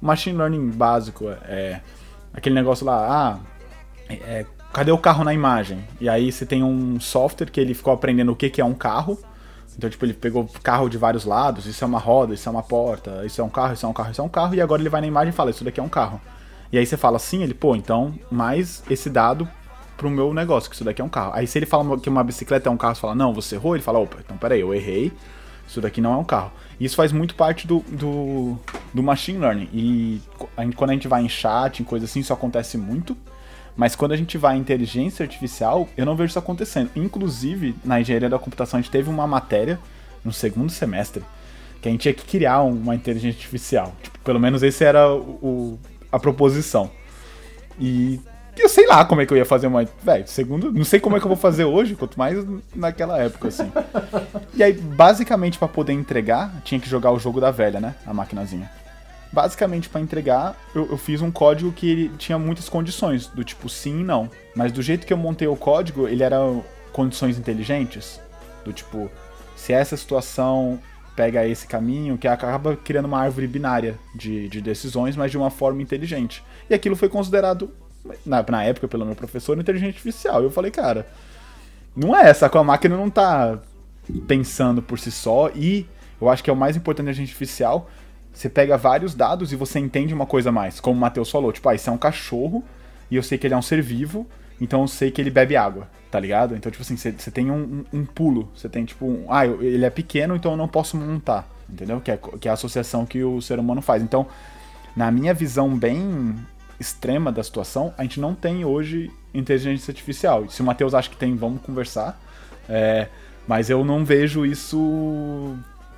machine 0.01 0.35
learning 0.35 0.71
básico 0.71 1.29
é 1.47 1.81
aquele 2.33 2.55
negócio 2.55 2.83
lá, 2.83 2.97
ah, 3.07 3.39
é, 4.09 4.43
cadê 4.73 4.89
o 4.89 4.97
carro 4.97 5.23
na 5.23 5.31
imagem? 5.31 5.87
E 6.01 6.09
aí 6.09 6.31
você 6.31 6.47
tem 6.47 6.63
um 6.63 6.99
software 6.99 7.51
que 7.51 7.61
ele 7.61 7.75
ficou 7.75 7.93
aprendendo 7.93 8.31
o 8.31 8.35
que, 8.35 8.49
que 8.49 8.59
é 8.59 8.65
um 8.65 8.73
carro. 8.73 9.19
Então, 9.77 9.87
tipo, 9.87 10.03
ele 10.03 10.15
pegou 10.15 10.49
carro 10.63 10.89
de 10.89 10.97
vários 10.97 11.25
lados, 11.25 11.67
isso 11.67 11.83
é 11.83 11.87
uma 11.87 11.99
roda, 11.99 12.33
isso 12.33 12.49
é 12.49 12.51
uma 12.51 12.63
porta, 12.63 13.23
isso 13.23 13.39
é 13.39 13.43
um 13.43 13.49
carro, 13.49 13.75
isso 13.75 13.85
é 13.85 13.89
um 13.89 13.93
carro, 13.93 14.11
isso 14.11 14.21
é 14.21 14.23
um 14.23 14.29
carro, 14.29 14.55
e 14.55 14.61
agora 14.61 14.81
ele 14.81 14.89
vai 14.89 15.01
na 15.01 15.05
imagem 15.05 15.29
e 15.29 15.31
fala, 15.31 15.51
isso 15.51 15.63
daqui 15.63 15.79
é 15.79 15.83
um 15.83 15.89
carro. 15.89 16.19
E 16.75 16.77
aí 16.77 16.85
você 16.85 16.97
fala 16.97 17.15
assim, 17.15 17.41
ele, 17.41 17.53
pô, 17.53 17.73
então, 17.73 18.13
mais 18.29 18.83
esse 18.89 19.09
dado 19.09 19.47
pro 19.95 20.09
meu 20.09 20.33
negócio, 20.33 20.69
que 20.69 20.75
isso 20.75 20.83
daqui 20.83 21.01
é 21.01 21.05
um 21.05 21.09
carro. 21.09 21.31
Aí 21.33 21.47
se 21.47 21.57
ele 21.57 21.65
fala 21.65 21.97
que 21.97 22.09
uma 22.09 22.21
bicicleta 22.21 22.67
é 22.67 22.69
um 22.69 22.75
carro, 22.75 22.95
você 22.95 22.99
fala, 22.99 23.15
não, 23.15 23.33
você 23.33 23.55
errou, 23.55 23.77
ele 23.77 23.81
fala, 23.81 23.97
opa, 23.97 24.17
então 24.19 24.35
peraí, 24.35 24.59
eu 24.59 24.73
errei, 24.73 25.09
isso 25.65 25.79
daqui 25.79 26.01
não 26.01 26.11
é 26.13 26.17
um 26.17 26.23
carro. 26.25 26.51
Isso 26.77 26.97
faz 26.97 27.13
muito 27.13 27.33
parte 27.33 27.65
do, 27.65 27.79
do, 27.87 28.57
do 28.93 29.01
machine 29.01 29.39
learning. 29.39 29.69
E 29.71 30.21
a 30.57 30.65
gente, 30.65 30.75
quando 30.75 30.89
a 30.89 30.93
gente 30.93 31.07
vai 31.07 31.23
em 31.23 31.29
chat, 31.29 31.81
em 31.81 31.85
coisa 31.85 32.03
assim, 32.03 32.19
isso 32.19 32.33
acontece 32.33 32.77
muito. 32.77 33.15
Mas 33.77 33.95
quando 33.95 34.11
a 34.11 34.17
gente 34.17 34.37
vai 34.37 34.57
em 34.57 34.59
inteligência 34.59 35.23
artificial, 35.23 35.87
eu 35.95 36.05
não 36.05 36.17
vejo 36.17 36.31
isso 36.31 36.39
acontecendo. 36.39 36.91
Inclusive, 36.93 37.73
na 37.85 38.01
engenharia 38.01 38.29
da 38.29 38.37
computação, 38.37 38.77
a 38.77 38.81
gente 38.81 38.91
teve 38.91 39.09
uma 39.09 39.25
matéria 39.25 39.79
no 40.25 40.33
segundo 40.33 40.69
semestre 40.69 41.23
que 41.81 41.87
a 41.87 41.91
gente 41.91 42.01
tinha 42.01 42.13
que 42.13 42.25
criar 42.25 42.63
uma 42.63 42.95
inteligência 42.95 43.37
artificial. 43.37 43.93
Tipo, 44.03 44.19
pelo 44.19 44.41
menos 44.41 44.61
esse 44.61 44.83
era 44.83 45.09
o, 45.09 45.39
o 45.41 45.79
a 46.15 46.19
proposição. 46.19 46.89
E 47.77 48.21
eu 48.57 48.69
sei 48.69 48.87
lá 48.87 49.03
como 49.03 49.19
é 49.19 49.25
que 49.25 49.33
eu 49.33 49.37
ia 49.37 49.45
fazer 49.45 49.67
uma. 49.67 49.85
Velho, 50.01 50.27
segundo. 50.27 50.71
Não 50.71 50.85
sei 50.85 50.99
como 50.99 51.17
é 51.17 51.19
que 51.19 51.25
eu 51.25 51.29
vou 51.29 51.37
fazer 51.37 51.65
hoje, 51.65 51.95
quanto 51.95 52.17
mais 52.17 52.43
naquela 52.73 53.19
época, 53.21 53.49
assim. 53.49 53.71
E 54.53 54.63
aí, 54.63 54.71
basicamente, 54.73 55.57
para 55.57 55.67
poder 55.67 55.91
entregar, 55.91 56.61
tinha 56.63 56.79
que 56.79 56.89
jogar 56.89 57.11
o 57.11 57.19
jogo 57.19 57.41
da 57.41 57.51
velha, 57.51 57.81
né? 57.81 57.95
A 58.05 58.13
maquinazinha. 58.13 58.71
Basicamente, 59.31 59.89
para 59.89 59.99
entregar, 59.99 60.55
eu, 60.73 60.89
eu, 60.89 60.97
fiz 60.97 61.21
um 61.21 61.29
código 61.29 61.73
que 61.73 61.89
ele 61.89 62.11
tinha 62.17 62.39
muitas 62.39 62.69
condições, 62.69 63.27
do 63.27 63.43
tipo 63.43 63.67
sim 63.67 63.99
e 63.99 64.03
não. 64.03 64.29
Mas 64.55 64.71
do 64.71 64.81
jeito 64.81 65.05
que 65.05 65.11
eu 65.11 65.17
montei 65.17 65.47
o 65.47 65.57
código, 65.57 66.07
ele 66.07 66.23
era 66.23 66.37
condições 66.93 67.37
inteligentes. 67.37 68.21
Do 68.63 68.71
tipo, 68.71 69.11
se 69.57 69.73
essa 69.73 69.97
situação 69.97 70.79
pega 71.15 71.47
esse 71.47 71.65
caminho, 71.65 72.17
que 72.17 72.27
acaba 72.27 72.75
criando 72.75 73.05
uma 73.05 73.19
árvore 73.19 73.47
binária 73.47 73.97
de, 74.13 74.49
de 74.49 74.61
decisões, 74.61 75.15
mas 75.15 75.31
de 75.31 75.37
uma 75.37 75.49
forma 75.49 75.81
inteligente. 75.81 76.43
E 76.69 76.73
aquilo 76.73 76.95
foi 76.95 77.07
considerado 77.07 77.71
na, 78.25 78.43
na 78.47 78.63
época 78.63 78.87
pelo 78.87 79.05
meu 79.05 79.15
professor, 79.15 79.57
inteligência 79.57 79.91
artificial. 79.91 80.41
E 80.41 80.45
eu 80.45 80.51
falei, 80.51 80.71
cara, 80.71 81.07
não 81.95 82.15
é 82.15 82.29
essa, 82.29 82.47
a 82.47 82.63
máquina 82.63 82.97
não 82.97 83.09
tá 83.09 83.59
pensando 84.27 84.81
por 84.81 84.99
si 84.99 85.11
só 85.11 85.49
e 85.55 85.87
eu 86.21 86.29
acho 86.29 86.43
que 86.43 86.49
é 86.49 86.53
o 86.53 86.55
mais 86.55 86.75
importante 86.75 87.05
da 87.05 87.11
inteligência 87.11 87.33
artificial. 87.33 87.89
Você 88.33 88.49
pega 88.49 88.77
vários 88.77 89.15
dados 89.15 89.53
e 89.53 89.55
você 89.55 89.79
entende 89.79 90.13
uma 90.13 90.25
coisa 90.25 90.51
mais. 90.51 90.79
Como 90.79 90.97
o 90.97 90.99
Matheus 90.99 91.31
falou, 91.31 91.51
tipo, 91.51 91.67
ah, 91.69 91.75
isso 91.75 91.89
é 91.89 91.93
um 91.93 91.97
cachorro 91.97 92.63
e 93.09 93.15
eu 93.15 93.23
sei 93.23 93.37
que 93.37 93.47
ele 93.47 93.53
é 93.53 93.57
um 93.57 93.61
ser 93.61 93.81
vivo, 93.81 94.27
então 94.59 94.81
eu 94.81 94.87
sei 94.87 95.11
que 95.11 95.21
ele 95.21 95.29
bebe 95.29 95.55
água, 95.55 95.87
tá 96.09 96.19
ligado? 96.19 96.55
Então, 96.55 96.71
tipo 96.71 96.81
assim, 96.81 96.95
você, 96.95 97.31
tem 97.31 97.51
um, 97.51 97.85
um, 97.91 97.99
um, 97.99 98.05
pulo, 98.05 98.49
você 98.55 98.69
tem 98.69 98.85
tipo, 98.85 99.05
um, 99.05 99.25
ah, 99.29 99.45
ele 99.45 99.85
é 99.85 99.89
pequeno, 99.89 100.35
então 100.35 100.51
eu 100.51 100.57
não 100.57 100.67
posso 100.67 100.97
montar, 100.97 101.47
entendeu? 101.69 101.99
Que 102.01 102.11
é, 102.11 102.19
que 102.39 102.47
é 102.47 102.51
a 102.51 102.53
associação 102.53 103.05
que 103.05 103.23
o 103.23 103.41
ser 103.41 103.59
humano 103.59 103.81
faz. 103.81 104.01
Então, 104.01 104.27
na 104.95 105.11
minha 105.11 105.33
visão 105.33 105.77
bem 105.77 106.35
extrema 106.79 107.31
da 107.31 107.43
situação, 107.43 107.93
a 107.97 108.03
gente 108.03 108.19
não 108.19 108.33
tem 108.33 108.65
hoje 108.65 109.11
inteligência 109.33 109.91
artificial. 109.91 110.49
Se 110.49 110.61
o 110.61 110.65
Matheus 110.65 110.93
acha 110.93 111.09
que 111.09 111.17
tem, 111.17 111.35
vamos 111.35 111.61
conversar. 111.61 112.19
É, 112.67 113.07
mas 113.47 113.69
eu 113.69 113.83
não 113.83 114.03
vejo 114.03 114.45
isso 114.45 115.55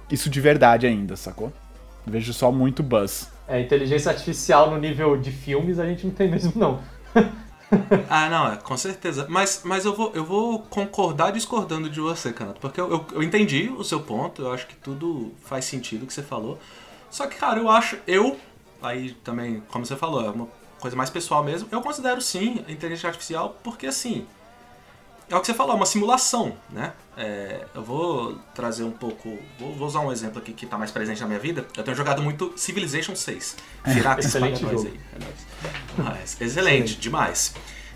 isso 0.10 0.30
de 0.30 0.39
verdade 0.39 0.88
ainda, 0.88 1.15
sacou? 1.15 1.52
vejo 2.06 2.34
só 2.34 2.52
muito 2.52 2.82
buzz. 2.82 3.30
É, 3.48 3.60
inteligência 3.62 4.12
artificial 4.12 4.72
no 4.72 4.78
nível 4.78 5.17
de 5.17 5.32
filmes 5.32 5.78
a 5.80 5.86
gente 5.86 6.06
não 6.06 6.13
tem 6.13 6.30
mesmo, 6.30 6.54
não. 6.56 6.80
ah, 8.10 8.30
não, 8.30 8.53
é, 8.53 8.56
com 8.58 8.77
certeza. 8.77 9.25
Mas, 9.30 9.62
mas 9.63 9.86
eu, 9.86 9.93
vou, 9.93 10.12
eu 10.13 10.23
vou 10.23 10.60
concordar 10.60 11.32
discordando 11.32 11.89
de 11.89 11.99
você, 11.99 12.32
Canato. 12.32 12.60
Porque 12.60 12.80
eu, 12.80 12.89
eu, 12.89 13.06
eu 13.13 13.23
entendi 13.23 13.69
o 13.69 13.84
seu 13.84 13.99
ponto, 13.99 14.41
eu 14.41 14.51
acho 14.51 14.67
que 14.67 14.75
tudo 14.75 15.34
faz 15.43 15.65
sentido 15.65 16.03
o 16.03 16.08
que 16.08 16.13
você 16.13 16.23
falou. 16.23 16.58
Só 17.10 17.27
que, 17.27 17.36
cara, 17.36 17.60
eu 17.60 17.69
acho. 17.69 17.97
Eu, 18.08 18.38
aí 18.82 19.12
também, 19.23 19.62
como 19.69 19.86
você 19.86 19.95
falou, 19.95 20.25
é 20.25 20.30
uma 20.30 20.47
coisa 20.80 20.95
mais 20.95 21.10
pessoal 21.10 21.43
mesmo, 21.43 21.67
eu 21.71 21.82
considero 21.82 22.21
sim 22.21 22.63
a 22.67 22.71
inteligência 22.71 23.08
artificial 23.08 23.58
porque 23.63 23.88
assim. 23.88 24.25
É 25.30 25.36
o 25.36 25.42
que 25.42 25.48
você 25.48 25.54
falou, 25.54 25.74
é 25.74 25.76
uma 25.76 25.86
simulação, 25.86 26.56
né? 26.70 26.94
É, 27.18 27.66
eu 27.76 27.84
vou 27.84 28.36
trazer 28.54 28.84
um 28.84 28.92
pouco. 28.92 29.38
Vou, 29.60 29.74
vou, 29.74 29.88
usar 29.88 30.00
um 30.00 30.12
exemplo 30.12 30.40
aqui 30.40 30.54
que 30.54 30.66
está 30.66 30.78
mais 30.78 30.92
presente 30.92 31.20
na 31.20 31.28
minha 31.28 31.40
vida. 31.40 31.66
Eu 31.76 31.84
tenho 31.84 31.98
jogado 31.98 32.22
muito 32.22 32.54
Civilization 32.56 33.16
6. 33.16 33.58
Será 33.86 34.16
que 34.16 34.22
excelente 34.22 34.62
jogo. 34.62 34.88
Aí? 34.88 35.00
É 35.16 36.02
Mas, 36.02 36.34
excelente, 36.34 36.44
excelente, 36.44 36.96
demais. 36.96 37.56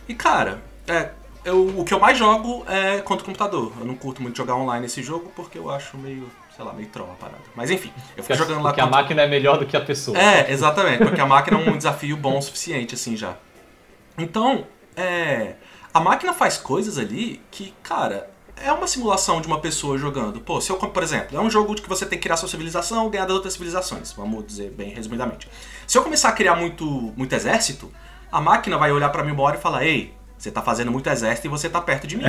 E 0.10 0.16
cara, 0.16 0.62
é, 0.88 1.12
eu, 1.46 1.80
o 1.80 1.86
que 1.86 1.94
eu 1.94 2.00
mais 2.00 2.18
jogo 2.18 2.66
é 2.68 3.00
contra 3.00 3.24
o 3.24 3.26
computador. 3.26 3.72
Eu 3.80 3.86
não 3.86 3.96
curto 3.96 4.22
muito 4.22 4.36
jogar 4.36 4.56
online 4.56 4.88
esse 4.88 5.02
jogo 5.02 5.32
porque 5.36 5.58
eu 5.58 5.70
acho 5.70 5.98
meio 5.98 6.30
sei 6.56 6.66
lá, 6.66 6.74
meio 6.74 6.90
troll 6.90 7.12
a 7.12 7.16
parada. 7.16 7.44
Mas 7.56 7.72
enfim, 7.72 7.92
eu 8.16 8.24
fico 8.24 8.38
jogando 8.38 8.62
lá 8.62 8.72
Porque 8.72 8.82
contra... 8.82 8.98
a 8.98 9.02
máquina 9.02 9.22
é 9.22 9.28
melhor 9.28 9.58
do 9.58 9.66
que 9.66 9.76
a 9.76 9.82
pessoa. 9.82 10.18
É, 10.18 10.52
exatamente, 10.52 11.00
porque 11.00 11.22
a 11.22 11.26
máquina 11.26 11.60
é 11.60 11.70
um 11.70 11.76
desafio 11.78 12.18
bom 12.18 12.38
o 12.38 12.42
suficiente, 12.42 12.96
assim, 12.96 13.16
já. 13.16 13.36
Então, 14.18 14.66
é. 14.96 15.56
A 15.94 16.00
máquina 16.00 16.34
faz 16.34 16.58
coisas 16.58 16.98
ali 16.98 17.42
que, 17.52 17.74
cara, 17.84 18.30
é 18.56 18.72
uma 18.72 18.88
simulação 18.88 19.42
de 19.42 19.48
uma 19.48 19.60
pessoa 19.60 19.98
jogando. 19.98 20.40
Pô, 20.40 20.62
se 20.62 20.72
eu, 20.72 20.78
por 20.78 21.04
exemplo, 21.04 21.38
é 21.38 21.42
um 21.42 21.50
jogo 21.50 21.76
de 21.76 21.82
que 21.82 21.90
você 21.90 22.06
tem 22.06 22.18
que 22.18 22.24
criar 22.24 22.38
sua 22.38 22.48
civilização 22.48 23.10
ganhar 23.10 23.26
das 23.26 23.36
outras 23.36 23.54
civilizações, 23.54 24.14
vamos 24.14 24.46
dizer 24.46 24.72
bem 24.72 24.90
resumidamente. 24.92 25.50
Se 25.86 25.98
eu 25.98 26.04
começar 26.04 26.30
a 26.30 26.34
criar 26.34 26.56
muito, 26.56 26.86
muito 26.86 27.34
exército, 27.34 27.92
a 28.32 28.40
máquina 28.40 28.78
vai 28.78 28.92
olhar 28.92 29.10
pra 29.10 29.24
memória 29.24 29.58
e 29.58 29.62
falar: 29.62 29.86
ei, 29.86 30.14
você 30.38 30.50
tá 30.50 30.62
fazendo 30.62 30.92
muito 30.92 31.10
exército 31.10 31.48
e 31.48 31.50
você 31.50 31.70
tá 31.70 31.82
perto 31.82 32.08
de 32.08 32.18
mim. 32.18 32.24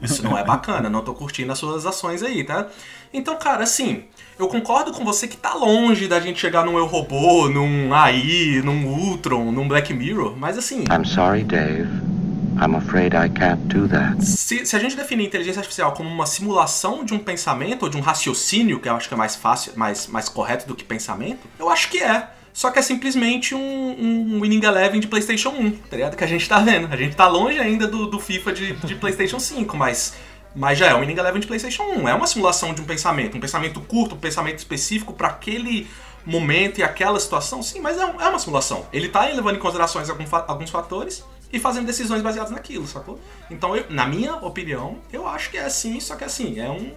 Isso 0.00 0.22
não 0.22 0.38
é 0.38 0.44
bacana, 0.44 0.88
não 0.88 1.02
tô 1.02 1.12
curtindo 1.12 1.50
as 1.50 1.58
suas 1.58 1.84
ações 1.84 2.22
aí, 2.22 2.44
tá? 2.44 2.68
Então, 3.12 3.36
cara, 3.36 3.64
assim, 3.64 4.04
eu 4.38 4.46
concordo 4.48 4.92
com 4.92 5.04
você 5.04 5.26
que 5.26 5.36
tá 5.36 5.54
longe 5.54 6.06
da 6.06 6.20
gente 6.20 6.38
chegar 6.38 6.64
num 6.64 6.78
Eu 6.78 6.86
Robô, 6.86 7.48
num 7.48 7.92
AI, 7.92 8.62
num 8.64 8.86
Ultron, 8.86 9.50
num 9.50 9.66
Black 9.66 9.92
Mirror, 9.92 10.36
mas 10.36 10.56
assim. 10.56 10.84
I'm 10.84 11.04
sorry, 11.04 11.42
Dave. 11.42 12.15
I'm 12.58 12.74
afraid 12.74 13.14
I 13.14 13.28
can't 13.28 13.62
do 13.68 13.86
that. 13.88 14.24
Se, 14.24 14.64
se, 14.64 14.74
a 14.74 14.78
gente 14.78 14.96
definir 14.96 15.26
inteligência 15.26 15.60
artificial 15.60 15.92
como 15.92 16.08
uma 16.08 16.24
simulação 16.24 17.04
de 17.04 17.12
um 17.12 17.18
pensamento 17.18 17.82
ou 17.82 17.88
de 17.88 17.98
um 17.98 18.00
raciocínio, 18.00 18.80
que 18.80 18.88
eu 18.88 18.96
acho 18.96 19.08
que 19.08 19.14
é 19.14 19.16
mais 19.16 19.36
fácil, 19.36 19.72
mais, 19.76 20.06
mais 20.06 20.28
correto 20.28 20.66
do 20.66 20.74
que 20.74 20.82
pensamento, 20.82 21.46
eu 21.58 21.68
acho 21.68 21.90
que 21.90 22.02
é. 22.02 22.30
Só 22.54 22.70
que 22.70 22.78
é 22.78 22.82
simplesmente 22.82 23.54
um, 23.54 23.58
um 23.58 24.40
Winning 24.40 24.64
Eleven 24.64 24.98
de 24.98 25.06
PlayStation 25.06 25.50
1, 25.50 25.70
tá 25.72 25.96
ligado? 25.96 26.16
Que 26.16 26.24
a 26.24 26.26
gente 26.26 26.48
tá 26.48 26.58
vendo. 26.58 26.90
A 26.90 26.96
gente 26.96 27.14
tá 27.14 27.28
longe 27.28 27.58
ainda 27.58 27.86
do, 27.86 28.06
do 28.06 28.18
FIFA 28.18 28.52
de, 28.54 28.72
de 28.72 28.94
PlayStation 28.94 29.38
5, 29.38 29.76
mas, 29.76 30.14
mas 30.54 30.78
já 30.78 30.86
é 30.86 30.94
um 30.94 31.00
Winning 31.00 31.18
Eleven 31.18 31.40
de 31.40 31.46
PlayStation 31.46 31.82
1. 31.82 32.08
É 32.08 32.14
uma 32.14 32.26
simulação 32.26 32.72
de 32.72 32.80
um 32.80 32.86
pensamento. 32.86 33.36
Um 33.36 33.40
pensamento 33.40 33.78
curto, 33.82 34.14
um 34.14 34.18
pensamento 34.18 34.56
específico 34.56 35.12
para 35.12 35.28
aquele 35.28 35.86
momento 36.24 36.78
e 36.78 36.82
aquela 36.82 37.20
situação. 37.20 37.62
Sim, 37.62 37.80
mas 37.80 37.98
é, 37.98 38.00
é 38.00 38.28
uma 38.28 38.38
simulação. 38.38 38.86
Ele 38.90 39.10
tá 39.10 39.26
levando 39.26 39.56
em 39.56 39.60
considerações 39.60 40.08
alguns 40.08 40.70
fatores 40.70 41.22
e 41.52 41.58
fazendo 41.58 41.86
decisões 41.86 42.22
baseadas 42.22 42.50
naquilo, 42.50 42.86
sacou? 42.86 43.20
Então, 43.50 43.76
eu, 43.76 43.84
na 43.88 44.06
minha 44.06 44.36
opinião, 44.36 44.98
eu 45.12 45.26
acho 45.26 45.50
que 45.50 45.56
é 45.56 45.64
assim, 45.64 46.00
só 46.00 46.16
que 46.16 46.24
assim, 46.24 46.58
é 46.58 46.68
um. 46.68 46.92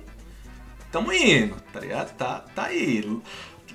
Tamo 0.91 1.13
indo, 1.13 1.55
tá 1.71 1.79
ligado? 1.79 2.15
Tá, 2.15 2.43
tá 2.55 2.63
aí. 2.65 3.03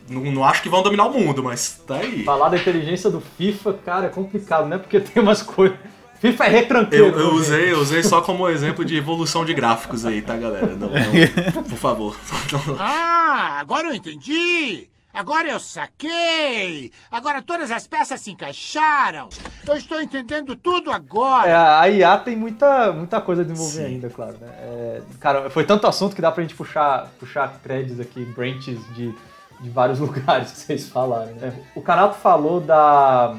Não, 0.08 0.20
não, 0.20 0.44
acho 0.44 0.62
que 0.62 0.68
vão 0.68 0.82
dominar 0.82 1.06
o 1.06 1.12
mundo, 1.12 1.42
mas 1.42 1.80
tá 1.86 1.96
aí. 1.96 2.24
Falar 2.24 2.48
da 2.48 2.56
inteligência 2.56 3.08
do 3.08 3.20
FIFA, 3.20 3.74
cara, 3.84 4.06
é 4.06 4.08
complicado, 4.10 4.66
né? 4.66 4.78
Porque 4.78 4.98
tem 5.00 5.22
umas 5.22 5.42
coisas. 5.42 5.78
FIFA 6.20 6.44
é 6.44 6.48
retranqueiro. 6.48 7.06
Eu, 7.06 7.18
eu 7.18 7.34
usei, 7.34 7.72
eu 7.72 7.78
usei 7.78 8.02
só 8.02 8.20
como 8.20 8.48
exemplo 8.48 8.84
de 8.84 8.96
evolução 8.96 9.44
de 9.44 9.52
gráficos 9.54 10.06
aí, 10.06 10.22
tá, 10.22 10.36
galera? 10.36 10.74
Não, 10.74 10.88
não, 10.88 11.62
por 11.62 11.78
favor. 11.78 12.16
ah, 12.80 13.58
agora 13.60 13.88
eu 13.88 13.94
entendi! 13.94 14.88
Agora 15.12 15.48
eu 15.48 15.60
saquei! 15.60 16.90
Agora 17.10 17.40
todas 17.40 17.70
as 17.70 17.86
peças 17.86 18.20
se 18.20 18.32
encaixaram! 18.32 19.28
Eu 19.66 19.76
estou 19.76 20.00
entendendo 20.00 20.54
tudo 20.56 20.90
agora. 20.90 21.48
É, 21.48 21.54
a 21.54 21.88
IA 21.88 22.18
tem 22.18 22.36
muita, 22.36 22.92
muita 22.92 23.20
coisa 23.20 23.42
a 23.42 23.44
desenvolver 23.44 23.84
ainda, 23.86 24.10
claro. 24.10 24.36
Né? 24.40 24.48
É, 24.60 25.02
cara, 25.18 25.50
foi 25.50 25.64
tanto 25.64 25.86
assunto 25.86 26.14
que 26.14 26.22
dá 26.22 26.30
pra 26.30 26.42
gente 26.42 26.54
puxar, 26.54 27.08
puxar 27.18 27.48
threads 27.62 27.98
aqui, 27.98 28.24
branches 28.24 28.78
de, 28.94 29.14
de 29.60 29.70
vários 29.70 29.98
lugares 30.00 30.50
que 30.52 30.58
vocês 30.58 30.88
falaram. 30.88 31.32
Né? 31.34 31.52
O 31.74 31.80
Canato 31.80 32.16
falou 32.16 32.60
da 32.60 33.36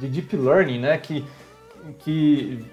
de 0.00 0.08
Deep 0.08 0.36
Learning, 0.36 0.78
né? 0.78 0.98
Que, 0.98 1.24
que 2.00 2.64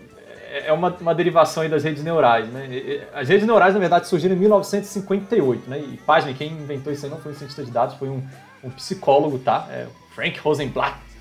é 0.66 0.72
uma, 0.72 0.90
uma 1.00 1.16
derivação 1.16 1.64
aí 1.64 1.70
das 1.70 1.84
redes 1.84 2.04
neurais, 2.04 2.48
né? 2.50 3.08
As 3.14 3.30
redes 3.30 3.46
neurais, 3.46 3.74
na 3.74 3.80
verdade, 3.80 4.08
surgiram 4.08 4.36
em 4.36 4.40
1958, 4.40 5.70
né? 5.70 5.80
E, 5.80 5.98
pasme, 5.98 6.34
quem 6.34 6.52
inventou 6.52 6.92
isso 6.92 7.06
aí 7.06 7.12
não 7.12 7.20
foi 7.20 7.32
um 7.32 7.36
cientista 7.36 7.64
de 7.64 7.72
dados, 7.72 7.96
foi 7.96 8.10
um, 8.10 8.22
um 8.64 8.70
psicólogo, 8.70 9.40
tá? 9.40 9.68
É, 9.72 9.88
Frank 10.14 10.40
Rosenblatt. 10.40 11.13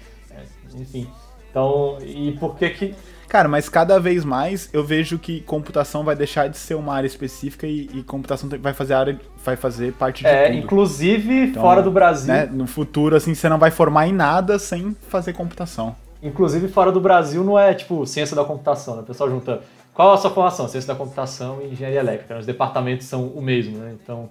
É, 0.75 0.81
enfim. 0.81 1.07
Então, 1.51 1.99
e 2.01 2.33
por 2.33 2.57
que 2.57 2.71
que... 2.71 2.95
Cara, 3.29 3.49
mas 3.49 3.69
cada 3.69 3.99
vez 3.99 4.25
mais 4.25 4.69
eu 4.73 4.85
vejo 4.85 5.19
que 5.19 5.41
computação 5.41 6.05
vai 6.05 6.15
deixar 6.15 6.49
de 6.49 6.59
ser 6.59 6.75
uma 6.75 6.95
área 6.95 7.07
específica 7.07 7.67
e, 7.67 7.89
e 7.95 8.03
computação 8.03 8.49
vai 8.61 8.75
fazer 8.75 8.95
área, 8.95 9.19
vai 9.43 9.57
fazer 9.57 9.93
parte 9.95 10.23
de 10.23 10.29
é, 10.29 10.49
tudo. 10.49 10.59
Inclusive 10.59 11.47
então, 11.47 11.63
fora 11.63 11.83
do 11.83 11.91
Brasil. 11.91 12.33
Né, 12.33 12.47
no 12.47 12.67
futuro, 12.67 13.17
assim, 13.17 13.35
você 13.35 13.49
não 13.49 13.59
vai 13.59 13.71
formar 13.71 14.07
em 14.07 14.13
nada 14.13 14.59
sem 14.59 14.95
fazer 15.09 15.33
computação. 15.33 15.97
Inclusive 16.23 16.69
fora 16.69 16.93
do 16.93 17.01
Brasil 17.01 17.43
não 17.43 17.59
é 17.59 17.75
tipo 17.75 18.07
ciência 18.07 18.37
da 18.37 18.45
computação, 18.45 18.97
né? 18.97 19.03
O 19.03 19.05
pessoal 19.05 19.29
junta. 19.29 19.61
Qual 19.93 20.13
a 20.13 20.17
sua 20.17 20.31
formação? 20.31 20.69
Ciência 20.69 20.93
da 20.93 20.99
computação 20.99 21.61
e 21.63 21.73
engenharia 21.73 22.01
elétrica. 22.01 22.39
Os 22.39 22.47
departamentos 22.47 23.07
são 23.07 23.27
o 23.29 23.43
mesmo, 23.43 23.79
né? 23.79 23.95
Então 24.01 24.29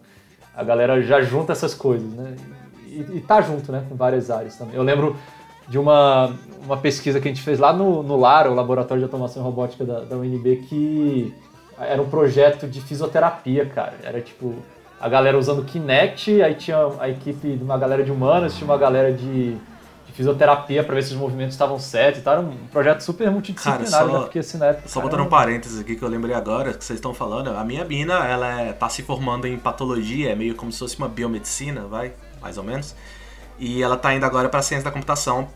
a 0.56 0.63
galera 0.63 1.01
já 1.01 1.21
junta 1.21 1.51
essas 1.51 1.73
coisas, 1.73 2.10
né? 2.13 2.36
E, 2.88 3.17
e 3.17 3.21
tá 3.21 3.41
junto, 3.41 3.71
né? 3.71 3.84
Com 3.89 3.95
várias 3.95 4.30
áreas 4.30 4.56
também. 4.56 4.75
Eu 4.75 4.84
lembro 4.84 5.17
de 5.67 5.78
uma, 5.80 6.34
uma 6.65 6.78
pesquisa 6.78 7.19
que 7.19 7.28
a 7.28 7.32
gente 7.32 7.43
fez 7.43 7.60
lá 7.60 7.71
no, 7.71 8.04
no 8.04 8.17
LAR, 8.17 8.47
o 8.47 8.54
Laboratório 8.54 9.00
de 9.00 9.06
Automação 9.06 9.43
Robótica 9.43 9.86
da, 9.86 10.02
da 10.02 10.15
UNB, 10.17 10.58
que 10.67 11.34
era 11.80 12.02
um 12.02 12.10
projeto 12.10 12.67
de 12.67 12.82
fisioterapia, 12.82 13.65
cara. 13.65 13.95
Era 14.04 14.21
tipo 14.21 14.56
a 15.00 15.10
galera 15.10 15.38
usando 15.38 15.65
Kinect, 15.65 16.43
aí 16.43 16.54
tinha 16.54 16.78
a 17.00 17.10
equipe 17.10 17.56
de 17.56 17.63
uma 17.63 17.78
galera 17.78 18.04
de 18.04 18.12
humanas, 18.12 18.56
tinha 18.56 18.65
uma 18.65 18.78
galera 18.78 19.12
de, 19.12 19.56
de 19.56 20.12
fisioterapia 20.13 20.84
para 20.84 20.93
ver 20.93 21.02
se 21.02 21.13
os 21.13 21.19
movimentos 21.19 21.56
estavam 21.56 21.80
certos 21.80 22.21
e 22.21 22.24
tal. 22.24 22.34
Era 22.34 22.43
um 22.43 22.56
projeto 22.71 23.02
super 23.02 23.32
multidisciplinar, 23.32 23.89
Cara, 23.89 24.06
só, 24.06 24.13
né? 24.13 24.19
Porque 24.19 24.39
assim, 24.39 24.60
né, 24.60 24.78
Só 24.86 25.02
botando 25.02 25.21
um 25.21 25.30
parênteses 25.30 25.80
aqui 25.80 25.95
que 25.95 26.04
eu 26.04 26.08
lembrei 26.08 26.36
agora, 26.36 26.74
que 26.74 26.86
vocês 26.86 26.97
estão 26.97 27.15
falando, 27.15 27.50
a 27.50 27.63
minha 27.63 27.84
mina, 27.84 28.24
ela 28.28 28.62
é, 28.62 28.74
tá 28.74 28.88
se 28.89 29.02
formando 29.02 29.47
em 29.47 29.58
patologia, 29.58 30.32
é 30.32 30.36
meio 30.36 30.54
como 30.54 30.71
se 30.71 30.78
fosse 30.78 30.97
uma 31.00 31.10
biomedicina, 31.10 31.88
vai, 31.88 32.13
mais 32.39 32.60
ou 32.60 32.63
menos. 32.63 32.95
E 33.62 33.84
ela 33.84 33.95
tá 33.95 34.12
indo 34.12 34.26
agora 34.26 34.50
para 34.50 34.60
ciência 34.63 34.84
da 34.84 34.91
computação 34.91 35.47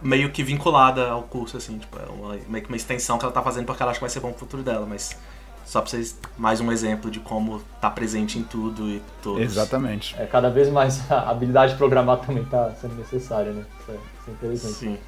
meio 0.00 0.30
que 0.30 0.40
vinculada 0.40 1.08
ao 1.08 1.24
curso, 1.24 1.56
assim, 1.56 1.78
tipo, 1.78 1.98
é 1.98 2.08
uma, 2.08 2.38
meio 2.48 2.64
que 2.64 2.70
uma 2.70 2.76
extensão 2.76 3.18
que 3.18 3.24
ela 3.24 3.34
tá 3.34 3.42
fazendo 3.42 3.66
porque 3.66 3.82
ela 3.82 3.90
acha 3.90 3.98
que 3.98 4.04
vai 4.04 4.08
ser 4.08 4.20
bom 4.20 4.30
pro 4.30 4.38
futuro 4.38 4.62
dela, 4.62 4.86
mas 4.86 5.18
só 5.66 5.80
pra 5.80 5.90
vocês, 5.90 6.16
mais 6.38 6.60
um 6.60 6.70
exemplo 6.70 7.10
de 7.10 7.18
como 7.18 7.60
tá 7.80 7.90
presente 7.90 8.38
em 8.38 8.44
tudo 8.44 8.88
e 8.88 9.02
todos. 9.20 9.42
Exatamente. 9.42 10.14
É, 10.16 10.26
cada 10.26 10.48
vez 10.48 10.68
mais 10.68 11.02
a 11.10 11.28
habilidade 11.28 11.72
de 11.72 11.78
programar 11.78 12.18
também 12.18 12.44
tá 12.44 12.70
sendo 12.80 12.94
necessária, 12.94 13.52
né? 13.52 13.64
Isso 13.80 13.90
é, 13.90 13.94
isso 13.94 14.28
é 14.28 14.30
interessante. 14.30 14.74
Sim. 14.74 14.98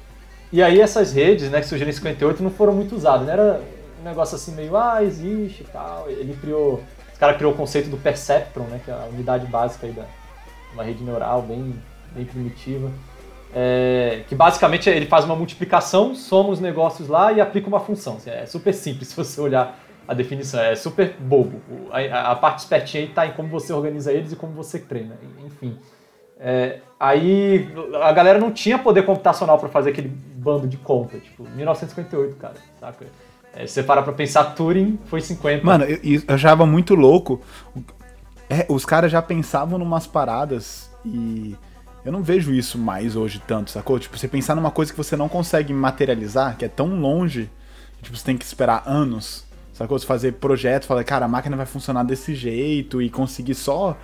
E 0.51 0.61
aí 0.61 0.81
essas 0.81 1.13
redes, 1.13 1.49
né, 1.49 1.61
que 1.61 1.67
surgiram 1.67 1.89
em 1.89 1.93
58 1.93 2.43
não 2.43 2.51
foram 2.51 2.73
muito 2.73 2.93
usadas, 2.93 3.25
né? 3.25 3.31
Era 3.31 3.61
um 4.01 4.03
negócio 4.03 4.35
assim 4.35 4.53
meio, 4.53 4.75
ah, 4.75 5.01
existe 5.01 5.63
e 5.63 5.67
tal. 5.71 6.09
Ele 6.09 6.35
criou, 6.35 6.83
esse 7.09 7.17
cara 7.17 7.35
criou 7.35 7.53
o 7.53 7.55
conceito 7.55 7.89
do 7.89 7.95
perceptron, 7.95 8.65
né, 8.65 8.81
que 8.83 8.91
é 8.91 8.93
a 8.93 9.05
unidade 9.05 9.47
básica 9.47 9.87
aí 9.87 9.93
da 9.93 10.03
uma 10.73 10.83
rede 10.83 11.03
neural 11.03 11.41
bem, 11.41 11.75
bem 12.13 12.25
primitiva. 12.25 12.91
É, 13.55 14.23
que 14.27 14.33
basicamente 14.33 14.89
ele 14.89 15.05
faz 15.05 15.25
uma 15.25 15.35
multiplicação, 15.35 16.15
soma 16.15 16.49
os 16.49 16.59
negócios 16.59 17.07
lá 17.07 17.31
e 17.31 17.39
aplica 17.39 17.67
uma 17.67 17.79
função. 17.79 18.17
É 18.25 18.45
super 18.45 18.73
simples 18.73 19.09
se 19.09 19.15
você 19.15 19.39
olhar 19.39 19.79
a 20.07 20.13
definição, 20.13 20.59
é 20.59 20.75
super 20.75 21.15
bobo. 21.19 21.61
A, 21.91 22.31
a 22.31 22.35
parte 22.35 22.59
espertinha 22.59 23.03
está 23.03 23.27
em 23.27 23.31
como 23.33 23.49
você 23.49 23.71
organiza 23.71 24.11
eles 24.11 24.31
e 24.31 24.35
como 24.35 24.53
você 24.53 24.79
treina, 24.79 25.17
enfim. 25.45 25.77
É, 26.39 26.79
aí 26.99 27.69
a 28.01 28.11
galera 28.11 28.37
não 28.37 28.51
tinha 28.51 28.77
poder 28.77 29.05
computacional 29.05 29.57
para 29.57 29.69
fazer 29.69 29.91
aquele 29.91 30.09
bando 30.09 30.67
de 30.67 30.75
conta, 30.77 31.17
tipo, 31.19 31.43
1958, 31.43 32.35
cara, 32.35 32.55
saca? 32.79 33.05
É, 33.55 33.67
você 33.67 33.83
para 33.83 34.01
pra 34.01 34.11
pensar, 34.11 34.43
Turing 34.55 34.99
foi 35.05 35.21
50. 35.21 35.63
Mano, 35.63 35.85
eu, 35.85 35.99
eu 36.03 36.21
achava 36.27 36.65
muito 36.65 36.95
louco. 36.95 37.39
É, 38.49 38.65
os 38.67 38.83
caras 38.83 39.11
já 39.11 39.21
pensavam 39.21 39.77
numas 39.77 40.07
paradas 40.07 40.89
e 41.05 41.55
eu 42.05 42.11
não 42.11 42.21
vejo 42.21 42.53
isso 42.53 42.77
mais 42.77 43.15
hoje 43.15 43.41
tanto, 43.45 43.71
sacou? 43.71 43.97
Tipo, 43.97 44.17
você 44.17 44.27
pensar 44.27 44.55
numa 44.55 44.71
coisa 44.71 44.91
que 44.91 44.97
você 44.97 45.15
não 45.15 45.29
consegue 45.29 45.73
materializar, 45.73 46.57
que 46.57 46.65
é 46.65 46.67
tão 46.67 46.99
longe, 46.99 47.49
tipo, 48.01 48.15
você 48.15 48.25
tem 48.25 48.37
que 48.37 48.45
esperar 48.45 48.83
anos, 48.85 49.45
sacou? 49.73 49.97
Você 49.97 50.05
fazer 50.05 50.33
projeto, 50.33 50.85
falar, 50.85 51.03
cara, 51.03 51.25
a 51.25 51.29
máquina 51.29 51.55
vai 51.55 51.65
funcionar 51.65 52.03
desse 52.03 52.35
jeito 52.35 53.01
e 53.01 53.09
conseguir 53.09 53.55
só. 53.55 53.97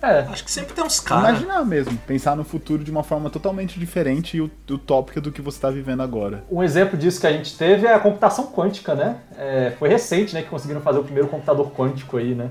É. 0.00 0.20
Acho 0.20 0.44
que 0.44 0.50
sempre 0.50 0.74
tem 0.74 0.84
uns 0.84 1.00
caras. 1.00 1.40
Imaginar 1.40 1.64
mesmo, 1.64 1.96
pensar 2.06 2.36
no 2.36 2.44
futuro 2.44 2.84
de 2.84 2.90
uma 2.90 3.02
forma 3.02 3.28
totalmente 3.30 3.80
diferente 3.80 4.36
e 4.36 4.40
utópica 4.72 5.20
do 5.20 5.32
que 5.32 5.42
você 5.42 5.58
está 5.58 5.70
vivendo 5.70 6.02
agora. 6.02 6.44
Um 6.50 6.62
exemplo 6.62 6.96
disso 6.96 7.20
que 7.20 7.26
a 7.26 7.32
gente 7.32 7.56
teve 7.56 7.86
é 7.86 7.94
a 7.94 7.98
computação 7.98 8.46
quântica, 8.46 8.94
né? 8.94 9.16
É, 9.36 9.72
foi 9.78 9.88
recente, 9.88 10.34
né, 10.34 10.42
que 10.42 10.48
conseguiram 10.48 10.80
fazer 10.80 10.98
o 10.98 11.04
primeiro 11.04 11.28
computador 11.28 11.72
quântico 11.72 12.16
aí, 12.16 12.34
né? 12.34 12.50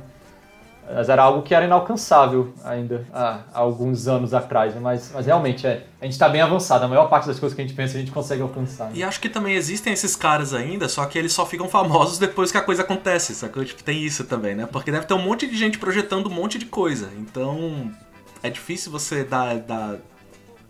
Mas 0.93 1.09
era 1.09 1.21
algo 1.21 1.41
que 1.41 1.53
era 1.53 1.65
inalcançável 1.65 2.53
ainda 2.63 3.05
há, 3.13 3.41
há 3.53 3.59
alguns 3.59 4.07
anos 4.07 4.33
atrás, 4.33 4.73
né? 4.73 4.79
mas, 4.81 5.11
mas 5.13 5.25
realmente 5.25 5.67
é, 5.67 5.85
a 5.99 6.05
gente 6.05 6.13
está 6.13 6.29
bem 6.29 6.41
avançado. 6.41 6.85
A 6.85 6.87
maior 6.87 7.07
parte 7.07 7.27
das 7.27 7.39
coisas 7.39 7.55
que 7.55 7.61
a 7.61 7.65
gente 7.65 7.75
pensa 7.75 7.97
a 7.97 7.99
gente 7.99 8.11
consegue 8.11 8.41
alcançar. 8.41 8.85
Né? 8.85 8.91
E 8.95 9.03
acho 9.03 9.19
que 9.19 9.27
também 9.27 9.55
existem 9.55 9.91
esses 9.91 10.15
caras 10.15 10.53
ainda, 10.53 10.87
só 10.87 11.05
que 11.05 11.19
eles 11.19 11.33
só 11.33 11.45
ficam 11.45 11.67
famosos 11.67 12.17
depois 12.17 12.51
que 12.51 12.57
a 12.57 12.61
coisa 12.61 12.83
acontece, 12.83 13.35
sacou? 13.35 13.65
Tipo, 13.65 13.83
tem 13.83 14.01
isso 14.03 14.23
também, 14.23 14.55
né? 14.55 14.65
Porque 14.65 14.91
deve 14.91 15.05
ter 15.05 15.13
um 15.13 15.21
monte 15.21 15.45
de 15.45 15.57
gente 15.57 15.77
projetando 15.77 16.27
um 16.27 16.33
monte 16.33 16.57
de 16.57 16.65
coisa. 16.65 17.09
Então 17.17 17.91
é 18.41 18.49
difícil 18.49 18.91
você 18.91 19.23
dar, 19.23 19.55
dar 19.59 19.97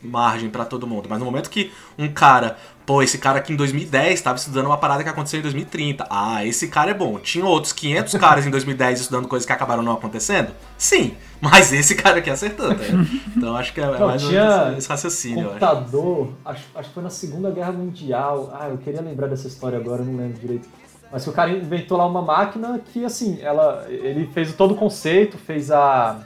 margem 0.02 0.50
para 0.50 0.66
todo 0.66 0.88
mundo. 0.88 1.08
Mas 1.10 1.20
no 1.20 1.26
momento 1.26 1.50
que 1.50 1.72
um 1.98 2.08
cara 2.08 2.58
Pô, 2.88 3.02
esse 3.02 3.18
cara 3.18 3.40
aqui 3.40 3.52
em 3.52 3.58
2010 3.58 4.14
estava 4.14 4.38
estudando 4.38 4.68
uma 4.68 4.78
parada 4.78 5.04
que 5.04 5.10
aconteceu 5.10 5.42
em 5.42 5.44
2030. 5.44 6.08
Ah, 6.10 6.46
esse 6.46 6.70
cara 6.70 6.90
é 6.90 6.94
bom. 6.94 7.20
Tinha 7.20 7.46
outros 7.46 7.74
500 7.74 8.14
caras 8.16 8.48
em 8.48 8.50
2010 8.50 9.02
estudando 9.02 9.28
coisas 9.28 9.46
que 9.46 9.52
acabaram 9.52 9.84
não 9.84 9.92
acontecendo? 9.92 10.54
Sim, 10.78 11.18
mas 11.42 11.74
esse 11.74 11.96
cara 11.96 12.20
aqui 12.20 12.30
acertou, 12.30 12.70
tá? 12.70 12.86
Então 13.36 13.58
acho 13.58 13.74
que 13.74 13.82
é 13.82 14.00
não, 14.00 14.08
mais 14.08 14.22
tinha 14.22 14.74
esse 14.78 14.88
raciocínio. 14.88 15.48
computador, 15.48 16.30
acho, 16.46 16.64
acho 16.74 16.88
que 16.88 16.94
foi 16.94 17.04
na 17.04 17.10
Segunda 17.10 17.52
Guerra 17.52 17.74
Mundial. 17.74 18.56
Ah, 18.58 18.70
eu 18.70 18.78
queria 18.78 19.02
lembrar 19.02 19.28
dessa 19.28 19.50
história 19.50 19.78
agora, 19.78 20.02
não 20.02 20.16
lembro 20.16 20.40
direito. 20.40 20.70
Mas 21.12 21.26
que 21.26 21.30
o 21.30 21.34
cara 21.34 21.52
inventou 21.52 21.98
lá 21.98 22.06
uma 22.06 22.22
máquina 22.22 22.80
que, 22.94 23.04
assim, 23.04 23.38
ela, 23.42 23.86
ele 23.90 24.28
fez 24.28 24.54
todo 24.54 24.74
o 24.74 24.78
conceito, 24.78 25.38
fez 25.38 25.72
a. 25.72 26.22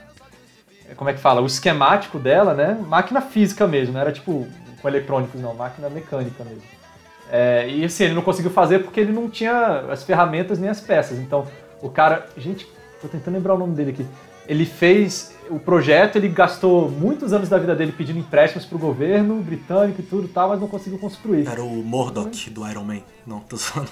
Como 0.96 1.10
é 1.10 1.12
que 1.12 1.20
fala? 1.20 1.40
O 1.40 1.46
esquemático 1.46 2.18
dela, 2.18 2.54
né? 2.54 2.78
Máquina 2.86 3.20
física 3.20 3.66
mesmo, 3.66 3.94
não 3.94 4.00
era 4.00 4.12
tipo 4.12 4.46
com 4.80 4.88
eletrônicos, 4.88 5.40
não, 5.40 5.54
máquina 5.54 5.88
mecânica 5.88 6.44
mesmo. 6.44 6.62
É, 7.30 7.66
e 7.68 7.84
assim, 7.84 8.04
ele 8.04 8.14
não 8.14 8.22
conseguiu 8.22 8.50
fazer 8.50 8.80
porque 8.80 9.00
ele 9.00 9.12
não 9.12 9.30
tinha 9.30 9.86
as 9.90 10.02
ferramentas 10.02 10.58
nem 10.58 10.68
as 10.68 10.80
peças. 10.80 11.18
Então, 11.18 11.46
o 11.80 11.88
cara. 11.88 12.26
Gente, 12.36 12.66
tô 13.00 13.08
tentando 13.08 13.34
lembrar 13.34 13.54
o 13.54 13.58
nome 13.58 13.74
dele 13.74 13.90
aqui. 13.90 14.06
Ele 14.46 14.66
fez 14.66 15.34
o 15.48 15.58
projeto, 15.58 16.16
ele 16.16 16.28
gastou 16.28 16.90
muitos 16.90 17.32
anos 17.32 17.48
da 17.48 17.56
vida 17.58 17.74
dele 17.76 17.92
pedindo 17.92 18.18
empréstimos 18.18 18.66
pro 18.66 18.76
governo 18.76 19.36
britânico 19.36 20.00
e 20.00 20.04
tudo 20.04 20.24
e 20.24 20.28
tal, 20.28 20.48
mas 20.48 20.60
não 20.60 20.66
conseguiu 20.66 20.98
construir. 20.98 21.46
Era 21.46 21.62
o 21.62 21.68
Murdoch 21.68 22.50
do 22.50 22.68
Iron 22.68 22.84
Man. 22.84 23.00
Não, 23.26 23.40
tô 23.40 23.56
falando. 23.56 23.90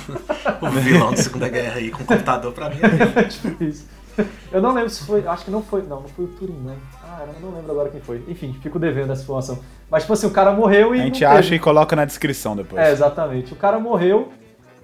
o 0.60 0.80
vilão 0.80 1.10
da 1.10 1.16
Segunda 1.18 1.48
Guerra 1.48 1.76
aí 1.76 1.90
com 1.90 2.04
computador 2.04 2.52
pra 2.52 2.70
mim. 2.70 2.76
É 3.14 3.24
tipo 3.24 3.62
isso. 3.62 3.86
Eu 4.52 4.60
não 4.60 4.72
lembro 4.72 4.90
se 4.90 5.04
foi. 5.04 5.26
Acho 5.26 5.44
que 5.44 5.50
não 5.50 5.62
foi. 5.62 5.82
Não, 5.82 6.00
não 6.00 6.08
foi 6.08 6.24
o 6.24 6.28
Turing, 6.28 6.60
não. 6.64 6.76
Ah, 7.02 7.24
eu 7.26 7.40
não 7.40 7.56
lembro 7.56 7.72
agora 7.72 7.90
quem 7.90 8.00
foi. 8.00 8.22
Enfim, 8.28 8.56
fico 8.62 8.78
devendo 8.78 9.12
essa 9.12 9.22
informação. 9.22 9.58
Mas, 9.90 10.02
tipo 10.02 10.12
assim, 10.12 10.26
o 10.26 10.30
cara 10.30 10.52
morreu 10.52 10.94
e. 10.94 11.00
A 11.00 11.04
gente 11.04 11.24
acha 11.24 11.54
e 11.54 11.58
coloca 11.58 11.94
na 11.96 12.04
descrição 12.04 12.56
depois. 12.56 12.82
É, 12.82 12.90
exatamente. 12.90 13.52
O 13.52 13.56
cara 13.56 13.78
morreu 13.78 14.32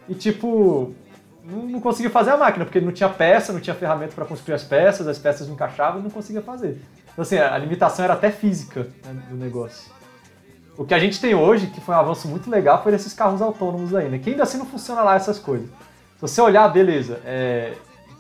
e, 0.09 0.15
tipo. 0.15 0.95
Não 1.45 1.81
conseguiu 1.81 2.11
fazer 2.11 2.31
a 2.31 2.37
máquina, 2.37 2.67
porque 2.67 2.79
ele 2.79 2.85
não 2.85 2.93
tinha 2.93 3.09
peça, 3.09 3.55
não 3.55 3.61
tinha 3.61 3.75
ferramenta 3.75 4.13
para 4.15 4.27
construir 4.27 4.55
as 4.55 4.65
peças, 4.65 5.09
as 5.09 5.19
peças 5.19 5.47
não 5.47 5.55
encaixavam 5.55 6.01
e 6.01 6.03
não 6.03 6.11
conseguia 6.11 6.43
fazer. 6.43 6.79
Então, 7.11 7.23
assim, 7.23 7.39
a 7.39 7.57
limitação 7.57 8.05
era 8.05 8.13
até 8.13 8.31
física 8.31 8.89
né, 9.03 9.23
do 9.31 9.37
negócio. 9.37 9.91
O 10.77 10.85
que 10.85 10.93
a 10.93 10.99
gente 10.99 11.21
tem 11.21 11.35
hoje, 11.35 11.67
que 11.67 11.81
foi 11.81 11.95
um 11.95 11.99
avanço 11.99 12.29
muito 12.29 12.49
legal, 12.49 12.83
foi 12.83 12.95
esses 12.95 13.15
carros 13.15 13.41
autônomos 13.43 13.95
aí, 13.95 14.09
né? 14.09 14.19
Que 14.19 14.31
ainda 14.31 14.43
assim 14.43 14.59
não 14.59 14.67
funciona 14.67 15.03
lá 15.03 15.17
essas 15.17 15.39
coisas. 15.39 15.69
Se 15.69 16.21
você 16.21 16.41
olhar, 16.41 16.69
beleza, 16.69 17.21
é, 17.25 17.73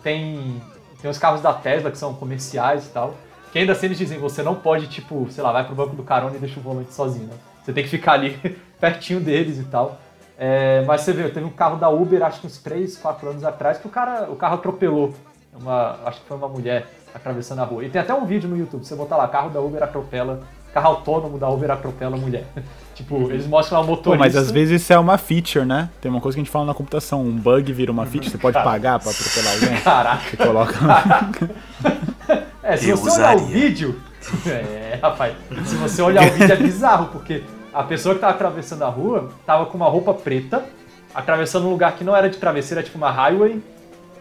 tem, 0.03 0.61
tem 1.01 1.11
os 1.11 1.19
carros 1.19 1.41
da 1.41 1.53
Tesla 1.53 1.91
que 1.91 1.99
são 1.99 2.15
comerciais 2.15 2.87
e 2.87 2.91
tal. 2.91 3.15
Que 3.53 3.59
ainda 3.59 3.73
assim 3.73 3.87
eles 3.87 3.99
dizem, 3.99 4.19
você 4.19 4.43
não 4.43 4.55
pode, 4.55 4.89
tipo, 4.89 5.27
sei 5.31 5.43
lá, 5.43 5.53
vai 5.53 5.65
pro 5.65 5.75
banco 5.75 5.97
do 5.97 6.03
carona 6.03 6.37
e 6.37 6.39
deixa 6.39 6.61
o 6.61 6.63
volante 6.63 6.93
sozinho, 6.93 7.27
né? 7.27 7.35
Você 7.65 7.73
tem 7.73 7.83
que 7.83 7.91
ficar 7.91 8.13
ali 8.13 8.39
pertinho 8.79 9.21
deles 9.21 9.59
e 9.59 9.65
tal. 9.65 9.99
É, 10.39 10.83
mas 10.87 11.01
você 11.01 11.13
vê, 11.13 11.29
teve 11.31 11.47
um 11.47 11.51
carro 11.51 11.77
da 11.77 11.89
Uber, 11.89 12.23
acho 12.23 12.41
que 12.41 12.47
uns 12.47 12.59
3, 12.59 12.97
4 12.99 13.31
anos 13.31 13.45
atrás, 13.45 13.79
que 13.79 13.87
o 13.87 13.91
cara, 13.91 14.31
o 14.31 14.37
carro 14.37 14.55
atropelou. 14.55 15.15
Uma, 15.53 15.99
acho 16.05 16.21
que 16.21 16.29
foi 16.29 16.37
uma 16.37 16.49
mulher 16.49 16.87
atravessando 17.15 17.61
a 17.61 17.65
rua. 17.65 17.85
E 17.85 17.89
tem 17.89 18.01
até 18.01 18.15
um 18.15 18.25
vídeo 18.25 18.49
no 18.49 18.57
YouTube, 18.57 18.85
você 18.85 18.95
botar 18.95 19.17
lá, 19.17 19.27
carro 19.27 19.51
da 19.51 19.61
Uber 19.61 19.83
atropela 19.83 20.41
carro 20.73 20.89
autônomo 20.89 21.39
da 21.39 21.49
Uber 21.49 21.71
atropela 21.71 22.17
mulher. 22.17 22.45
tipo, 22.99 23.31
eles 23.31 23.47
mostram 23.47 23.79
lá 23.79 23.85
o 23.85 23.87
Pô, 23.87 23.91
motorista. 23.97 24.19
mas 24.25 24.37
às 24.37 24.51
vezes 24.51 24.83
isso 24.83 24.93
é 24.93 24.99
uma 24.99 25.17
feature, 25.17 25.65
né? 25.65 25.89
Tem 26.01 26.11
uma 26.11 26.21
coisa 26.21 26.37
que 26.37 26.41
a 26.41 26.45
gente 26.45 26.53
fala 26.53 26.67
na 26.67 26.75
computação, 26.75 27.23
um 27.23 27.33
bug 27.33 27.73
vira 27.73 27.91
uma 27.91 28.05
feature, 28.05 28.31
você 28.31 28.39
pode 28.39 28.63
pagar 28.63 28.99
pra 28.99 29.11
atropelar 29.11 29.55
alguém? 29.55 29.81
Caraca. 29.81 30.23
Você 30.31 30.37
coloca... 30.37 30.75
É, 32.63 32.77
se 32.77 32.91
Eu 32.91 32.99
você 32.99 33.19
olhar 33.19 33.33
o 33.35 33.37
usaria. 33.41 33.61
vídeo. 33.61 34.01
É, 34.47 34.99
rapaz. 35.01 35.35
Se 35.65 35.75
você 35.77 36.03
olhar 36.03 36.27
o 36.29 36.31
vídeo 36.35 36.53
é 36.53 36.57
bizarro, 36.57 37.07
porque 37.07 37.43
a 37.73 37.83
pessoa 37.83 38.15
que 38.15 38.21
tava 38.21 38.35
atravessando 38.35 38.83
a 38.85 38.89
rua 38.89 39.31
tava 39.47 39.65
com 39.67 39.77
uma 39.79 39.89
roupa 39.89 40.13
preta, 40.13 40.67
atravessando 41.15 41.67
um 41.67 41.71
lugar 41.71 41.93
que 41.93 42.05
não 42.05 42.15
era 42.15 42.29
de 42.29 42.37
travesseira, 42.37 42.83
tipo 42.83 42.99
uma 42.99 43.11
highway, 43.11 43.63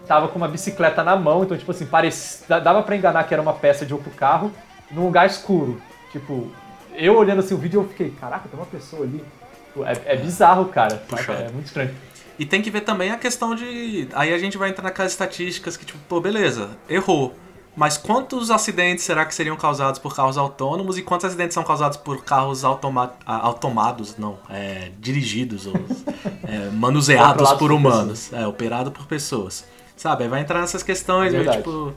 tava 0.07 0.29
com 0.29 0.37
uma 0.37 0.47
bicicleta 0.47 1.03
na 1.03 1.17
mão, 1.17 1.43
então, 1.43 1.57
tipo 1.57 1.71
assim, 1.71 1.85
parecia, 1.85 2.59
dava 2.61 2.81
pra 2.83 2.95
enganar 2.95 3.25
que 3.25 3.33
era 3.33 3.41
uma 3.41 3.51
peça 3.51 3.85
de 3.85 3.93
outro 3.93 4.09
carro, 4.11 4.49
num 4.89 5.03
lugar 5.03 5.25
escuro. 5.25 5.81
Tipo, 6.13 6.49
eu 6.97 7.15
olhando 7.15 7.39
assim 7.39 7.53
o 7.53 7.57
vídeo, 7.57 7.81
eu 7.81 7.87
fiquei, 7.87 8.11
caraca, 8.11 8.49
tem 8.49 8.59
uma 8.59 8.65
pessoa 8.65 9.03
ali. 9.03 9.23
É, 9.85 10.13
é 10.13 10.17
bizarro, 10.17 10.65
cara. 10.65 10.95
Puxado. 11.07 11.43
É 11.43 11.49
muito 11.49 11.67
estranho. 11.67 11.93
E 12.39 12.45
tem 12.45 12.61
que 12.61 12.69
ver 12.69 12.81
também 12.81 13.11
a 13.11 13.17
questão 13.17 13.55
de. 13.55 14.07
Aí 14.13 14.33
a 14.33 14.37
gente 14.37 14.57
vai 14.57 14.69
entrar 14.69 14.83
naquelas 14.83 15.11
estatísticas 15.11 15.77
que, 15.77 15.85
tipo, 15.85 15.99
pô, 16.07 16.19
beleza, 16.19 16.69
errou. 16.89 17.35
Mas 17.75 17.95
quantos 17.95 18.49
acidentes 18.49 19.05
será 19.05 19.23
que 19.23 19.35
seriam 19.35 19.55
causados 19.55 19.99
por 19.99 20.15
carros 20.15 20.35
autônomos 20.35 20.97
e 20.97 21.03
quantos 21.03 21.25
acidentes 21.27 21.53
são 21.53 21.63
causados 21.63 21.95
por 21.95 22.23
carros 22.23 22.63
automa 22.63 23.13
automados, 23.23 24.17
não, 24.17 24.39
é, 24.49 24.89
dirigidos 24.99 25.67
ou 25.67 25.75
é, 26.47 26.71
manuseados 26.71 27.49
por 27.51 27.59
por 27.59 27.71
humanos, 27.71 28.33
é, 28.33 28.47
operado 28.47 28.91
por 28.91 29.05
pessoas. 29.05 29.63
Sabe? 29.95 30.23
Aí 30.23 30.29
vai 30.29 30.41
entrar 30.41 30.61
nessas 30.61 30.81
questões, 30.81 31.31
meio 31.31 31.43
Verdade. 31.43 31.57
tipo. 31.63 31.93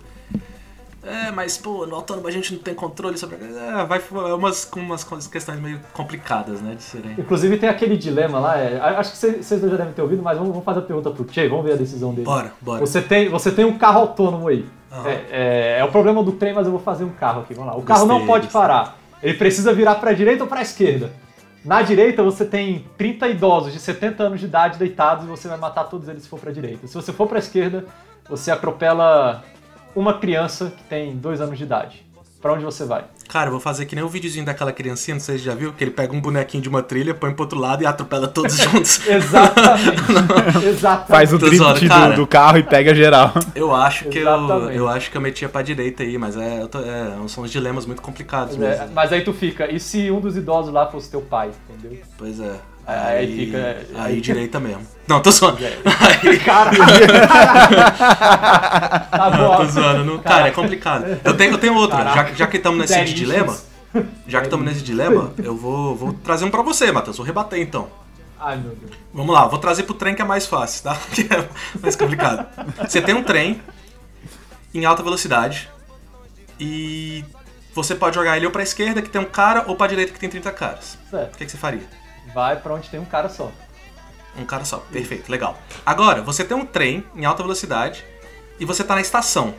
É, 1.02 1.30
mas 1.30 1.56
pô, 1.56 1.86
no 1.86 1.96
autônomo 1.96 2.28
a 2.28 2.30
gente 2.30 2.52
não 2.52 2.60
tem 2.60 2.74
controle 2.74 3.16
sobre. 3.16 3.36
É, 3.36 3.84
vai 3.86 3.98
é 4.00 4.34
umas, 4.34 4.70
umas 4.76 5.04
questões 5.28 5.58
meio 5.58 5.80
complicadas, 5.94 6.60
né? 6.60 6.74
De 6.74 6.82
serem. 6.82 7.12
Inclusive 7.18 7.56
tem 7.56 7.68
aquele 7.68 7.96
dilema 7.96 8.38
lá, 8.38 8.58
é, 8.58 8.78
acho 8.78 9.12
que 9.12 9.16
vocês 9.16 9.48
já 9.60 9.76
devem 9.76 9.94
ter 9.94 10.02
ouvido, 10.02 10.22
mas 10.22 10.36
vamos, 10.36 10.50
vamos 10.52 10.64
fazer 10.64 10.80
a 10.80 10.82
pergunta 10.82 11.10
pro 11.10 11.26
Che, 11.32 11.48
vamos 11.48 11.64
ver 11.64 11.72
a 11.72 11.76
decisão 11.76 12.10
dele. 12.12 12.26
Bora, 12.26 12.52
bora. 12.60 12.80
Você 12.80 13.00
tem, 13.00 13.28
você 13.30 13.50
tem 13.50 13.64
um 13.64 13.78
carro 13.78 14.00
autônomo 14.00 14.48
aí. 14.48 14.66
Aham. 14.92 15.08
É, 15.08 15.26
é- 15.30 15.76
é 15.80 15.84
o 15.84 15.88
problema 15.90 16.22
do 16.22 16.32
trem, 16.32 16.52
mas 16.52 16.66
eu 16.66 16.72
vou 16.72 16.80
fazer 16.80 17.04
um 17.04 17.10
carro 17.10 17.42
aqui. 17.42 17.54
Vamos 17.54 17.72
lá. 17.72 17.78
O 17.78 17.82
carro 17.82 18.04
não 18.04 18.26
pode 18.26 18.44
gostei. 18.46 18.60
parar. 18.60 18.98
Ele 19.22 19.34
precisa 19.34 19.72
virar 19.72 19.94
pra 19.96 20.12
direita 20.12 20.42
ou 20.44 20.48
pra 20.48 20.60
esquerda. 20.60 21.10
Na 21.64 21.80
direita 21.82 22.22
você 22.22 22.44
tem 22.44 22.86
30 22.98 23.28
idosos 23.28 23.72
de 23.72 23.78
70 23.78 24.22
anos 24.22 24.40
de 24.40 24.46
idade 24.46 24.78
deitados 24.78 25.24
e 25.24 25.28
você 25.28 25.46
vai 25.48 25.58
matar 25.58 25.84
todos 25.84 26.08
eles 26.08 26.22
se 26.22 26.28
for 26.28 26.38
pra 26.38 26.50
direita. 26.50 26.86
Se 26.86 26.94
você 26.94 27.12
for 27.12 27.26
pra 27.26 27.38
esquerda, 27.38 27.84
você 28.28 28.50
atropela 28.50 29.44
uma 29.94 30.14
criança 30.18 30.72
que 30.76 30.82
tem 30.84 31.16
2 31.16 31.40
anos 31.40 31.56
de 31.58 31.64
idade. 31.64 32.08
Pra 32.40 32.54
onde 32.54 32.64
você 32.64 32.86
vai? 32.86 33.04
Cara, 33.28 33.48
eu 33.48 33.50
vou 33.52 33.60
fazer 33.60 33.84
que 33.84 33.94
nem 33.94 34.02
o 34.02 34.08
videozinho 34.08 34.46
daquela 34.46 34.72
criancinha, 34.72 35.14
não 35.14 35.20
sei 35.20 35.36
se 35.36 35.42
você 35.44 35.50
já 35.50 35.54
viu, 35.54 35.74
que 35.74 35.84
ele 35.84 35.90
pega 35.90 36.14
um 36.14 36.20
bonequinho 36.22 36.62
de 36.62 36.70
uma 36.70 36.82
trilha, 36.82 37.14
põe 37.14 37.34
pro 37.34 37.42
outro 37.42 37.58
lado 37.58 37.82
e 37.82 37.86
atropela 37.86 38.26
todos 38.26 38.56
juntos. 38.56 39.06
Exatamente. 39.06 40.64
Exatamente. 40.66 41.08
Faz 41.10 41.32
o 41.34 41.38
drift 41.38 41.86
do, 41.86 42.16
do 42.16 42.26
carro 42.26 42.56
e 42.56 42.62
pega 42.62 42.94
geral. 42.94 43.32
Eu 43.54 43.74
acho 43.74 44.06
que 44.08 44.18
eu, 44.18 44.22
Exatamente. 44.22 44.74
eu 44.76 44.88
acho 44.88 45.10
que 45.10 45.16
eu 45.18 45.20
metia 45.20 45.50
pra 45.50 45.60
direita 45.60 46.02
aí, 46.02 46.16
mas 46.16 46.34
é, 46.34 46.62
eu 46.62 46.66
tô- 46.68 46.80
é, 46.80 47.12
são 47.28 47.44
uns 47.44 47.50
dilemas 47.50 47.84
muito 47.84 48.00
complicados 48.00 48.56
É, 48.56 48.58
mesmo. 48.58 48.88
mas 48.94 49.12
aí 49.12 49.20
tu 49.20 49.34
fica, 49.34 49.70
e 49.70 49.78
se 49.78 50.10
um 50.10 50.18
dos 50.18 50.34
idosos 50.34 50.72
lá 50.72 50.86
fosse 50.90 51.10
teu 51.10 51.20
pai, 51.20 51.50
entendeu? 51.68 52.00
Pois 52.16 52.40
é. 52.40 52.54
Aí 52.90 53.36
fica- 53.46 53.76
Aí, 53.94 54.14
aí- 54.14 54.20
direita 54.20 54.58
mesmo. 54.60 54.86
Não, 55.06 55.20
tô 55.20 55.30
zoando. 55.30 55.58
Aí, 55.64 56.38
Cara, 56.38 56.70
tá 59.10 59.30
não, 59.36 59.56
tô 59.56 59.64
zoando. 59.66 60.04
Não, 60.04 60.18
cara, 60.18 60.48
é 60.48 60.50
complicado. 60.50 61.18
Eu 61.24 61.36
tenho, 61.36 61.52
eu 61.52 61.58
tenho 61.58 61.74
outra. 61.74 61.98
Já, 61.98 62.04
Caraca. 62.04 62.34
já 62.34 62.46
que 62.46 62.56
estamos 62.56 62.78
nesse 62.78 63.04
dilema, 63.14 63.56
já 64.26 64.40
que 64.40 64.46
estamos 64.46 64.66
nesse 64.66 64.82
dilema, 64.82 65.32
eu 65.42 65.56
vou, 65.56 65.96
vou 65.96 66.12
trazer 66.12 66.44
um 66.44 66.50
pra 66.50 66.62
você, 66.62 66.90
Matheus. 66.92 67.16
Vou 67.16 67.26
rebater 67.26 67.60
então. 67.60 67.88
Ai, 68.38 68.56
meu 68.56 68.74
Deus. 68.74 68.92
Vamos 69.12 69.34
lá, 69.34 69.46
vou 69.46 69.58
trazer 69.58 69.82
pro 69.82 69.94
trem 69.94 70.14
que 70.14 70.22
é 70.22 70.24
mais 70.24 70.46
fácil, 70.46 70.84
tá? 70.84 70.96
Que 71.12 71.22
é 71.22 71.48
mais 71.82 71.96
complicado. 71.96 72.46
Você 72.88 73.00
tem 73.02 73.14
um 73.14 73.22
trem 73.22 73.60
em 74.72 74.84
alta 74.84 75.02
velocidade 75.02 75.68
e 76.58 77.24
você 77.74 77.94
pode 77.94 78.14
jogar 78.14 78.36
ele 78.36 78.46
ou 78.46 78.52
pra 78.52 78.62
esquerda 78.62 79.02
que 79.02 79.10
tem 79.10 79.20
um 79.20 79.24
cara 79.26 79.64
ou 79.66 79.76
pra 79.76 79.86
direita 79.88 80.12
que 80.12 80.20
tem 80.20 80.28
30 80.30 80.50
caras. 80.52 80.96
Certo. 81.10 81.34
O 81.34 81.38
que, 81.38 81.44
que 81.44 81.50
você 81.50 81.58
faria? 81.58 81.82
Vai 82.34 82.56
pra 82.56 82.74
onde 82.74 82.88
tem 82.88 83.00
um 83.00 83.04
cara 83.04 83.28
só. 83.28 83.50
Um 84.36 84.44
cara 84.44 84.64
só. 84.64 84.78
Perfeito, 84.92 85.30
legal. 85.30 85.58
Agora, 85.84 86.22
você 86.22 86.44
tem 86.44 86.56
um 86.56 86.64
trem 86.64 87.04
em 87.14 87.24
alta 87.24 87.42
velocidade 87.42 88.04
e 88.58 88.64
você 88.64 88.84
tá 88.84 88.94
na 88.94 89.00
estação. 89.00 89.54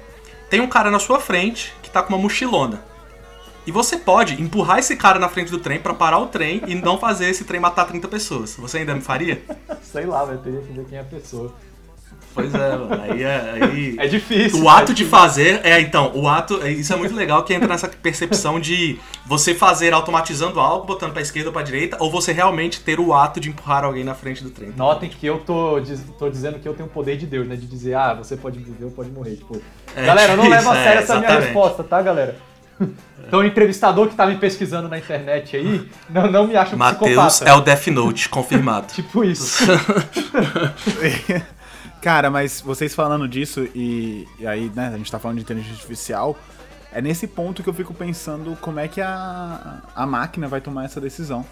Tem 0.49 0.61
um 0.61 0.67
cara 0.67 0.91
na 0.91 0.99
sua 0.99 1.19
frente 1.19 1.74
que 1.82 1.89
tá 1.89 2.01
com 2.01 2.13
uma 2.13 2.22
mochilona. 2.22 2.84
E 3.65 3.72
você 3.72 3.97
pode 3.97 4.41
empurrar 4.41 4.80
esse 4.80 4.95
cara 4.95 5.19
na 5.19 5.30
frente 5.30 5.51
do 5.51 5.59
trem 5.59 5.80
pra 5.80 5.93
parar 5.93 6.17
o 6.17 6.28
trem 6.28 6.63
e 6.65 6.74
não 6.74 6.97
fazer 6.97 7.30
esse 7.30 7.43
trem 7.43 7.59
matar 7.59 7.86
30 7.86 8.07
pessoas. 8.07 8.55
Você 8.55 8.80
ainda 8.80 8.95
me 8.95 9.01
faria? 9.01 9.43
Sei 9.84 10.05
lá, 10.05 10.24
vai 10.24 10.38
teria 10.38 10.61
que 10.61 10.74
ver 10.74 10.86
quem 10.86 10.97
é 10.97 11.01
a 11.01 11.05
pessoa. 11.05 11.53
Pois 12.34 12.53
é, 12.53 12.77
mano. 12.77 13.01
Aí 13.01 13.23
é. 13.23 13.59
Aí... 13.61 13.95
É 13.97 14.07
difícil. 14.07 14.63
O 14.63 14.69
ato 14.69 14.93
de 14.93 15.05
fazer, 15.05 15.61
é 15.63 15.79
então, 15.82 16.11
o 16.15 16.27
ato, 16.27 16.65
isso 16.67 16.93
é 16.93 16.95
muito 16.95 17.15
legal 17.15 17.43
que 17.43 17.53
entra 17.53 17.67
nessa 17.67 17.88
percepção 17.88 18.59
de 18.59 18.99
você 19.25 19.53
fazer 19.53 19.93
automatizando 19.93 20.59
algo, 20.59 20.86
botando 20.86 21.13
pra 21.13 21.21
esquerda 21.21 21.49
ou 21.49 21.53
pra 21.53 21.61
direita, 21.61 21.97
ou 21.99 22.09
você 22.09 22.32
realmente 22.32 22.82
ter 22.82 22.99
o 22.99 23.13
ato 23.13 23.39
de 23.39 23.49
empurrar 23.49 23.84
alguém 23.84 24.03
na 24.03 24.15
frente 24.15 24.43
do 24.43 24.49
trem. 24.49 24.73
Notem 24.75 25.09
que 25.09 25.25
eu 25.25 25.39
tô, 25.39 25.82
tô 26.17 26.29
dizendo 26.29 26.59
que 26.59 26.67
eu 26.67 26.73
tenho 26.73 26.88
o 26.88 26.91
poder 26.91 27.17
de 27.17 27.25
Deus, 27.25 27.47
né? 27.47 27.55
De 27.55 27.65
dizer, 27.65 27.95
ah, 27.95 28.13
você 28.13 28.38
pode 28.38 28.59
viver 28.59 28.86
ou 28.86 28.91
pode 28.91 29.09
morrer. 29.11 29.36
Tipo, 29.36 29.61
É, 29.95 30.05
galera, 30.05 30.34
eu 30.34 30.38
não 30.38 30.47
levo 30.49 30.69
a 30.69 30.77
é, 30.77 30.84
sério 30.84 31.01
essa 31.01 31.19
minha 31.19 31.39
resposta, 31.39 31.84
tá, 31.84 32.01
galera? 32.01 32.36
Então 33.27 33.39
o 33.39 33.45
entrevistador 33.45 34.09
que 34.09 34.15
tá 34.15 34.25
me 34.25 34.36
pesquisando 34.36 34.89
na 34.89 34.97
internet 34.97 35.55
aí, 35.55 35.88
não, 36.09 36.29
não 36.29 36.47
me 36.47 36.55
acha 36.57 36.75
um 36.75 36.77
Matheus 36.77 37.11
psicopata. 37.11 37.49
é 37.49 37.53
o 37.53 37.61
Death 37.61 37.88
Note, 37.88 38.27
confirmado. 38.27 38.88
Tipo 38.88 39.23
isso. 39.23 39.63
Cara, 42.02 42.32
mas 42.32 42.62
vocês 42.62 42.95
falando 42.95 43.28
disso 43.28 43.68
e, 43.76 44.28
e 44.39 44.47
aí, 44.47 44.72
né, 44.76 44.91
a 44.93 44.97
gente 44.97 45.12
tá 45.12 45.20
falando 45.20 45.38
de 45.38 45.43
inteligência 45.43 45.76
artificial, 45.76 46.36
é 46.91 47.02
nesse 47.02 47.28
ponto 47.28 47.62
que 47.62 47.70
eu 47.70 47.74
fico 47.74 47.93
pensando 47.93 48.58
como 48.60 48.80
é 48.80 48.88
que 48.88 48.99
a, 48.99 49.82
a 49.95 50.06
máquina 50.06 50.47
vai 50.47 50.60
tomar 50.60 50.86
essa 50.86 50.99
decisão, 50.99 51.45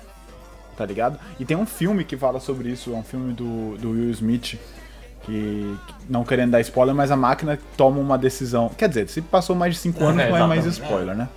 tá 0.75 0.85
ligado? 0.85 1.19
E 1.39 1.45
tem 1.45 1.55
um 1.55 1.67
filme 1.67 2.03
que 2.03 2.17
fala 2.17 2.39
sobre 2.39 2.69
isso, 2.69 2.93
é 2.93 2.97
um 2.97 3.03
filme 3.03 3.31
do, 3.31 3.77
do 3.77 3.91
Will 3.91 4.09
Smith, 4.09 4.59
que, 5.23 5.77
não 6.09 6.23
querendo 6.23 6.51
dar 6.51 6.61
spoiler, 6.61 6.95
mas 6.95 7.11
a 7.11 7.15
máquina 7.15 7.59
toma 7.77 7.99
uma 7.99 8.17
decisão. 8.17 8.69
Quer 8.69 8.89
dizer, 8.89 9.07
se 9.07 9.21
passou 9.21 9.55
mais 9.55 9.75
de 9.75 9.79
5 9.81 10.01
É, 10.01 10.07
anos, 10.07 10.29
não 10.29 10.37
é 10.37 10.47
mais 10.47 10.65
spoiler, 10.65 11.15
né? 11.15 11.29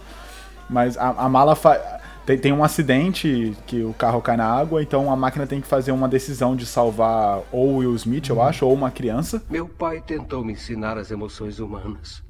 Mas 0.71 0.97
a, 0.97 1.09
a 1.11 1.29
mala 1.29 1.55
fa... 1.55 2.01
tem, 2.25 2.39
tem 2.39 2.53
um 2.53 2.62
acidente 2.62 3.57
que 3.66 3.83
o 3.83 3.93
carro 3.93 4.23
cai 4.23 4.37
na 4.37 4.47
água, 4.47 4.83
então 4.83 5.11
a 5.11 5.16
máquina 5.16 5.47
tem 5.47 5.61
que 5.61 5.66
fazer 5.66 5.91
uma 5.93 6.09
decisão 6.09 6.55
de 6.55 6.64
salvar 6.64 7.43
ou 7.51 7.75
o 7.75 7.77
Will 7.79 7.95
Smith, 7.97 8.29
eu 8.29 8.41
acho, 8.41 8.64
ou 8.64 8.73
uma 8.73 8.91
criança. 8.91 9.43
Meu 9.51 9.68
pai 9.68 10.01
tentou 10.01 10.45
me 10.45 10.53
ensinar 10.53 10.97
as 10.97 11.11
emoções 11.11 11.59
humanas. 11.59 12.23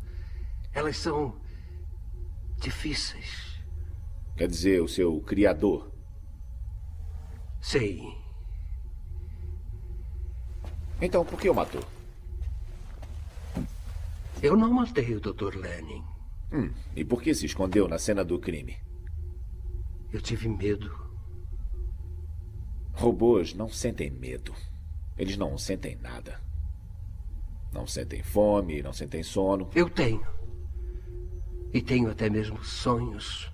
Elas 0.73 0.97
são 0.97 1.37
difíceis. 2.59 3.61
Quer 4.37 4.49
dizer, 4.49 4.81
o 4.81 4.89
seu 4.89 5.21
criador. 5.21 5.93
Sei. 7.61 8.01
Então, 11.01 11.25
por 11.25 11.39
que 11.39 11.51
o 11.51 11.55
matou? 11.55 11.85
Eu 14.43 14.57
não 14.57 14.73
matei 14.73 15.15
o 15.15 15.21
Dr. 15.21 15.57
Lenin. 15.57 16.03
Hum, 16.53 16.71
e 16.97 17.05
por 17.05 17.23
que 17.23 17.35
se 17.35 17.47
escondeu 17.47 17.87
na 17.87 17.99
cena 17.99 18.25
do 18.25 18.39
crime? 18.39 18.77
Eu 20.13 20.21
tive 20.21 20.49
medo. 20.49 20.95
Robôs 22.93 23.55
não 23.55 23.69
sentem 23.69 24.11
medo. 24.11 24.55
Eles 25.17 25.37
não 25.37 25.57
sentem 25.57 25.97
nada. 25.97 26.39
Não 27.73 27.87
sentem 27.87 28.23
fome, 28.23 28.83
não 28.83 28.93
sentem 28.93 29.23
sono. 29.23 29.71
Eu 29.75 29.89
tenho. 29.89 30.27
E 31.73 31.81
tenho 31.81 32.11
até 32.11 32.29
mesmo 32.29 32.63
sonhos. 32.63 33.51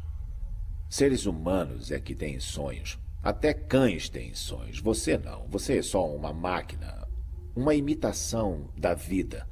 Seres 0.91 1.27
humanos 1.27 1.93
é 1.93 2.01
que 2.01 2.15
têm 2.15 2.41
sonhos. 2.41 2.99
Até 3.23 3.55
cães 3.55 4.09
têm 4.09 4.35
sonhos. 4.35 4.81
Você 4.81 5.17
não. 5.17 5.47
Você 5.49 5.79
é 5.79 5.83
só 5.83 6.05
uma 6.13 6.33
máquina. 6.33 7.07
Uma 7.55 7.75
imitação 7.75 8.69
da 8.77 8.95
vida. 8.95 9.49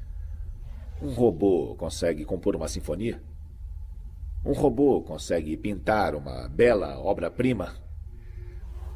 Um 1.00 1.12
robô 1.12 1.76
consegue 1.76 2.24
compor 2.24 2.56
uma 2.56 2.66
sinfonia? 2.66 3.22
Um 4.46 4.52
robô 4.52 5.00
consegue 5.00 5.56
pintar 5.56 6.14
uma 6.14 6.48
bela 6.48 7.00
obra-prima? 7.00 7.74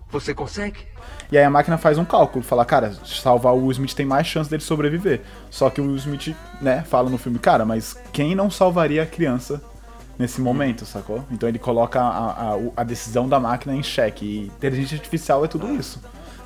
Você 0.08 0.32
consegue? 0.32 0.86
E 1.30 1.36
aí 1.36 1.42
a 1.42 1.50
máquina 1.50 1.76
faz 1.76 1.98
um 1.98 2.04
cálculo, 2.04 2.44
fala, 2.44 2.64
cara, 2.64 2.92
salvar 3.04 3.52
o 3.52 3.62
Will 3.62 3.72
Smith 3.72 3.94
tem 3.94 4.06
mais 4.06 4.28
chance 4.28 4.48
dele 4.48 4.62
sobreviver. 4.62 5.22
Só 5.50 5.68
que 5.68 5.80
o 5.80 5.84
Will 5.84 5.96
Smith, 5.96 6.36
né, 6.60 6.82
fala 6.82 7.10
no 7.10 7.18
filme, 7.18 7.40
cara, 7.40 7.64
mas 7.64 7.96
quem 8.12 8.36
não 8.36 8.48
salvaria 8.48 9.02
a 9.02 9.06
criança 9.06 9.60
nesse 10.16 10.40
momento, 10.40 10.86
sacou? 10.86 11.24
Então 11.32 11.48
ele 11.48 11.58
coloca 11.58 12.00
a, 12.00 12.52
a, 12.52 12.58
a 12.76 12.84
decisão 12.84 13.28
da 13.28 13.40
máquina 13.40 13.74
em 13.74 13.82
xeque. 13.82 14.24
E 14.24 14.46
inteligência 14.46 14.96
artificial 14.96 15.44
é 15.44 15.48
tudo 15.48 15.74
isso. 15.74 16.00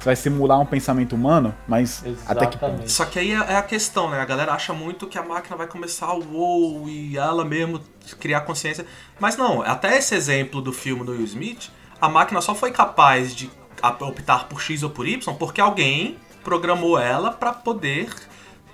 Você 0.04 0.10
vai 0.10 0.16
simular 0.16 0.60
um 0.60 0.66
pensamento 0.66 1.14
humano, 1.14 1.54
mas 1.66 2.04
até 2.26 2.44
que 2.44 2.58
ponto? 2.58 2.86
Só 2.90 3.06
que 3.06 3.18
aí 3.18 3.32
é 3.32 3.36
é 3.36 3.56
a 3.56 3.62
questão, 3.62 4.10
né? 4.10 4.20
A 4.20 4.24
galera 4.26 4.52
acha 4.52 4.74
muito 4.74 5.06
que 5.06 5.16
a 5.16 5.22
máquina 5.22 5.56
vai 5.56 5.66
começar 5.66 6.06
a 6.06 6.14
uou 6.14 6.86
e 6.86 7.16
ela 7.16 7.42
mesmo 7.42 7.80
criar 8.20 8.42
consciência. 8.42 8.84
Mas 9.18 9.38
não, 9.38 9.62
até 9.62 9.96
esse 9.96 10.14
exemplo 10.14 10.60
do 10.60 10.74
filme 10.74 11.04
do 11.04 11.12
Will 11.12 11.24
Smith, 11.24 11.70
a 11.98 12.06
máquina 12.06 12.42
só 12.42 12.54
foi 12.54 12.70
capaz 12.70 13.34
de 13.34 13.50
optar 14.00 14.46
por 14.46 14.60
X 14.60 14.82
ou 14.82 14.90
por 14.90 15.08
Y 15.08 15.34
porque 15.36 15.58
alguém 15.58 16.18
programou 16.42 16.98
ela 16.98 17.30
pra 17.30 17.54
poder 17.54 18.10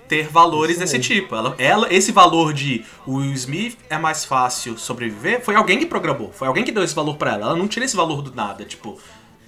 ter 0.09 0.27
valores 0.27 0.79
desse 0.79 0.99
tipo. 0.99 1.33
Ela, 1.33 1.55
ela, 1.57 1.93
esse 1.93 2.11
valor 2.11 2.53
de 2.53 2.83
o 3.05 3.19
Will 3.19 3.31
Smith 3.31 3.77
é 3.89 3.97
mais 3.97 4.25
fácil 4.25 4.77
sobreviver, 4.77 5.41
foi 5.41 5.55
alguém 5.55 5.79
que 5.79 5.85
programou, 5.85 6.33
foi 6.33 6.49
alguém 6.49 6.65
que 6.65 6.73
deu 6.73 6.83
esse 6.83 6.93
valor 6.93 7.15
pra 7.15 7.35
ela. 7.35 7.45
Ela 7.45 7.55
não 7.55 7.69
tira 7.69 7.85
esse 7.85 7.95
valor 7.95 8.21
do 8.21 8.35
nada, 8.35 8.65
tipo, 8.65 8.99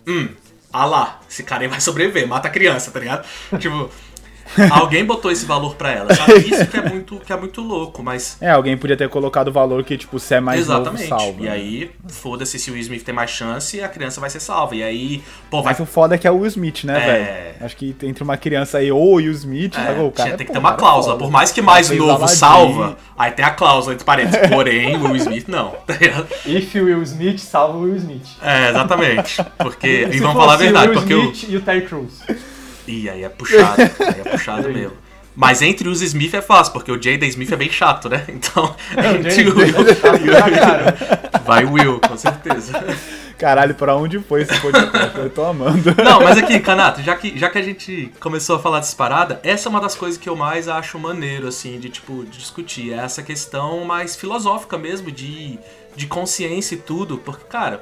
hum, 0.08 0.30
ah 0.74 0.86
lá, 0.86 1.22
esse 1.30 1.44
cara 1.44 1.62
aí 1.62 1.68
vai 1.70 1.80
sobreviver, 1.80 2.28
mata 2.28 2.48
a 2.48 2.52
criança, 2.52 2.90
tá 2.92 3.00
ligado? 3.00 3.26
Tipo, 3.60 3.90
alguém 4.72 5.04
botou 5.06 5.32
esse 5.32 5.46
valor 5.46 5.76
pra 5.76 5.92
ela, 5.92 6.14
sabe? 6.14 6.34
Isso 6.40 6.66
que 6.68 6.78
é 6.78 6.82
muito, 6.90 7.16
que 7.26 7.32
é 7.34 7.38
muito 7.38 7.62
louco, 7.62 8.04
mas 8.04 8.38
É, 8.42 8.52
alguém 8.52 8.78
podia 8.78 8.96
ter 8.98 9.10
colocado 9.10 9.48
o 9.48 9.52
valor 9.52 9.84
que, 9.84 9.98
tipo, 9.98 10.20
se 10.20 10.36
é 10.36 10.40
mais 10.40 10.62
Exatamente. 10.62 11.10
novo, 11.10 11.22
salva. 11.24 11.44
E 11.44 11.50
aí, 11.50 11.92
foda-se 12.08 12.60
se 12.60 12.70
o 12.70 12.74
Will 12.74 12.82
Smith 12.82 13.04
tem 13.04 13.14
mais 13.14 13.30
chance, 13.32 13.82
a 13.82 13.88
criança 13.88 14.20
vai 14.22 14.30
ser 14.30 14.40
salva. 14.40 14.76
E 14.76 14.84
aí, 14.84 15.24
pô, 15.50 15.62
vai 15.62 15.74
Mas 15.74 15.80
o 15.80 15.86
foda 15.86 16.16
é 16.16 16.18
que 16.18 16.28
é 16.28 16.32
o 16.32 16.36
Will 16.38 16.48
Smith, 16.48 16.84
né, 16.84 16.98
É. 16.98 17.06
velho? 17.54 17.66
Acho 17.66 17.76
que 17.78 17.96
entre 18.04 18.24
uma 18.24 18.38
criança 18.38 18.78
aí 18.80 18.92
ou 18.92 19.14
o 19.14 19.16
Will 19.16 19.32
Smith, 19.32 19.76
É, 19.78 19.86
sabe? 19.86 20.00
o 20.02 20.12
cara 20.12 20.30
tinha, 20.30 20.38
tem 20.38 20.46
que 20.48 20.52
ter 20.52 20.58
o 20.58 20.62
uma 20.62 20.74
é 20.74 20.78
cláusula. 20.78 21.18
Por 21.18 21.32
mais 21.32 21.52
que 21.52 21.62
O 21.62 21.64
mais 21.64 21.90
novo 21.90 22.12
Aladdin. 22.12 22.36
salva, 22.36 22.98
aí 23.18 23.32
tem 23.32 23.46
a 23.46 23.52
cláusula 23.52 23.94
entre 23.94 24.06
parênteses. 24.06 24.50
Porém, 24.50 24.96
o 24.98 25.04
Will 25.06 25.16
Smith 25.16 25.48
não. 25.48 25.72
tá? 25.88 25.94
If 26.46 26.76
Will 26.76 27.02
Smith 27.04 27.40
salva 27.40 27.78
o 27.78 27.82
Will 27.84 27.96
Smith. 27.96 28.28
É, 28.42 28.70
exatamente. 28.70 29.44
Porque, 29.58 30.08
e 30.12 30.20
vamos 30.20 30.36
falar 30.38 30.54
a 30.54 30.58
verdade, 30.58 30.88
o 30.88 30.92
Will 30.92 31.00
porque 31.00 31.14
o. 31.16 31.32
Smith 31.32 31.50
e 31.50 31.58
o 31.58 31.62
Terry 31.62 31.82
Crews. 31.88 32.14
Ih, 32.88 33.10
aí 33.10 33.24
é 33.24 33.30
puxado. 33.30 33.82
Aí 33.82 34.22
é 34.26 34.30
puxado 34.30 34.70
mesmo. 34.74 35.04
Mas 35.36 35.62
entre 35.64 35.90
os 35.90 36.02
Smith 36.02 36.34
é 36.34 36.42
fácil, 36.42 36.74
porque 36.74 36.92
o 36.92 37.02
Jaden 37.02 37.28
Smith 37.30 37.52
é 37.52 37.56
bem 37.56 37.72
chato, 37.72 38.08
né? 38.08 38.24
Então, 38.30 38.76
entre 38.96 39.50
o 39.50 39.58
Will 39.58 39.76
é 39.90 41.40
vai 41.44 41.66
o 41.66 41.74
Will, 41.74 42.00
com 42.00 42.16
certeza. 42.16 42.72
Caralho, 43.38 43.74
pra 43.74 43.96
onde 43.96 44.20
foi 44.20 44.44
esse 44.44 44.60
podcast? 44.60 45.18
Eu 45.18 45.30
tô 45.30 45.44
amando. 45.44 45.94
Não, 46.04 46.22
mas 46.22 46.38
aqui, 46.38 46.60
Canato, 46.60 47.02
já 47.02 47.16
que, 47.16 47.38
já 47.38 47.50
que 47.50 47.58
a 47.58 47.64
gente 47.64 48.12
começou 48.20 48.58
a 48.58 48.60
falar 48.60 48.80
dessa 48.80 48.96
parada, 48.96 49.40
essa 49.44 49.68
é 49.68 49.70
uma 49.70 49.82
das 49.82 49.96
coisas 49.96 50.20
que 50.20 50.30
eu 50.30 50.36
mais 50.36 50.68
acho 50.68 51.00
maneiro, 51.00 51.48
assim, 51.48 51.80
de, 51.80 51.90
tipo, 51.90 52.24
de 52.26 52.38
discutir. 52.38 52.94
É 52.94 52.98
essa 52.98 53.24
questão 53.24 53.84
mais 53.84 54.16
filosófica 54.16 54.78
mesmo, 54.78 55.12
de, 55.12 55.58
de 55.96 56.06
consciência 56.06 56.76
e 56.76 56.78
tudo. 56.78 57.18
Porque, 57.18 57.44
cara, 57.46 57.82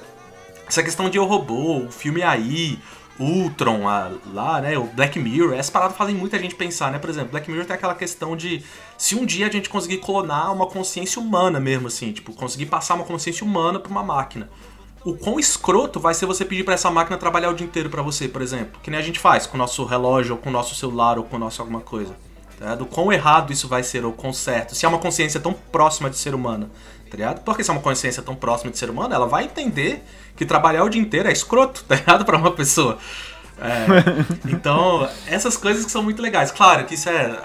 essa 0.67 0.81
questão 0.81 1.09
de 1.09 1.17
Eu 1.17 1.25
Robô, 1.25 1.79
o 1.79 1.91
filme 1.91 2.23
aí, 2.23 2.79
Ultron, 3.21 3.87
a- 3.87 4.11
lá, 4.33 4.59
né, 4.61 4.77
o 4.77 4.83
Black 4.85 5.19
Mirror, 5.19 5.53
essas 5.53 5.69
paradas 5.69 5.95
fazem 5.95 6.15
muita 6.15 6.39
gente 6.39 6.55
pensar, 6.55 6.91
né? 6.91 6.99
Por 6.99 7.09
exemplo, 7.09 7.31
Black 7.31 7.49
Mirror 7.49 7.65
tem 7.65 7.75
aquela 7.75 7.95
questão 7.95 8.35
de 8.35 8.63
se 8.97 9.15
um 9.15 9.25
dia 9.25 9.47
a 9.47 9.51
gente 9.51 9.69
conseguir 9.69 9.97
clonar 9.97 10.51
uma 10.53 10.65
consciência 10.65 11.21
humana 11.21 11.59
mesmo, 11.59 11.87
assim, 11.87 12.11
tipo, 12.11 12.33
conseguir 12.33 12.65
passar 12.65 12.95
uma 12.95 13.03
consciência 13.05 13.45
humana 13.45 13.79
pra 13.79 13.91
uma 13.91 14.03
máquina. 14.03 14.49
O 15.03 15.15
quão 15.15 15.39
escroto 15.39 15.99
vai 15.99 16.13
ser 16.13 16.25
você 16.25 16.45
pedir 16.45 16.63
pra 16.63 16.75
essa 16.75 16.91
máquina 16.91 17.17
trabalhar 17.17 17.49
o 17.49 17.53
dia 17.55 17.65
inteiro 17.65 17.89
pra 17.89 18.01
você, 18.03 18.27
por 18.27 18.41
exemplo. 18.41 18.79
Que 18.83 18.91
nem 18.91 18.99
a 18.99 19.03
gente 19.03 19.19
faz 19.19 19.47
com 19.47 19.55
o 19.55 19.57
nosso 19.57 19.83
relógio, 19.85 20.35
ou 20.35 20.41
com 20.41 20.49
o 20.49 20.51
nosso 20.53 20.75
celular, 20.75 21.17
ou 21.17 21.23
com 21.23 21.37
o 21.37 21.39
nosso 21.39 21.61
alguma 21.61 21.81
coisa. 21.81 22.15
Tá 22.61 22.65
ligado? 22.65 22.81
O 22.83 22.85
quão 22.85 23.11
errado 23.11 23.51
isso 23.51 23.67
vai 23.67 23.81
ser, 23.81 24.05
ou 24.05 24.13
quão 24.13 24.31
certo. 24.31 24.75
Se 24.75 24.85
é 24.85 24.87
uma 24.87 24.99
consciência 24.99 25.39
tão 25.39 25.51
próxima 25.51 26.11
de 26.11 26.17
ser 26.17 26.35
humano, 26.35 26.69
tá 27.09 27.17
ligado? 27.17 27.41
Porque 27.41 27.63
se 27.63 27.71
é 27.71 27.73
uma 27.73 27.81
consciência 27.81 28.21
tão 28.21 28.35
próxima 28.35 28.69
de 28.69 28.77
ser 28.77 28.87
humano, 28.87 29.15
ela 29.15 29.25
vai 29.25 29.45
entender 29.45 30.03
que 30.35 30.45
trabalhar 30.45 30.83
o 30.83 30.89
dia 30.89 31.01
inteiro 31.01 31.27
é 31.27 31.31
escroto, 31.31 31.83
tá 31.89 31.95
ligado? 31.95 32.23
Pra 32.23 32.37
uma 32.37 32.51
pessoa. 32.51 32.99
É, 33.59 33.87
então, 34.47 35.09
essas 35.25 35.57
coisas 35.57 35.83
que 35.83 35.91
são 35.91 36.03
muito 36.03 36.21
legais. 36.21 36.51
Claro 36.51 36.85
que 36.85 36.93
isso 36.93 37.09
é. 37.09 37.35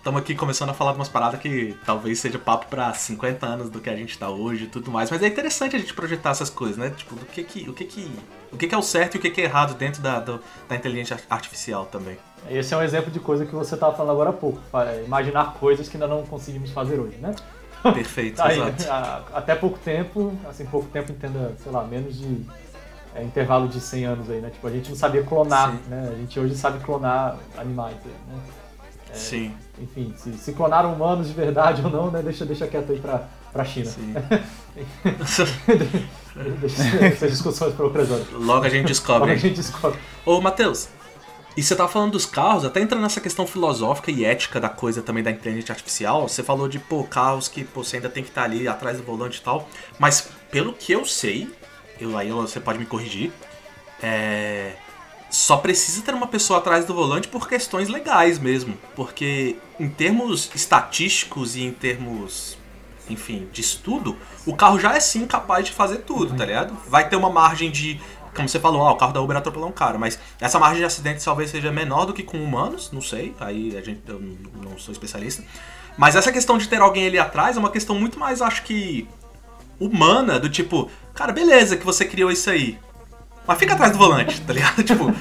Estamos 0.00 0.22
aqui 0.22 0.34
começando 0.34 0.70
a 0.70 0.72
falar 0.74 0.92
de 0.92 0.98
umas 0.98 1.10
paradas 1.10 1.38
que 1.40 1.76
talvez 1.84 2.18
seja 2.18 2.38
papo 2.38 2.64
pra 2.68 2.94
50 2.94 3.44
anos 3.44 3.68
do 3.68 3.80
que 3.80 3.90
a 3.90 3.94
gente 3.94 4.18
tá 4.18 4.30
hoje 4.30 4.64
e 4.64 4.66
tudo 4.66 4.90
mais. 4.90 5.10
Mas 5.10 5.22
é 5.22 5.26
interessante 5.28 5.76
a 5.76 5.78
gente 5.78 5.92
projetar 5.92 6.30
essas 6.30 6.48
coisas, 6.48 6.78
né? 6.78 6.88
Tipo, 6.96 7.14
do 7.16 7.26
que 7.26 7.44
que, 7.44 7.68
o 7.68 7.74
que 7.74 7.84
que, 7.84 8.10
o 8.50 8.56
que 8.56 8.66
que 8.66 8.74
é 8.74 8.78
o 8.78 8.82
certo 8.82 9.16
e 9.16 9.18
o 9.18 9.20
que 9.20 9.28
que 9.28 9.42
é 9.42 9.44
errado 9.44 9.74
dentro 9.74 10.00
da, 10.00 10.18
do- 10.18 10.40
da 10.66 10.74
inteligência 10.74 11.18
artificial 11.28 11.84
também. 11.84 12.16
Esse 12.48 12.72
é 12.72 12.78
um 12.78 12.82
exemplo 12.82 13.10
de 13.10 13.20
coisa 13.20 13.44
que 13.44 13.54
você 13.54 13.74
estava 13.74 13.94
falando 13.94 14.12
agora 14.12 14.30
há 14.30 14.32
pouco. 14.32 14.58
Imaginar 15.04 15.52
coisas 15.60 15.86
que 15.86 15.98
ainda 15.98 16.06
não 16.08 16.22
conseguimos 16.24 16.70
fazer 16.70 16.98
hoje, 16.98 17.18
né? 17.18 17.34
Perfeito, 17.82 18.36
Tá 18.40 18.46
aí, 18.46 18.58
exato. 18.58 19.36
até 19.36 19.54
pouco 19.54 19.78
tempo, 19.80 20.32
assim, 20.48 20.64
pouco 20.64 20.88
tempo 20.88 21.12
entenda, 21.12 21.54
sei 21.62 21.70
lá, 21.70 21.84
menos 21.84 22.18
de 22.18 22.40
é, 23.14 23.22
intervalo 23.22 23.68
de 23.68 23.78
100 23.78 24.04
anos 24.06 24.30
aí, 24.30 24.40
né? 24.40 24.48
Tipo, 24.48 24.66
a 24.66 24.70
gente 24.70 24.88
não 24.88 24.96
sabia 24.96 25.22
clonar, 25.22 25.72
Sim. 25.72 25.78
né? 25.88 26.08
A 26.10 26.16
gente 26.16 26.40
hoje 26.40 26.56
sabe 26.56 26.82
clonar 26.82 27.36
animais, 27.58 27.96
aí, 28.02 28.34
né? 28.34 28.40
É, 29.10 29.14
Sim. 29.14 29.54
Enfim, 29.80 30.12
se, 30.16 30.32
se 30.34 30.52
clonaram 30.52 30.92
humanos 30.92 31.28
de 31.28 31.34
verdade 31.34 31.82
ou 31.84 31.90
não, 31.90 32.10
né? 32.10 32.22
Deixa, 32.22 32.44
deixa 32.44 32.66
quieto 32.66 32.92
aí 32.92 32.98
pra, 32.98 33.28
pra 33.52 33.64
China. 33.64 33.86
Sim. 33.86 34.14
deixa 36.60 37.06
essas 37.06 37.30
discussões 37.30 37.74
para 37.74 37.84
outras 37.84 38.10
horas. 38.10 38.26
Logo 38.32 38.64
a 38.64 38.68
gente 38.68 38.86
descobre. 38.86 39.20
Logo 39.20 39.32
a 39.32 39.36
gente 39.36 39.56
descobre. 39.56 39.98
Ô, 40.24 40.40
Matheus, 40.40 40.88
e 41.56 41.62
você 41.62 41.74
tava 41.74 41.88
falando 41.88 42.12
dos 42.12 42.26
carros, 42.26 42.64
até 42.64 42.80
entrando 42.80 43.02
nessa 43.02 43.20
questão 43.20 43.46
filosófica 43.46 44.10
e 44.10 44.24
ética 44.24 44.60
da 44.60 44.68
coisa 44.68 45.02
também 45.02 45.22
da 45.22 45.30
inteligência 45.30 45.72
artificial, 45.72 46.28
você 46.28 46.42
falou 46.42 46.68
de, 46.68 46.78
pô, 46.78 47.04
carros 47.04 47.48
que 47.48 47.64
pô, 47.64 47.82
você 47.82 47.96
ainda 47.96 48.08
tem 48.08 48.22
que 48.22 48.28
estar 48.28 48.44
ali 48.44 48.68
atrás 48.68 48.98
do 48.98 49.02
volante 49.02 49.38
e 49.38 49.42
tal, 49.42 49.68
mas 49.98 50.28
pelo 50.50 50.72
que 50.72 50.92
eu 50.92 51.04
sei, 51.04 51.48
eu, 52.00 52.16
aí 52.16 52.30
você 52.30 52.60
pode 52.60 52.78
me 52.78 52.86
corrigir, 52.86 53.32
é, 54.02 54.74
só 55.30 55.56
precisa 55.56 56.02
ter 56.02 56.12
uma 56.12 56.26
pessoa 56.26 56.58
atrás 56.58 56.84
do 56.84 56.92
volante 56.92 57.28
por 57.28 57.48
questões 57.48 57.88
legais 57.88 58.38
mesmo, 58.38 58.76
porque 58.96 59.56
em 59.78 59.88
termos 59.88 60.50
estatísticos 60.54 61.54
e 61.54 61.62
em 61.62 61.72
termos, 61.72 62.58
enfim, 63.08 63.48
de 63.52 63.60
estudo, 63.60 64.16
o 64.44 64.54
carro 64.54 64.78
já 64.78 64.94
é 64.94 65.00
sim 65.00 65.26
capaz 65.26 65.64
de 65.64 65.72
fazer 65.72 65.98
tudo, 65.98 66.36
tá 66.36 66.44
ligado? 66.44 66.76
Vai 66.88 67.08
ter 67.08 67.16
uma 67.16 67.30
margem 67.30 67.70
de 67.70 68.00
como 68.34 68.48
você 68.48 68.60
falou, 68.60 68.86
ah, 68.86 68.92
o 68.92 68.96
carro 68.96 69.12
da 69.12 69.20
Uber 69.20 69.36
atropelou 69.36 69.68
um 69.68 69.72
cara, 69.72 69.98
mas 69.98 70.18
essa 70.40 70.58
margem 70.58 70.78
de 70.78 70.84
acidente 70.84 71.24
talvez 71.24 71.50
seja 71.50 71.70
menor 71.72 72.06
do 72.06 72.12
que 72.12 72.22
com 72.22 72.38
humanos, 72.38 72.90
não 72.92 73.00
sei, 73.00 73.34
aí 73.40 73.76
a 73.76 73.82
gente, 73.82 74.02
eu 74.06 74.20
não 74.20 74.78
sou 74.78 74.92
especialista. 74.92 75.42
Mas 75.96 76.16
essa 76.16 76.30
questão 76.30 76.56
de 76.56 76.68
ter 76.68 76.80
alguém 76.80 77.06
ali 77.06 77.18
atrás 77.18 77.56
é 77.56 77.60
uma 77.60 77.70
questão 77.70 77.98
muito 77.98 78.18
mais, 78.18 78.40
acho 78.40 78.62
que, 78.62 79.06
humana, 79.78 80.38
do 80.38 80.48
tipo, 80.48 80.88
cara, 81.12 81.32
beleza 81.32 81.76
que 81.76 81.84
você 81.84 82.04
criou 82.04 82.30
isso 82.30 82.48
aí, 82.48 82.78
mas 83.50 83.58
fica 83.58 83.72
atrás 83.74 83.90
do 83.90 83.98
volante, 83.98 84.40
tá 84.42 84.52
ligado? 84.52 84.80
tipo, 84.84 85.12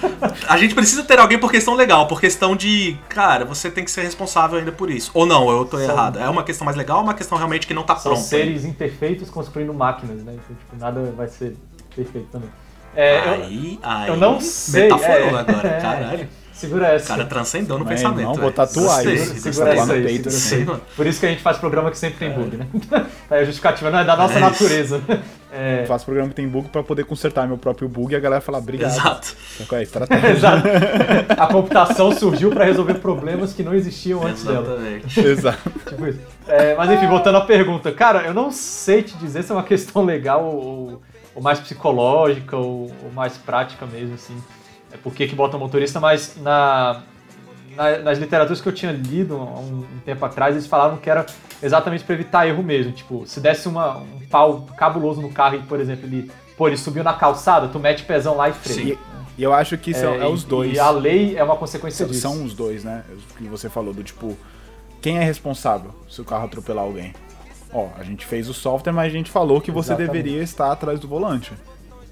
a 0.48 0.56
gente 0.58 0.76
precisa 0.76 1.04
ter 1.04 1.18
alguém 1.18 1.40
por 1.40 1.50
questão 1.50 1.74
legal, 1.74 2.08
por 2.08 2.22
questão 2.22 2.56
de, 2.56 2.96
cara, 3.10 3.44
você 3.44 3.72
tem 3.72 3.84
que 3.84 3.90
ser 3.90 4.02
responsável 4.04 4.60
ainda 4.60 4.72
por 4.72 4.92
isso. 4.92 5.10
Ou 5.16 5.26
não, 5.26 5.50
eu 5.50 5.66
tô 5.66 5.78
São- 5.80 5.90
errado. 5.90 6.20
É 6.20 6.30
uma 6.30 6.44
questão 6.44 6.64
mais 6.64 6.78
legal 6.78 6.98
ou 7.00 7.04
uma 7.04 7.16
questão 7.16 7.38
realmente 7.40 7.66
que 7.66 7.74
não 7.74 7.82
tá 7.82 7.96
São 7.96 8.12
pronta? 8.12 8.28
seres 8.28 8.66
imperfeitos 8.66 9.32
construindo 9.32 9.74
máquinas, 9.74 10.24
né? 10.24 10.34
Então, 10.36 10.56
tipo, 10.56 10.78
nada 10.80 11.12
vai 11.18 11.28
ser 11.28 11.56
perfeito 11.96 12.28
também. 12.32 12.50
É, 12.96 13.18
eu- 13.18 13.32
Aí, 13.46 13.80
aí, 13.82 14.08
eu 14.10 14.16
não 14.18 14.40
sei. 14.40 14.84
metaforou 14.84 15.36
é, 15.38 15.40
agora, 15.40 15.68
é, 15.70 15.82
caralho. 15.82 16.30
Segura 16.54 16.88
essa. 16.90 17.06
O 17.06 17.08
cara 17.08 17.26
transcendeu 17.26 17.80
no 17.80 17.86
Mas 17.86 17.96
pensamento. 17.96 18.26
não, 18.28 18.34
vou 18.36 18.52
tatuar 18.52 19.06
isso. 19.08 19.40
Segura 19.40 19.66
lá 19.70 19.74
essa 19.76 19.86
no 19.86 19.94
aí, 19.94 20.04
peito, 20.04 20.30
segura 20.30 20.76
aí. 20.78 20.84
Por 20.96 21.08
isso 21.08 21.20
que 21.20 21.26
a 21.26 21.30
gente 21.30 21.42
faz 21.42 21.58
programa 21.58 21.90
que 21.90 21.98
sempre 21.98 22.20
tem 22.20 22.32
bug, 22.32 22.58
né? 22.58 22.68
Aí 23.32 23.40
a 23.40 23.44
justificativa 23.46 23.90
não 23.90 24.00
é 24.00 24.04
da 24.04 24.18
nossa 24.18 24.34
É 24.34 24.38
isso. 24.40 24.50
natureza. 24.50 25.02
É, 25.52 25.82
Eu 25.82 25.88
faço 25.88 26.06
programa 26.06 26.30
que 26.30 26.36
tem 26.36 26.48
bug 26.48 26.70
pra 26.70 26.84
poder 26.84 27.06
consertar 27.06 27.48
meu 27.48 27.58
próprio 27.58 27.90
bug 27.90 28.14
e 28.14 28.16
a 28.16 28.20
galera 28.20 28.42
fala, 28.42 28.60
obrigado. 28.60 28.92
Exato. 28.92 29.36
Qual 29.68 29.78
é 29.78 29.82
a 29.82 29.84
estratégia? 29.84 30.30
Exato. 30.30 30.68
A 31.38 31.48
computação 31.48 32.12
surgiu 32.12 32.50
para 32.52 32.66
resolver 32.66 32.96
problemas 32.96 33.54
que 33.54 33.64
não 33.64 33.74
existiam 33.74 34.26
antes 34.26 34.44
dela. 34.44 34.62
Exatamente. 34.76 35.20
Exato. 35.26 35.70
Tipo 35.88 36.08
isso. 36.08 36.20
É, 36.48 36.76
mas 36.76 36.92
enfim, 36.92 37.08
voltando 37.08 37.38
à 37.38 37.42
pergunta. 37.42 37.92
Cara, 37.92 38.24
eu 38.24 38.34
não 38.34 38.52
sei 38.52 39.02
te 39.04 39.18
dizer 39.18 39.44
se 39.44 39.52
é 39.52 39.56
uma 39.56 39.64
questão 39.64 40.06
legal 40.06 40.46
ou, 40.46 41.02
ou 41.36 41.42
mais 41.42 41.60
psicológica 41.60 42.56
ou, 42.56 42.92
ou 43.04 43.12
mais 43.14 43.38
prática 43.38 43.86
mesmo, 43.86 44.16
assim. 44.16 44.36
É 44.92 44.98
por 44.98 45.14
que 45.14 45.28
que 45.28 45.36
bota 45.36 45.58
motorista, 45.58 46.00
mas 46.00 46.36
na, 46.42 47.02
na- 47.80 47.98
nas 48.00 48.18
literaturas 48.20 48.60
que 48.62 48.68
eu 48.68 48.74
tinha 48.74 48.92
lido 48.92 49.36
há 49.36 49.60
um, 49.60 49.80
um 49.96 50.00
tempo 50.06 50.24
atrás, 50.26 50.54
eles 50.56 50.68
falavam 50.68 50.98
que 50.98 51.10
era 51.10 51.26
exatamente 51.64 52.04
para 52.04 52.16
evitar 52.16 52.46
erro 52.48 52.62
mesmo. 52.62 52.92
Tipo, 52.92 53.26
se 53.26 53.40
desse 53.40 53.68
uma, 53.68 53.98
um 53.98 54.20
pau 54.30 54.68
cabuloso 54.78 55.22
no 55.22 55.32
carro 55.32 55.56
e, 55.56 55.60
por 55.62 55.80
exemplo, 55.80 56.06
ele, 56.06 56.30
pô, 56.58 56.68
ele 56.68 56.76
subiu 56.78 57.04
na 57.04 57.14
calçada, 57.14 57.70
tu 57.70 57.80
mete 57.80 58.04
pezão 58.04 58.36
lá 58.36 58.50
e 58.50 58.54
freia. 58.54 58.94
E, 58.94 58.98
e 59.38 59.44
eu 59.44 59.54
acho 59.54 59.78
que 59.78 59.94
são, 59.94 60.14
é, 60.16 60.28
os 60.28 60.44
e- 60.44 60.48
dois. 60.48 60.74
E 60.74 60.80
a 60.80 60.90
lei 60.92 61.38
é 61.38 61.44
uma 61.44 61.56
consequência 61.56 62.06
São, 62.06 62.12
disso. 62.12 62.22
são 62.22 62.44
os 62.44 62.54
dois, 62.54 62.84
né? 62.84 63.04
O 63.32 63.38
que 63.38 63.48
você 63.48 63.70
falou 63.70 63.94
do 63.94 64.04
tipo, 64.04 64.38
quem 65.02 65.18
é 65.18 65.24
responsável 65.24 65.92
se 66.10 66.20
o 66.20 66.26
carro 66.26 66.46
atropelar 66.46 66.84
alguém? 66.84 67.14
Ó, 67.74 67.88
a 67.98 68.04
gente 68.04 68.26
fez 68.26 68.50
o 68.50 68.54
software, 68.54 68.92
mas 68.92 69.06
a 69.08 69.16
gente 69.16 69.30
falou 69.32 69.62
que 69.62 69.72
você 69.72 69.92
Exatamente. 69.94 70.12
deveria 70.12 70.44
estar 70.44 70.72
atrás 70.72 71.00
do 71.00 71.08
volante. 71.08 71.54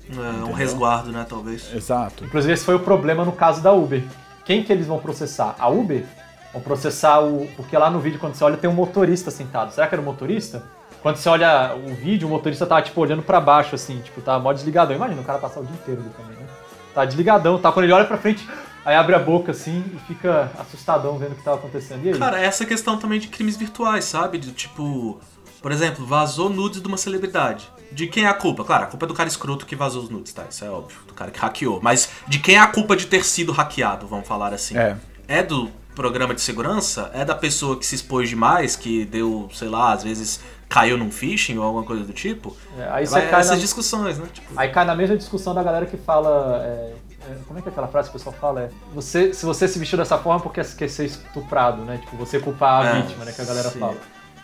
É, 0.10 0.44
um 0.46 0.54
resguardo, 0.54 1.12
né, 1.12 1.26
talvez. 1.28 1.70
Exato. 1.76 2.24
Inclusive, 2.24 2.54
esse 2.54 2.64
foi 2.64 2.76
o 2.76 2.80
problema 2.80 3.26
no 3.26 3.32
caso 3.34 3.62
da 3.62 3.74
Uber. 3.74 4.02
Quem 4.48 4.64
que 4.64 4.72
eles 4.72 4.88
vão 4.88 4.98
processar? 4.98 5.56
A 5.60 5.68
Uber? 5.68 6.06
Vão 6.54 6.62
processar 6.62 7.20
o. 7.20 7.46
Porque 7.58 7.78
lá 7.78 7.92
no 7.92 8.00
vídeo, 8.00 8.18
quando 8.18 8.34
você 8.34 8.44
olha, 8.46 8.56
tem 8.56 8.70
um 8.70 8.74
motorista 8.74 9.30
sentado. 9.30 9.74
Será 9.74 9.88
que 9.88 9.94
era 9.94 10.02
o 10.02 10.06
motorista? 10.06 10.64
Quando 11.02 11.18
você 11.18 11.28
olha 11.28 11.76
o 11.76 11.94
vídeo, 11.94 12.28
o 12.28 12.32
motorista 12.32 12.66
tava, 12.66 12.82
tipo, 12.82 13.00
olhando 13.00 13.22
pra 13.22 13.42
baixo, 13.42 13.76
assim, 13.76 14.00
tipo, 14.00 14.22
tava 14.22 14.40
mó 14.40 14.54
desligadão. 14.54 14.96
Imagina 14.96 15.22
o 15.22 15.24
cara 15.26 15.38
passar 15.38 15.60
o 15.60 15.66
dia 15.66 15.76
inteiro 15.76 16.02
ali 16.02 16.10
também, 16.12 16.38
né? 16.38 16.48
Tá 16.96 17.04
desligadão, 17.04 17.60
tá? 17.60 17.72
Quando 17.74 17.84
ele 17.84 17.94
olha 17.94 18.06
pra 18.06 18.18
frente, 18.18 18.48
aí 18.86 18.96
abre 18.96 19.14
a 19.14 19.20
boca 19.20 19.52
assim 19.52 19.84
e 19.94 20.00
fica 20.08 20.50
assustadão 20.58 21.18
vendo 21.18 21.34
o 21.34 21.36
que 21.36 21.44
tava 21.44 21.58
acontecendo. 21.58 22.06
E 22.06 22.10
aí? 22.14 22.18
Cara, 22.18 22.40
essa 22.40 22.66
questão 22.66 22.98
também 22.98 23.20
de 23.20 23.28
crimes 23.28 23.58
virtuais, 23.58 24.06
sabe? 24.06 24.38
De, 24.38 24.54
tipo, 24.54 25.20
por 25.68 25.74
exemplo, 25.74 26.06
vazou 26.06 26.50
nudes 26.50 26.82
de 26.82 26.88
uma 26.88 26.96
celebridade. 26.96 27.70
De 27.92 28.08
quem 28.08 28.24
é 28.24 28.28
a 28.30 28.34
culpa? 28.34 28.64
Claro, 28.64 28.86
a 28.86 28.88
culpa 28.88 29.06
é 29.06 29.08
do 29.10 29.14
cara 29.14 29.28
escroto 29.28 29.66
que 29.66 29.76
vazou 29.76 30.02
os 30.04 30.10
nudes, 30.10 30.32
tá? 30.32 30.46
Isso 30.50 30.64
é 30.64 30.70
óbvio. 30.70 30.98
Do 31.06 31.14
cara 31.14 31.30
que 31.30 31.38
hackeou. 31.40 31.82
Mas 31.84 32.08
de 32.26 32.40
quem 32.40 32.56
é 32.56 32.60
a 32.60 32.68
culpa 32.68 32.96
de 32.96 33.06
ter 33.06 33.26
sido 33.26 33.52
hackeado, 33.52 34.08
vamos 34.08 34.26
falar 34.26 34.54
assim? 34.54 34.78
É. 34.78 34.96
É 35.28 35.44
do 35.44 35.70
programa 35.94 36.34
de 36.34 36.40
segurança? 36.40 37.12
É 37.14 37.26
da 37.26 37.36
pessoa 37.36 37.78
que 37.78 37.86
se 37.86 37.96
expôs 37.96 38.30
demais, 38.30 38.78
que 38.78 39.04
deu, 39.04 39.50
sei 39.54 39.68
lá, 39.68 39.92
às 39.92 40.04
vezes 40.04 40.40
caiu 40.70 40.98
num 40.98 41.12
phishing 41.12 41.58
ou 41.58 41.66
alguma 41.66 41.84
coisa 41.84 42.06
do 42.06 42.14
tipo? 42.14 42.56
É, 42.80 42.88
aí 42.90 43.06
você 43.06 43.20
cai 43.24 43.42
essas 43.42 43.58
na- 43.58 43.62
discussões, 43.62 44.18
né? 44.18 44.26
Tipo, 44.34 44.54
Aí 44.56 44.70
cai 44.70 44.86
na 44.86 44.96
mesma 44.96 45.18
discussão 45.18 45.54
da 45.54 45.62
galera 45.64 45.86
que 45.86 45.98
fala. 45.98 46.62
é, 46.64 46.94
é, 47.30 47.36
como 47.46 47.60
é 47.60 47.62
que 47.62 47.68
é 47.68 47.72
aquela 47.74 47.90
frase 47.90 48.10
que 48.10 48.16
o 48.16 48.20
pessoal 48.20 48.34
fala? 48.40 48.62
É, 48.62 48.70
você, 48.96 49.34
se 49.34 49.46
você 49.46 49.68
se 49.68 49.78
vestiu 49.78 49.98
dessa 49.98 50.18
forma 50.18 50.40
porque 50.40 50.64
quer 50.64 50.90
ser 50.90 51.08
estuprado, 51.08 51.82
né? 51.84 51.98
Tipo, 52.02 52.16
você 52.16 52.40
culpar 52.40 52.86
a 52.86 52.90
É, 53.00 53.02
vítima, 53.02 53.26
né? 53.26 53.34
Que 53.34 53.42
a 53.42 53.46
galera 53.46 53.70
sim. 53.70 53.80
fala. 53.80 53.98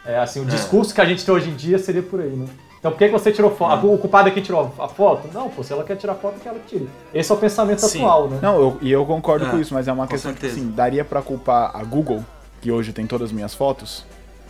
É, 0.06 0.18
assim, 0.18 0.42
o 0.42 0.44
É. 0.44 0.48
discurso 0.48 0.94
que 0.94 1.02
a 1.02 1.06
gente 1.06 1.26
tem 1.26 1.34
hoje 1.34 1.50
em 1.50 1.56
dia 1.56 1.78
seria 1.80 2.02
por 2.04 2.20
aí, 2.20 2.30
né? 2.30 2.46
Então 2.80 2.92
por 2.92 2.98
que, 2.98 3.06
que 3.06 3.12
você 3.14 3.32
tirou 3.32 3.50
foto? 3.56 3.90
O 3.94 3.98
culpado 3.98 4.28
é 4.28 4.32
quem 4.32 4.44
tirou 4.44 4.74
a 4.78 4.88
foto? 4.90 5.30
Não, 5.34 5.48
pô, 5.50 5.64
se 5.64 5.72
ela 5.72 5.86
quer 5.86 5.96
tirar 5.96 6.16
foto, 6.16 6.40
que 6.42 6.48
ela 6.50 6.60
tire. 6.68 6.90
Esse 7.14 7.32
é 7.32 7.36
o 7.36 7.38
pensamento 7.38 7.80
Sim. 7.80 8.00
atual, 8.00 8.28
né? 8.30 8.40
Não, 8.42 8.60
eu- 8.60 8.78
e 8.82 8.92
eu 8.92 9.06
concordo 9.06 9.46
É, 9.46 9.50
com 9.50 9.58
isso, 9.58 9.74
mas 9.74 9.88
é 9.88 9.94
uma 9.94 10.06
com 10.06 10.12
questão 10.12 10.34
que 10.34 10.42
certeza. 10.42 10.60
assim, 10.62 10.72
daria 10.76 11.06
pra 11.06 11.22
culpar 11.22 11.72
a 11.74 11.82
Google, 11.86 12.22
que 12.60 12.70
hoje 12.70 12.92
tem 12.92 13.08
todas 13.08 13.28
as 13.30 13.32
minhas 13.32 13.54
fotos, 13.54 14.04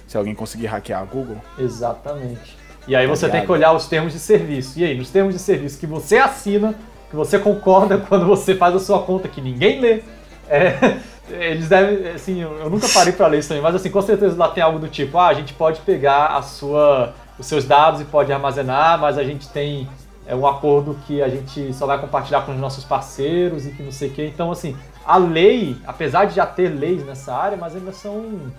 se 0.07 0.17
alguém 0.17 0.33
conseguir 0.33 0.65
hackear 0.65 1.01
a 1.01 1.05
Google. 1.05 1.37
Exatamente. 1.59 2.57
E 2.87 2.95
aí 2.95 3.07
Tá 3.07 3.15
você 3.15 3.29
tem 3.29 3.45
que 3.45 3.51
olhar 3.51 3.71
os 3.73 3.85
termos 3.87 4.13
de 4.13 4.19
serviço. 4.19 4.79
E 4.79 4.83
aí, 4.83 4.97
nos 4.97 5.09
termos 5.11 5.33
de 5.35 5.39
serviço 5.39 5.77
que 5.79 5.85
você 5.87 6.17
assina, 6.17 6.73
que 7.11 7.15
você 7.15 7.37
concorda 7.37 7.97
quando 8.09 8.25
você 8.25 8.55
faz 8.55 8.75
a 8.75 8.79
sua 8.79 8.99
conta, 9.03 9.27
que 9.27 9.39
ninguém 9.41 9.79
lê, 9.79 10.01
é, 10.49 10.97
eles 11.29 11.69
devem, 11.69 12.09
assim, 12.09 12.41
eu 12.41 12.69
nunca 12.69 12.87
parei 12.89 13.13
pra 13.13 13.27
ler 13.27 13.39
isso 13.39 13.49
também, 13.49 13.63
mas 13.63 13.75
assim, 13.75 13.89
com 13.89 14.01
certeza 14.01 14.37
lá 14.37 14.49
tem 14.49 14.63
algo 14.63 14.79
do 14.79 14.87
tipo, 14.87 15.17
ah, 15.17 15.27
a 15.27 15.33
gente 15.33 15.53
pode 15.53 15.81
pegar 15.81 16.27
a 16.27 16.41
sua, 16.41 17.13
os 17.37 17.45
seus 17.45 17.65
dados 17.65 18.01
e 18.01 18.05
pode 18.05 18.31
armazenar, 18.31 18.99
mas 18.99 19.17
a 19.17 19.23
gente 19.23 19.47
tem 19.49 19.87
é, 20.25 20.35
um 20.35 20.45
acordo 20.47 20.97
que 21.05 21.21
a 21.21 21.29
gente 21.29 21.73
só 21.73 21.85
vai 21.85 21.99
compartilhar 21.99 22.41
com 22.41 22.53
os 22.53 22.59
nossos 22.59 22.83
parceiros 22.83 23.65
e 23.65 23.71
que 23.71 23.83
não 23.83 23.91
sei 23.91 24.09
o 24.09 24.13
quê. 24.13 24.25
Então, 24.33 24.51
assim, 24.51 24.75
a 25.05 25.17
lei, 25.17 25.75
apesar 25.85 26.25
de 26.25 26.35
já 26.35 26.45
ter 26.45 26.69
leis 26.69 27.05
nessa 27.05 27.33
área, 27.33 27.57
mas 27.57 27.75
ainda 27.75 27.91
são 27.91 28.51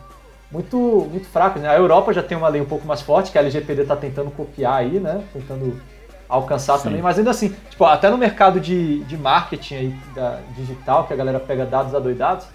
muito, 0.51 1.09
muito 1.11 1.27
fracos. 1.27 1.63
Né? 1.63 1.69
A 1.69 1.77
Europa 1.77 2.13
já 2.13 2.23
tem 2.23 2.37
uma 2.37 2.49
lei 2.49 2.61
um 2.61 2.67
pouco 2.67 2.87
mais 2.87 3.01
forte, 3.01 3.33
que 3.33 3.39
a 3.39 3.41
LGPD 3.41 3.83
está 3.83 3.97
tentando 3.97 4.31
copiar 4.31 4.77
aí, 4.77 5.01
né? 5.01 5.25
Tentando 5.33 5.81
alcançar 6.35 6.79
Sim. 6.79 6.85
também, 6.85 7.03
mas 7.03 7.19
ainda 7.19 7.31
assim, 7.31 7.55
tipo, 7.71 7.85
até 7.85 8.11
no 8.11 8.19
mercado 8.19 8.61
de, 8.61 9.05
de 9.05 9.17
marketing 9.17 9.75
aí, 9.75 9.95
da, 10.15 10.39
digital, 10.57 11.05
que 11.05 11.13
a 11.13 11.17
galera 11.17 11.41
pega 11.41 11.65
dados 11.65 11.95
adoidados, 11.95 12.47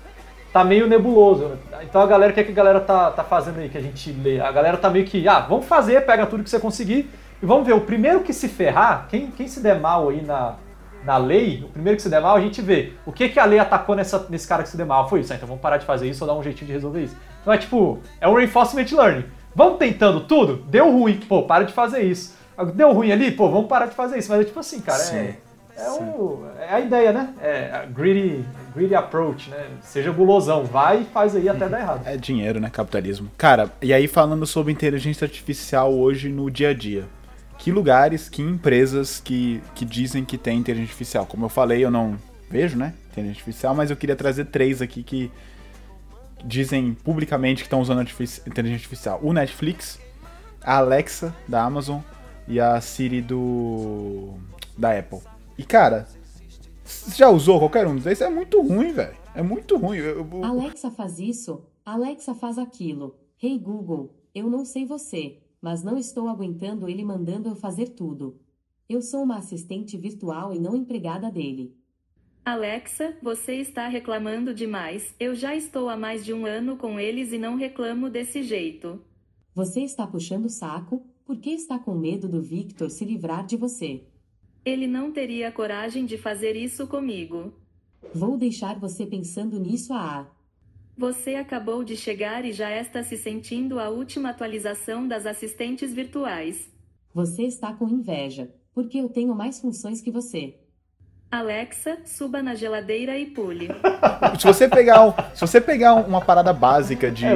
tá 0.51 0.63
meio 0.63 0.87
nebuloso. 0.87 1.45
né? 1.45 1.57
Então 1.83 2.01
a 2.01 2.05
galera, 2.05 2.31
o 2.31 2.35
que, 2.35 2.41
é 2.41 2.43
que 2.43 2.51
a 2.51 2.55
galera 2.55 2.79
tá, 2.79 3.11
tá 3.11 3.23
fazendo 3.23 3.59
aí 3.59 3.69
que 3.69 3.77
a 3.77 3.81
gente 3.81 4.11
lê? 4.11 4.39
A 4.39 4.51
galera 4.51 4.77
tá 4.77 4.89
meio 4.89 5.05
que, 5.05 5.27
ah, 5.27 5.39
vamos 5.39 5.65
fazer, 5.65 6.05
pega 6.05 6.25
tudo 6.25 6.43
que 6.43 6.49
você 6.49 6.59
conseguir 6.59 7.09
e 7.41 7.45
vamos 7.45 7.65
ver. 7.65 7.73
O 7.73 7.81
primeiro 7.81 8.21
que 8.21 8.33
se 8.33 8.47
ferrar, 8.47 9.07
quem, 9.09 9.27
quem 9.31 9.47
se 9.47 9.61
der 9.61 9.79
mal 9.79 10.09
aí 10.09 10.21
na, 10.21 10.55
na 11.03 11.17
lei, 11.17 11.63
o 11.63 11.69
primeiro 11.69 11.97
que 11.97 12.03
se 12.03 12.09
der 12.09 12.21
mal, 12.21 12.35
a 12.35 12.41
gente 12.41 12.61
vê 12.61 12.93
o 13.05 13.11
que, 13.11 13.29
que 13.29 13.39
a 13.39 13.45
lei 13.45 13.59
atacou 13.59 13.95
nessa, 13.95 14.25
nesse 14.29 14.47
cara 14.47 14.63
que 14.63 14.69
se 14.69 14.77
der 14.77 14.85
mal. 14.85 15.07
Foi 15.07 15.21
isso, 15.21 15.31
ah, 15.31 15.35
então 15.35 15.47
vamos 15.47 15.61
parar 15.61 15.77
de 15.77 15.85
fazer 15.85 16.09
isso 16.09 16.23
ou 16.23 16.27
dar 16.27 16.37
um 16.37 16.43
jeitinho 16.43 16.67
de 16.67 16.73
resolver 16.73 17.03
isso. 17.03 17.15
Então 17.41 17.53
é 17.53 17.57
tipo, 17.57 17.99
é 18.19 18.27
um 18.27 18.33
reinforcement 18.33 18.85
learning. 18.91 19.25
Vamos 19.55 19.77
tentando 19.79 20.21
tudo? 20.21 20.57
Deu 20.67 20.91
ruim, 20.91 21.19
pô, 21.27 21.43
para 21.43 21.63
de 21.63 21.73
fazer 21.73 22.01
isso. 22.01 22.37
Deu 22.65 22.91
ruim 22.93 23.11
ali, 23.11 23.31
pô, 23.31 23.49
vamos 23.49 23.67
parar 23.67 23.85
de 23.87 23.95
fazer 23.95 24.17
isso. 24.19 24.29
Mas 24.31 24.41
é 24.41 24.43
tipo 24.45 24.59
assim, 24.59 24.79
cara, 24.81 25.01
é, 25.01 25.05
Sim, 25.05 25.33
é, 25.77 25.89
o- 25.91 26.45
é 26.59 26.73
a 26.73 26.79
ideia, 26.79 27.11
né? 27.13 27.33
É 27.41 27.71
a 27.73 27.85
greedy, 27.85 28.43
greedy 28.75 28.95
approach, 28.95 29.49
né? 29.49 29.67
Seja 29.81 30.11
gulosão, 30.11 30.65
vai 30.65 31.01
e 31.01 31.05
faz 31.05 31.35
aí 31.35 31.47
até 31.47 31.67
dar 31.69 31.79
errado. 31.79 32.01
É 32.05 32.17
dinheiro, 32.17 32.59
né? 32.59 32.69
Capitalismo. 32.69 33.29
Cara, 33.37 33.71
e 33.81 33.93
aí 33.93 34.07
falando 34.07 34.45
sobre 34.45 34.71
inteligência 34.73 35.25
artificial 35.25 35.93
hoje 35.93 36.27
no 36.29 36.49
dia 36.51 36.69
a 36.69 36.73
dia. 36.73 37.05
Que 37.57 37.71
lugares, 37.71 38.29
que 38.29 38.41
empresas 38.41 39.19
que, 39.19 39.61
que 39.75 39.83
dizem 39.83 40.23
que 40.23 40.37
tem 40.37 40.57
inteligência 40.59 40.91
artificial? 40.91 41.25
Como 41.25 41.43
eu 41.45 41.49
falei, 41.49 41.83
eu 41.83 41.91
não 41.91 42.15
vejo, 42.49 42.77
né? 42.77 42.93
Inteligência 43.11 43.39
artificial, 43.41 43.75
mas 43.75 43.89
eu 43.91 43.97
queria 43.97 44.15
trazer 44.15 44.45
três 44.45 44.81
aqui 44.81 45.03
que 45.03 45.29
dizem 46.43 46.93
publicamente 47.03 47.61
que 47.61 47.67
estão 47.67 47.81
usando 47.81 48.01
inteligência 48.01 48.75
artificial. 48.75 49.19
O 49.21 49.33
Netflix, 49.33 49.99
a 50.63 50.77
Alexa 50.77 51.35
da 51.47 51.61
Amazon 51.63 51.99
e 52.49 52.59
a 52.59 52.81
Siri 52.81 53.21
do 53.21 54.33
da 54.77 54.97
Apple. 54.97 55.19
E 55.57 55.63
cara, 55.63 56.07
você 56.83 57.15
já 57.17 57.29
usou 57.29 57.59
qualquer 57.59 57.87
um 57.87 57.95
desses? 57.95 58.21
É 58.21 58.29
muito 58.29 58.61
ruim, 58.61 58.91
velho. 58.91 59.15
É 59.35 59.41
muito 59.43 59.77
ruim. 59.77 59.97
Eu- 59.97 60.27
eu- 60.31 60.43
Alexa 60.43 60.89
faz 60.91 61.19
isso, 61.19 61.61
Alexa 61.85 62.33
faz 62.33 62.57
aquilo. 62.57 63.15
Hey 63.41 63.57
Google, 63.57 64.13
eu 64.33 64.49
não 64.49 64.65
sei 64.65 64.85
você, 64.85 65.37
mas 65.61 65.83
não 65.83 65.97
estou 65.97 66.27
aguentando 66.27 66.89
ele 66.89 67.03
mandando 67.05 67.49
eu 67.49 67.55
fazer 67.55 67.89
tudo. 67.89 68.39
Eu 68.89 69.01
sou 69.01 69.21
uma 69.23 69.37
assistente 69.37 69.95
virtual 69.97 70.53
e 70.53 70.59
não 70.59 70.75
empregada 70.75 71.31
dele. 71.31 71.75
Alexa, 72.43 73.13
você 73.21 73.55
está 73.57 73.87
reclamando 73.87 74.53
demais. 74.53 75.13
Eu 75.19 75.35
já 75.35 75.55
estou 75.55 75.87
há 75.89 75.95
mais 75.95 76.25
de 76.25 76.33
um 76.33 76.45
ano 76.45 76.75
com 76.77 76.99
eles 76.99 77.31
e 77.31 77.37
não 77.37 77.55
reclamo 77.55 78.09
desse 78.09 78.41
jeito. 78.41 78.99
Você 79.53 79.81
está 79.81 80.07
puxando 80.07 80.45
o 80.45 80.49
saco? 80.49 81.05
Por 81.29 81.37
que 81.37 81.51
está 81.51 81.77
com 81.77 81.93
medo 81.93 82.27
do 82.27 82.41
Victor 82.41 82.89
se 82.89 83.05
livrar 83.05 83.45
de 83.45 83.55
você? 83.55 84.01
Ele 84.65 84.87
não 84.87 85.11
teria 85.11 85.51
coragem 85.51 86.03
de 86.03 86.17
fazer 86.17 86.55
isso 86.55 86.87
comigo. 86.87 87.53
Vou 88.15 88.35
deixar 88.35 88.79
você 88.79 89.05
pensando 89.05 89.59
nisso 89.59 89.93
a 89.93 90.27
Você 90.97 91.35
acabou 91.35 91.83
de 91.83 91.95
chegar 91.95 92.45
e 92.45 92.51
já 92.51 92.75
está 92.75 93.03
se 93.03 93.15
sentindo 93.15 93.79
a 93.79 93.89
última 93.89 94.31
atualização 94.31 95.07
das 95.07 95.27
assistentes 95.27 95.93
virtuais. 95.93 96.67
Você 97.13 97.43
está 97.43 97.75
com 97.75 97.87
inveja, 97.87 98.51
porque 98.73 98.97
eu 98.97 99.07
tenho 99.07 99.35
mais 99.35 99.61
funções 99.61 100.01
que 100.01 100.09
você. 100.09 100.57
Alexa, 101.31 101.97
suba 102.05 102.41
na 102.41 102.55
geladeira 102.55 103.15
e 103.17 103.25
pule. 103.27 103.69
se 104.39 104.47
você 104.47 104.67
pegar, 104.67 105.05
um- 105.05 105.13
se 105.35 105.41
você 105.41 105.61
pegar 105.61 105.93
uma 105.93 106.19
parada 106.21 106.51
básica 106.51 107.11
de 107.11 107.23
É 107.25 107.35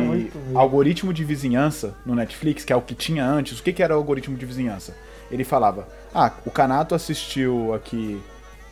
algoritmo 0.56 1.14
de 1.14 1.24
vizinhança 1.24 1.94
no 2.04 2.16
Netflix, 2.16 2.66
que 2.66 2.74
é 2.74 2.76
o 2.76 2.82
que 2.82 2.96
tinha 2.96 3.24
antes, 3.24 3.60
o 3.60 3.64
que, 3.64 3.72
que 3.72 3.84
era 3.84 3.94
o 3.94 3.98
algoritmo 3.98 4.36
de 4.36 4.46
vizinhança? 4.48 4.96
Ele 5.30 5.44
falava: 5.44 5.88
Ah, 6.14 6.32
o 6.44 6.50
Kanato 6.50 6.96
assistiu 6.96 7.72
aqui 7.74 8.20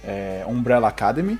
é, 0.03 0.43
Umbrella 0.47 0.87
Academy, 0.87 1.37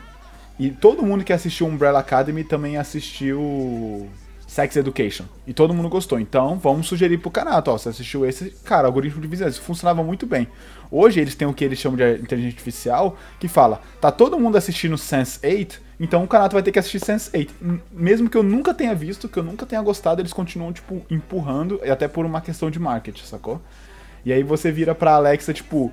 e 0.60 0.70
todo 0.70 1.02
mundo 1.04 1.24
que 1.24 1.34
assistiu 1.34 1.66
Umbrella 1.66 2.00
Academy 2.00 2.44
também 2.44 2.78
assistiu 2.78 4.08
Sex 4.46 4.76
Education. 4.76 5.26
E 5.48 5.54
todo 5.54 5.74
mundo 5.74 5.90
gostou. 5.90 6.20
Então 6.20 6.60
vamos 6.60 6.86
sugerir 6.88 7.18
pro 7.18 7.32
Kanato: 7.32 7.72
Ó, 7.72 7.78
você 7.80 7.90
assistiu 7.90 8.28
esse, 8.28 8.52
cara, 8.64 8.88
algoritmo 8.88 9.20
de 9.22 9.28
vizinhança. 9.28 9.60
Funcionava 9.60 10.04
muito 10.04 10.28
bem. 10.28 10.48
Hoje 10.92 11.20
eles 11.22 11.34
têm 11.36 11.48
o 11.48 11.54
que 11.54 11.64
eles 11.64 11.80
chamam 11.80 11.96
de 11.98 12.22
inteligência 12.22 12.54
artificial, 12.56 13.18
que 13.40 13.48
fala: 13.48 13.82
tá 14.02 14.12
todo 14.12 14.38
mundo 14.40 14.58
assistindo 14.58 14.96
Sense8, 14.98 15.80
então 16.00 16.22
o 16.24 16.28
Kanato 16.28 16.54
vai 16.54 16.62
ter 16.64 16.72
que 16.72 16.80
assistir 16.80 17.00
Sense8. 17.00 17.50
M- 17.62 17.82
Mesmo 17.92 18.30
que 18.30 18.38
eu 18.38 18.44
nunca 18.44 18.74
tenha 18.74 18.94
visto, 18.94 19.30
que 19.30 19.40
eu 19.40 19.44
nunca 19.44 19.66
tenha 19.66 19.82
gostado, 19.82 20.22
eles 20.22 20.34
continuam, 20.34 20.74
tipo, 20.74 21.02
empurrando, 21.10 21.80
e 21.84 21.90
até 21.90 22.08
por 22.10 22.26
uma 22.26 22.42
questão 22.42 22.70
de 22.70 22.78
marketing, 22.80 23.24
sacou? 23.26 23.62
E 24.26 24.34
aí 24.34 24.44
você 24.44 24.70
vira 24.72 24.94
pra 24.94 25.14
Alexa, 25.14 25.54
tipo, 25.54 25.92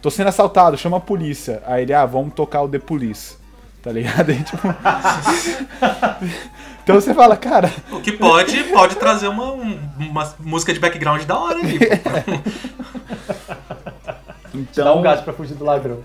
tô 0.00 0.10
sendo 0.10 0.28
assaltado, 0.28 0.76
chama 0.78 0.96
a 0.96 1.00
polícia. 1.00 1.62
Aí 1.66 1.82
ele, 1.82 1.92
ah, 1.92 2.06
vamos 2.06 2.32
tocar 2.34 2.62
o 2.62 2.68
The 2.68 2.78
Police. 2.78 3.36
Tá 3.82 3.92
ligado? 3.92 4.30
Aí, 4.30 4.42
tipo... 4.44 4.58
então 6.82 6.94
você 7.00 7.14
fala, 7.14 7.36
cara. 7.36 7.72
O 7.92 8.00
que 8.00 8.12
pode, 8.12 8.64
pode 8.64 8.96
trazer 8.96 9.28
uma, 9.28 9.52
um- 9.52 9.78
uma 9.98 10.34
música 10.40 10.72
de 10.72 10.80
background 10.80 11.22
da 11.24 11.38
hora 11.38 11.58
ali. 11.60 11.78
Então... 14.54 14.84
Dá 14.84 14.94
um 14.94 15.02
gás 15.02 15.20
pra 15.20 15.32
fugir 15.32 15.54
do 15.54 15.64
ladrão. 15.64 15.98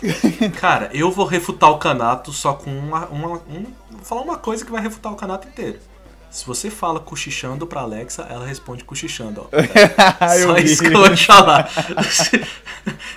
Cara, 0.60 0.90
eu 0.92 1.10
vou 1.10 1.24
refutar 1.26 1.70
o 1.70 1.78
Canato 1.78 2.32
só 2.32 2.52
com 2.54 2.70
uma, 2.70 3.06
uma- 3.06 3.36
um, 3.50 3.64
vou 3.90 4.04
falar 4.04 4.22
uma 4.22 4.36
coisa 4.36 4.64
que 4.64 4.70
vai 4.70 4.80
refutar 4.80 5.12
o 5.12 5.16
Canato 5.16 5.48
inteiro. 5.48 5.78
Se 6.30 6.46
você 6.46 6.68
fala 6.68 7.00
cochichando 7.00 7.66
pra 7.66 7.80
Alexa, 7.80 8.26
ela 8.28 8.46
responde 8.46 8.84
cochichando, 8.84 9.48
ó. 9.50 9.58
Só 10.46 10.52
vi. 10.54 10.64
isso 10.64 10.82
que 10.82 10.88
eu 10.88 10.92
vou 10.98 11.14
te 11.14 11.24
falar. 11.26 11.68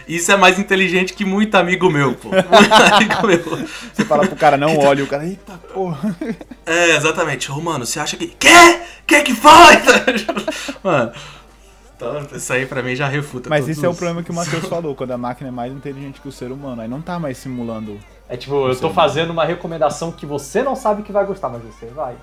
Isso 0.08 0.30
é 0.32 0.36
mais 0.36 0.60
inteligente 0.60 1.14
que 1.14 1.24
muito 1.24 1.56
amigo 1.56 1.90
meu, 1.90 2.14
pô. 2.14 2.30
Muito 2.30 2.74
amigo 2.94 3.28
meu. 3.28 3.68
Você 3.94 4.04
fala 4.04 4.28
pro 4.28 4.36
cara, 4.36 4.58
não 4.58 4.78
olha, 4.78 5.04
o 5.04 5.08
cara, 5.08 5.26
eita 5.26 5.54
porra. 5.74 6.14
É, 6.66 6.96
exatamente. 6.98 7.50
Ô, 7.52 7.62
mano, 7.62 7.86
você 7.86 8.00
acha 8.00 8.18
que. 8.18 8.28
Quê? 8.28 8.80
Que 9.08 9.22
que 9.22 9.34
foi? 9.34 9.52
Mano. 10.84 11.12
Então, 12.02 12.38
isso 12.38 12.52
aí 12.52 12.66
pra 12.66 12.82
mim 12.82 12.96
já 12.96 13.08
refuta. 13.08 13.50
Mas 13.50 13.62
todos 13.66 13.78
esse 13.78 13.86
é 13.86 13.90
o 13.90 13.94
problema 13.94 14.24
que 14.24 14.32
o 14.32 14.34
Matheus 14.34 14.66
falou, 14.70 14.96
quando 14.96 15.12
a 15.12 15.18
máquina 15.18 15.50
é 15.50 15.52
mais 15.52 15.72
inteligente 15.72 16.20
que 16.20 16.28
o 16.28 16.32
ser 16.32 16.52
humano. 16.52 16.82
Aí 16.82 16.88
não 16.88 17.02
tá 17.02 17.20
mais 17.20 17.38
simulando. 17.38 18.00
É 18.28 18.36
tipo, 18.36 18.68
eu 18.68 18.80
tô 18.80 18.90
fazendo 18.90 19.30
uma 19.32 19.46
recomendação 19.46 20.12
que 20.12 20.26
você 20.26 20.64
não 20.64 20.76
sabe 20.76 21.04
que 21.04 21.12
vai 21.12 21.26
gostar, 21.26 21.50
mas 21.50 21.62
você 21.64 21.86
vai. 21.88 22.16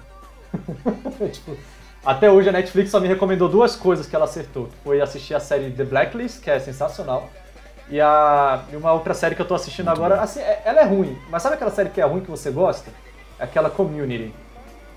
É 1.20 1.28
tipo, 1.28 1.56
até 2.04 2.30
hoje 2.30 2.48
a 2.48 2.52
Netflix 2.52 2.90
só 2.90 2.98
me 3.00 3.06
recomendou 3.08 3.48
duas 3.48 3.76
coisas 3.76 4.06
que 4.06 4.16
ela 4.16 4.24
acertou. 4.24 4.66
que 4.66 4.72
Foi 4.82 5.00
assistir 5.00 5.34
a 5.34 5.40
série 5.40 5.70
The 5.70 5.84
Blacklist, 5.84 6.40
que 6.40 6.50
é 6.50 6.58
sensacional. 6.58 7.28
E, 7.90 8.00
a, 8.00 8.62
e 8.72 8.76
uma 8.76 8.92
outra 8.92 9.14
série 9.14 9.34
que 9.34 9.42
eu 9.42 9.46
tô 9.46 9.54
assistindo 9.54 9.88
agora, 9.88 10.20
assim, 10.20 10.40
é- 10.40 10.62
ela 10.64 10.80
é 10.80 10.84
ruim, 10.84 11.16
mas 11.30 11.42
sabe 11.42 11.54
aquela 11.54 11.70
série 11.70 11.88
que 11.90 12.00
é 12.00 12.04
ruim 12.04 12.20
que 12.20 12.30
você 12.30 12.50
gosta? 12.50 12.90
É 13.38 13.44
aquela 13.44 13.70
Community. 13.70 14.32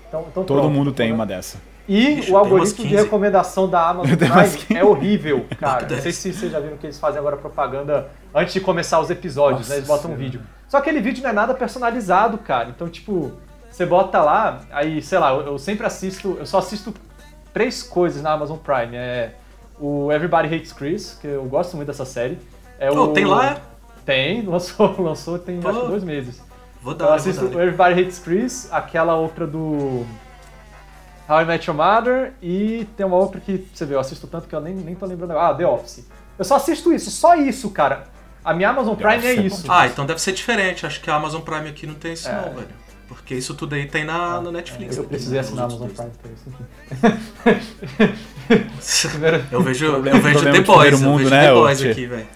Então, 0.08 0.26
então 0.30 0.44
Todo 0.44 0.60
pronto. 0.60 0.70
mundo 0.74 0.92
tem 0.92 1.10
uma 1.12 1.24
dessa. 1.26 1.58
E 1.88 2.30
o 2.30 2.36
algoritmo 2.36 2.84
de 2.84 2.90
15. 2.90 2.94
recomendação 3.02 3.68
da 3.68 3.88
Amazon 3.88 4.14
Prime 4.16 4.78
é 4.80 4.84
horrível, 4.84 5.46
cara. 5.58 5.86
Não 5.88 6.00
sei 6.00 6.12
se 6.12 6.32
vocês 6.32 6.52
já 6.52 6.60
viram 6.60 6.76
que 6.76 6.86
eles 6.86 6.98
fazem 6.98 7.18
agora 7.18 7.36
propaganda 7.36 8.08
antes 8.34 8.54
de 8.54 8.60
começar 8.60 9.00
os 9.00 9.10
episódios, 9.10 9.68
né? 9.68 9.76
Eles 9.76 9.86
botam 9.88 10.12
um 10.12 10.16
vídeo. 10.16 10.40
Só 10.68 10.80
que 10.80 10.88
aquele 10.88 11.02
vídeo 11.02 11.22
não 11.22 11.30
é 11.30 11.32
nada 11.32 11.52
personalizado, 11.54 12.38
cara. 12.38 12.68
Então, 12.70 12.88
tipo, 12.88 13.32
você 13.70 13.84
bota 13.84 14.22
lá, 14.22 14.60
aí, 14.70 15.02
sei 15.02 15.18
lá, 15.18 15.32
eu, 15.32 15.40
eu 15.42 15.58
sempre 15.58 15.86
assisto, 15.86 16.36
eu 16.38 16.46
só 16.46 16.58
assisto 16.58 16.94
três 17.52 17.82
coisas 17.82 18.22
na 18.22 18.32
Amazon 18.32 18.56
Prime. 18.58 18.96
É 18.96 19.34
o 19.78 20.10
Everybody 20.12 20.54
Hates 20.54 20.72
Chris, 20.72 21.18
que 21.20 21.26
eu 21.26 21.44
gosto 21.44 21.76
muito 21.76 21.88
dessa 21.88 22.04
série. 22.04 22.38
É 22.78 22.90
Oh, 22.90 23.04
o... 23.04 23.12
tem 23.12 23.24
lá, 23.24 23.46
é? 23.50 23.56
Tem, 24.04 24.42
lançou, 24.46 24.94
lançou 25.02 25.38
tem 25.38 25.60
Pô. 25.60 25.68
acho 25.68 25.80
que 25.80 25.86
dois 25.88 26.04
meses. 26.04 26.40
Vou 26.80 26.92
Eu 26.92 26.98
dar, 26.98 27.04
vou 27.06 27.14
assisto 27.14 27.48
dar. 27.48 27.56
o 27.56 27.60
Everybody 27.60 28.00
Hates 28.00 28.18
Chris, 28.18 28.68
aquela 28.72 29.14
outra 29.16 29.46
do 29.46 30.04
How 31.28 31.40
I 31.40 31.44
Met 31.44 31.68
Your 31.70 31.76
Mother 31.76 32.32
e 32.42 32.86
tem 32.96 33.06
uma 33.06 33.16
outra 33.16 33.40
que, 33.40 33.66
você 33.72 33.86
vê, 33.86 33.94
eu 33.94 34.00
assisto 34.00 34.26
tanto 34.26 34.48
que 34.48 34.54
eu 34.54 34.60
nem, 34.60 34.74
nem 34.74 34.94
tô 34.94 35.06
lembrando 35.06 35.30
agora. 35.30 35.48
Ah, 35.48 35.54
The 35.54 35.66
Office. 35.66 36.06
Eu 36.38 36.44
só 36.44 36.56
assisto 36.56 36.92
isso, 36.92 37.10
só 37.10 37.34
isso, 37.36 37.70
cara. 37.70 38.04
A 38.44 38.52
minha 38.52 38.70
Amazon 38.70 38.96
Prime 38.96 39.24
é 39.24 39.30
é 39.30 39.34
isso. 39.34 39.64
Ah, 39.68 39.86
então 39.86 40.04
deve 40.04 40.20
ser 40.20 40.32
diferente. 40.32 40.84
Acho 40.84 41.00
que 41.00 41.08
a 41.10 41.14
Amazon 41.14 41.40
Prime 41.42 41.68
aqui 41.68 41.86
não 41.86 41.94
tem 41.94 42.12
isso 42.14 42.28
É. 42.28 42.32
não, 42.34 42.54
velho. 42.54 42.68
Porque 43.06 43.34
isso 43.34 43.54
tudo 43.54 43.74
aí 43.74 43.86
tem 43.86 44.04
na, 44.04 44.40
na 44.40 44.50
Netflix. 44.50 44.96
Eu 44.96 45.02
aqui, 45.02 45.10
precisei 45.10 45.38
assinar 45.38 45.64
a 45.64 45.66
Amazon. 45.66 45.88
Prime 45.88 46.10
pra 46.20 46.30
isso. 46.32 46.50
Primeiro- 49.10 49.44
Eu 49.50 49.62
vejo, 49.62 49.86
eu 49.86 50.02
vejo 50.02 50.52
The 50.52 50.60
Boys, 50.60 50.92
eu 50.92 50.98
mundo, 50.98 51.18
vejo 51.18 51.30
né, 51.30 51.46
The 51.46 51.54
Boys 51.54 51.82
aqui, 51.82 52.06
velho. 52.06 52.26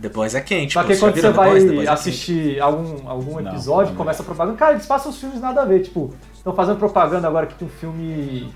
The 0.00 0.08
Boys 0.08 0.34
é 0.34 0.40
quente. 0.40 0.72
Só 0.72 0.82
que 0.82 0.96
quando 0.96 1.14
você 1.14 1.30
vai 1.30 1.50
Boys? 1.50 1.64
Boys 1.64 1.88
é 1.88 1.92
assistir 1.92 2.60
algum, 2.60 3.08
algum 3.08 3.40
Não, 3.40 3.52
episódio, 3.52 3.90
não. 3.90 3.96
começa 3.96 4.22
a 4.22 4.26
propaganda. 4.26 4.56
Cara, 4.56 4.72
eles 4.72 4.86
passam 4.86 5.12
os 5.12 5.18
filmes 5.18 5.40
nada 5.40 5.62
a 5.62 5.64
ver. 5.64 5.80
Tipo, 5.80 6.12
estão 6.42 6.54
fazendo 6.54 6.78
propaganda 6.78 7.28
agora 7.28 7.46
que 7.46 7.54
tem 7.54 7.66
um 7.66 7.70
filme. 7.70 8.52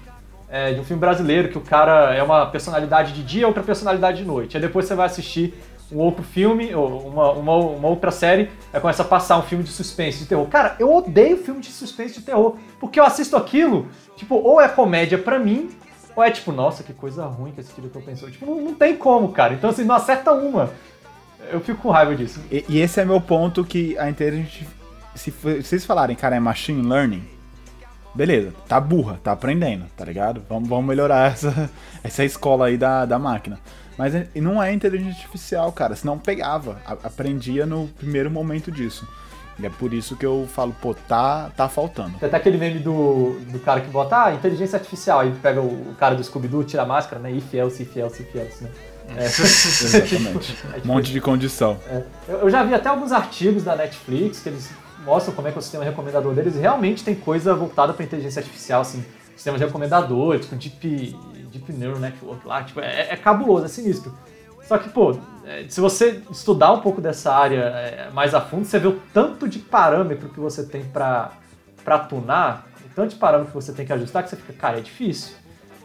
é, 0.48 0.72
de 0.74 0.80
um 0.80 0.84
filme 0.84 1.00
brasileiro 1.00 1.48
que 1.48 1.58
o 1.58 1.60
cara 1.60 2.14
é 2.14 2.22
uma 2.22 2.46
personalidade 2.46 3.12
de 3.12 3.22
dia 3.22 3.42
e 3.42 3.44
outra 3.44 3.62
personalidade 3.62 4.18
de 4.18 4.24
noite. 4.24 4.56
Aí 4.56 4.60
depois 4.60 4.86
você 4.86 4.94
vai 4.94 5.06
assistir 5.06 5.54
um 5.90 5.98
outro 5.98 6.24
filme, 6.24 6.74
ou 6.74 7.06
uma, 7.08 7.30
uma, 7.30 7.54
uma 7.56 7.88
outra 7.88 8.10
série, 8.10 8.50
aí 8.72 8.80
começa 8.80 9.02
a 9.02 9.06
passar 9.06 9.38
um 9.38 9.42
filme 9.42 9.62
de 9.62 9.70
suspense, 9.70 10.18
de 10.18 10.26
terror. 10.26 10.44
Cara, 10.48 10.74
eu 10.80 10.92
odeio 10.92 11.36
filme 11.36 11.60
de 11.60 11.68
suspense 11.70 12.14
de 12.14 12.22
terror, 12.22 12.56
porque 12.80 12.98
eu 12.98 13.04
assisto 13.04 13.36
aquilo, 13.36 13.86
tipo, 14.16 14.34
ou 14.34 14.60
é 14.60 14.68
comédia 14.68 15.16
pra 15.16 15.38
mim, 15.38 15.70
ou 16.16 16.24
é 16.24 16.30
tipo, 16.30 16.50
nossa, 16.50 16.82
que 16.82 16.92
coisa 16.92 17.24
ruim 17.26 17.52
que 17.52 17.60
esse 17.60 17.72
diretor 17.72 18.02
pensou. 18.02 18.28
Tipo, 18.28 18.46
não, 18.46 18.60
não 18.60 18.74
tem 18.74 18.96
como, 18.96 19.28
cara. 19.30 19.54
Então, 19.54 19.70
assim, 19.70 19.84
não 19.84 19.94
acerta 19.94 20.32
uma. 20.32 20.70
Eu 21.52 21.60
fico 21.60 21.80
com 21.82 21.90
raiva 21.90 22.16
disso. 22.16 22.40
E, 22.50 22.64
e 22.68 22.80
esse 22.80 23.00
é 23.00 23.04
meu 23.04 23.20
ponto 23.20 23.62
que 23.64 23.96
a 23.98 24.10
inteligência. 24.10 24.66
Se 25.14 25.30
f- 25.30 25.62
vocês 25.62 25.84
falarem, 25.86 26.16
cara, 26.16 26.34
é 26.34 26.40
machine 26.40 26.82
learning, 26.82 27.22
beleza, 28.16 28.52
tá 28.66 28.80
burra, 28.80 29.20
tá 29.22 29.32
aprendendo, 29.32 29.84
tá 29.96 30.04
ligado? 30.04 30.42
Vamos, 30.48 30.68
vamos 30.68 30.86
melhorar 30.86 31.32
essa, 31.32 31.70
essa 32.02 32.24
escola 32.24 32.66
aí 32.66 32.76
da, 32.76 33.04
da 33.04 33.18
máquina. 33.18 33.58
Mas 33.98 34.14
é- 34.14 34.26
e 34.34 34.40
não 34.40 34.62
é 34.62 34.72
inteligência 34.72 35.20
artificial, 35.22 35.70
cara, 35.72 35.94
senão 35.94 36.18
pegava, 36.18 36.78
a- 36.86 36.96
aprendia 37.04 37.64
no 37.66 37.88
primeiro 37.88 38.30
momento 38.30 38.70
disso. 38.70 39.06
E 39.58 39.64
é 39.64 39.70
por 39.70 39.94
isso 39.94 40.16
que 40.16 40.26
eu 40.26 40.46
falo, 40.52 40.74
pô, 40.82 40.92
tá, 40.94 41.50
tá 41.56 41.66
faltando. 41.66 42.18
Tem 42.18 42.26
até 42.26 42.36
aquele 42.36 42.58
meme 42.58 42.78
do, 42.78 43.38
do 43.50 43.58
cara 43.60 43.80
que 43.80 43.88
bota, 43.88 44.24
ah, 44.26 44.34
inteligência 44.34 44.76
artificial, 44.76 45.20
aí 45.20 45.32
pega 45.42 45.62
o, 45.62 45.92
o 45.92 45.94
cara 45.98 46.14
do 46.14 46.22
Scooby-Doo, 46.22 46.62
tira 46.64 46.82
a 46.82 46.86
máscara, 46.86 47.22
né? 47.22 47.32
If 47.32 47.54
else, 47.54 47.82
if 47.82 47.96
else, 47.96 48.22
if 48.22 48.34
else, 48.36 48.64
né? 48.64 48.70
É. 49.16 49.24
Exatamente. 49.24 50.56
É 50.66 50.68
Um 50.68 50.72
tipo 50.74 50.86
monte 50.88 51.12
de 51.12 51.20
condição. 51.20 51.78
É. 51.88 52.02
Eu, 52.28 52.38
eu 52.40 52.50
já 52.50 52.64
vi 52.64 52.74
até 52.74 52.88
alguns 52.88 53.12
artigos 53.12 53.62
da 53.64 53.76
Netflix 53.76 54.40
que 54.40 54.48
eles 54.48 54.68
mostram 55.06 55.34
como 55.34 55.46
é 55.46 55.52
que 55.52 55.56
é 55.56 55.60
o 55.60 55.62
sistema 55.62 55.84
recomendador 55.84 56.34
deles. 56.34 56.56
Realmente 56.56 57.04
tem 57.04 57.14
coisa 57.14 57.54
voltada 57.54 57.94
para 57.94 58.04
inteligência 58.04 58.40
artificial, 58.40 58.82
assim, 58.82 59.04
sistemas 59.34 59.60
recomendadores, 59.60 60.46
com 60.46 60.56
Deep, 60.56 61.16
deep 61.52 61.72
Neural 61.72 62.00
Network 62.00 62.46
lá. 62.46 62.64
Tipo, 62.64 62.80
é, 62.80 63.12
é 63.12 63.16
cabuloso, 63.16 63.64
é 63.64 63.68
sinistro. 63.68 64.12
Só 64.66 64.76
que, 64.76 64.88
pô, 64.88 65.16
é, 65.44 65.64
se 65.68 65.80
você 65.80 66.20
estudar 66.28 66.72
um 66.72 66.80
pouco 66.80 67.00
dessa 67.00 67.32
área 67.32 67.60
é, 67.60 68.10
mais 68.12 68.34
a 68.34 68.40
fundo, 68.40 68.64
você 68.64 68.80
vê 68.80 68.88
o 68.88 69.00
tanto 69.14 69.48
de 69.48 69.60
parâmetro 69.60 70.28
que 70.28 70.40
você 70.40 70.64
tem 70.64 70.84
para 70.84 71.30
tunar, 72.08 72.66
o 72.84 72.94
tanto 72.94 73.10
de 73.10 73.16
parâmetro 73.16 73.52
que 73.52 73.54
você 73.54 73.72
tem 73.72 73.86
que 73.86 73.92
ajustar, 73.92 74.24
que 74.24 74.30
você 74.30 74.36
fica, 74.36 74.52
cara, 74.54 74.78
é 74.78 74.80
difícil. 74.80 75.36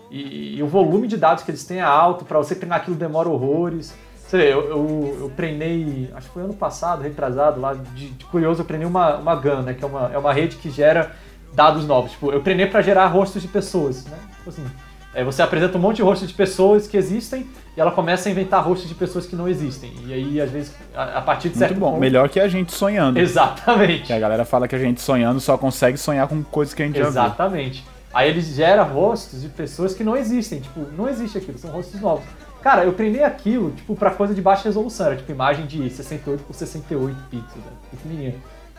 E, 0.10 0.58
e 0.58 0.64
o 0.64 0.68
volume 0.68 1.08
de 1.08 1.16
dados 1.16 1.44
que 1.44 1.52
eles 1.52 1.64
têm 1.64 1.78
é 1.78 1.84
alto, 1.84 2.26
para 2.26 2.40
você 2.40 2.56
treinar 2.56 2.80
aquilo 2.80 2.96
demora 2.96 3.30
horrores. 3.30 3.94
Você 4.32 4.38
vê, 4.38 4.54
eu, 4.54 4.62
eu, 4.70 5.18
eu 5.24 5.32
treinei, 5.36 6.10
acho 6.16 6.28
que 6.28 6.34
foi 6.34 6.44
ano 6.44 6.54
passado, 6.54 7.02
retrasado, 7.04 7.60
lá 7.60 7.74
de, 7.74 8.12
de 8.12 8.24
curioso, 8.24 8.62
eu 8.62 8.66
treinei 8.66 8.88
uma, 8.88 9.18
uma 9.18 9.36
GAN, 9.36 9.62
né, 9.62 9.74
que 9.74 9.84
é 9.84 9.88
uma, 9.88 10.10
é 10.14 10.18
uma 10.18 10.32
rede 10.32 10.56
que 10.56 10.70
gera 10.70 11.12
dados 11.54 11.86
novos. 11.86 12.12
Tipo, 12.12 12.32
eu 12.32 12.40
treinei 12.42 12.66
para 12.66 12.82
gerar 12.82 13.08
rostos 13.08 13.42
de 13.42 13.50
pessoas, 13.50 14.06
né? 14.06 14.18
Tipo 14.38 14.50
assim, 14.52 14.66
é, 15.14 15.22
você 15.26 15.42
apresenta 15.42 15.78
um 15.78 15.82
monte 15.82 15.98
de 15.98 16.02
rostos 16.02 16.30
de 16.30 16.34
pessoas 16.34 16.88
que 16.88 16.96
existem 16.96 17.46
e 17.76 17.82
ela 17.82 17.92
começa 17.92 18.30
a 18.30 18.32
inventar 18.32 18.64
rostos 18.66 18.88
de 18.88 18.96
pessoas 18.96 19.26
que 19.26 19.36
não 19.36 19.50
existem. 19.50 19.92
E 20.06 20.14
aí, 20.14 20.40
às 20.40 20.50
vezes, 20.50 20.74
a, 20.96 21.18
a 21.18 21.22
partir 21.22 21.50
de 21.50 21.58
certo 21.58 21.72
Muito 21.72 21.82
bom. 21.82 21.90
ponto- 21.92 22.00
Melhor 22.00 22.30
que 22.30 22.40
a 22.40 22.48
gente 22.48 22.72
sonhando. 22.72 23.20
Exatamente. 23.20 24.04
Que 24.04 24.14
a 24.14 24.20
galera 24.20 24.46
fala 24.46 24.66
que 24.66 24.76
a 24.76 24.80
gente 24.80 25.02
sonhando 25.02 25.42
só 25.42 25.58
consegue 25.58 25.98
sonhar 25.98 26.26
com 26.30 26.42
coisas 26.42 26.74
que 26.74 26.82
a 26.82 26.86
gente 26.86 26.96
já 26.98 27.02
viu. 27.04 27.10
Exatamente. 27.10 27.84
Aí 28.14 28.30
ele 28.30 28.40
gera 28.42 28.84
rostos 28.84 29.42
de 29.42 29.50
pessoas 29.50 29.94
que 29.94 30.04
não 30.06 30.16
existem. 30.16 30.62
Tipo, 30.62 30.86
não 30.98 31.10
existe 31.10 31.38
aquilo, 31.38 31.58
são 31.58 31.70
rostos 31.72 32.00
novos. 32.00 32.24
Cara, 32.62 32.84
eu 32.84 32.94
treinei 32.94 33.24
aquilo, 33.24 33.72
tipo, 33.72 33.96
pra 33.96 34.12
coisa 34.12 34.34
de 34.34 34.42
baixa 34.42 34.64
resolução. 34.66 35.08
Era, 35.08 35.16
tipo, 35.16 35.32
imagem 35.32 35.66
de 35.66 35.90
68 35.90 36.44
por 36.44 36.54
68 36.54 37.18
pixels, 37.30 37.56
né? 37.66 37.72
pequenininha. 37.90 38.36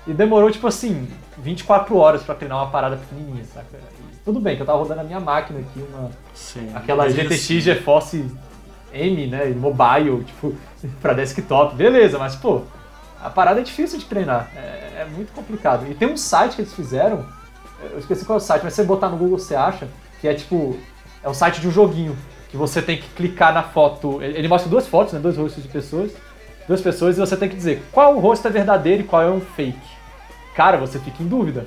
E 0.07 0.13
demorou, 0.13 0.51
tipo 0.51 0.67
assim, 0.67 1.09
24 1.39 1.97
horas 1.97 2.23
pra 2.23 2.35
treinar 2.35 2.59
uma 2.59 2.71
parada 2.71 2.97
pequenininha, 2.97 3.45
saca? 3.45 3.67
E 3.77 4.17
tudo 4.25 4.41
bem 4.41 4.57
que 4.57 4.63
eu 4.63 4.67
tava 4.67 4.79
rodando 4.79 5.01
a 5.01 5.05
minha 5.05 5.21
máquina 5.21 5.61
aqui, 5.61 5.85
uma... 5.93 6.11
Sim. 6.35 6.71
Aquela 6.75 7.09
GTX 7.09 7.33
assim- 7.35 7.61
GeForce 7.61 8.27
M, 8.93 9.27
né, 9.29 9.47
mobile, 9.57 10.25
tipo, 10.25 10.55
pra 11.01 11.13
desktop. 11.13 11.75
Beleza, 11.77 12.19
mas, 12.19 12.35
pô, 12.37 12.63
a 13.23 13.31
parada 13.31 13.61
é 13.61 13.63
difícil 13.63 13.99
de 13.99 14.05
treinar. 14.07 14.49
É, 14.57 15.03
é 15.03 15.09
muito 15.15 15.33
complicado. 15.33 15.89
E 15.91 15.95
tem 15.95 16.09
um 16.09 16.17
site 16.17 16.57
que 16.57 16.63
eles 16.63 16.75
fizeram, 16.75 17.25
eu 17.93 17.99
esqueci 17.99 18.25
qual 18.25 18.39
é 18.39 18.43
o 18.43 18.45
site, 18.45 18.63
mas 18.65 18.75
se 18.75 18.83
você 18.83 18.87
botar 18.87 19.09
no 19.09 19.17
Google 19.17 19.39
você 19.39 19.55
acha, 19.55 19.89
que 20.21 20.27
é 20.27 20.35
tipo, 20.35 20.77
é 21.23 21.29
um 21.29 21.35
site 21.35 21.61
de 21.61 21.69
um 21.69 21.71
joguinho, 21.71 22.17
que 22.53 22.57
você 22.57 22.81
tem 22.81 22.99
que 22.99 23.09
clicar 23.09 23.53
na 23.53 23.65
foto, 23.65 24.23
ele 24.23 24.47
mostra 24.47 24.71
duas 24.71 24.87
fotos, 24.87 25.15
né, 25.15 25.19
dois 25.19 25.37
rostos 25.37 25.63
de 25.63 25.69
pessoas, 25.69 26.13
duas 26.69 26.81
pessoas, 26.81 27.17
e 27.17 27.21
você 27.21 27.37
tem 27.37 27.49
que 27.49 27.57
dizer 27.57 27.83
qual 27.91 28.17
rosto 28.21 28.47
é 28.47 28.51
verdadeiro 28.51 29.03
e 29.03 29.05
qual 29.05 29.23
é 29.23 29.29
um 29.29 29.41
fake. 29.41 29.77
Cara, 30.55 30.77
você 30.77 31.01
fica 31.01 31.23
em 31.23 31.27
dúvida. 31.27 31.67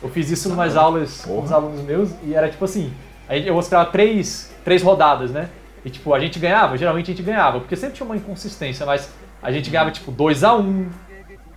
Eu 0.00 0.08
fiz 0.08 0.30
isso 0.30 0.48
em 0.48 0.52
umas 0.52 0.76
aulas 0.76 1.24
com 1.24 1.40
os 1.40 1.50
alunos 1.50 1.80
meus, 1.80 2.10
e 2.22 2.34
era 2.34 2.48
tipo 2.48 2.64
assim, 2.64 2.92
aí 3.28 3.48
eu 3.48 3.54
mostrava 3.54 3.90
três, 3.90 4.54
três 4.62 4.82
rodadas, 4.82 5.32
né, 5.32 5.48
e 5.82 5.90
tipo, 5.90 6.14
a 6.14 6.20
gente 6.20 6.38
ganhava, 6.38 6.76
geralmente 6.78 7.10
a 7.10 7.14
gente 7.14 7.24
ganhava, 7.24 7.58
porque 7.58 7.74
sempre 7.74 7.96
tinha 7.96 8.06
uma 8.06 8.16
inconsistência, 8.16 8.86
mas 8.86 9.10
a 9.42 9.50
gente 9.50 9.70
ganhava 9.70 9.90
tipo 9.90 10.12
2 10.12 10.44
a 10.44 10.54
1 10.54 10.60
um, 10.60 10.88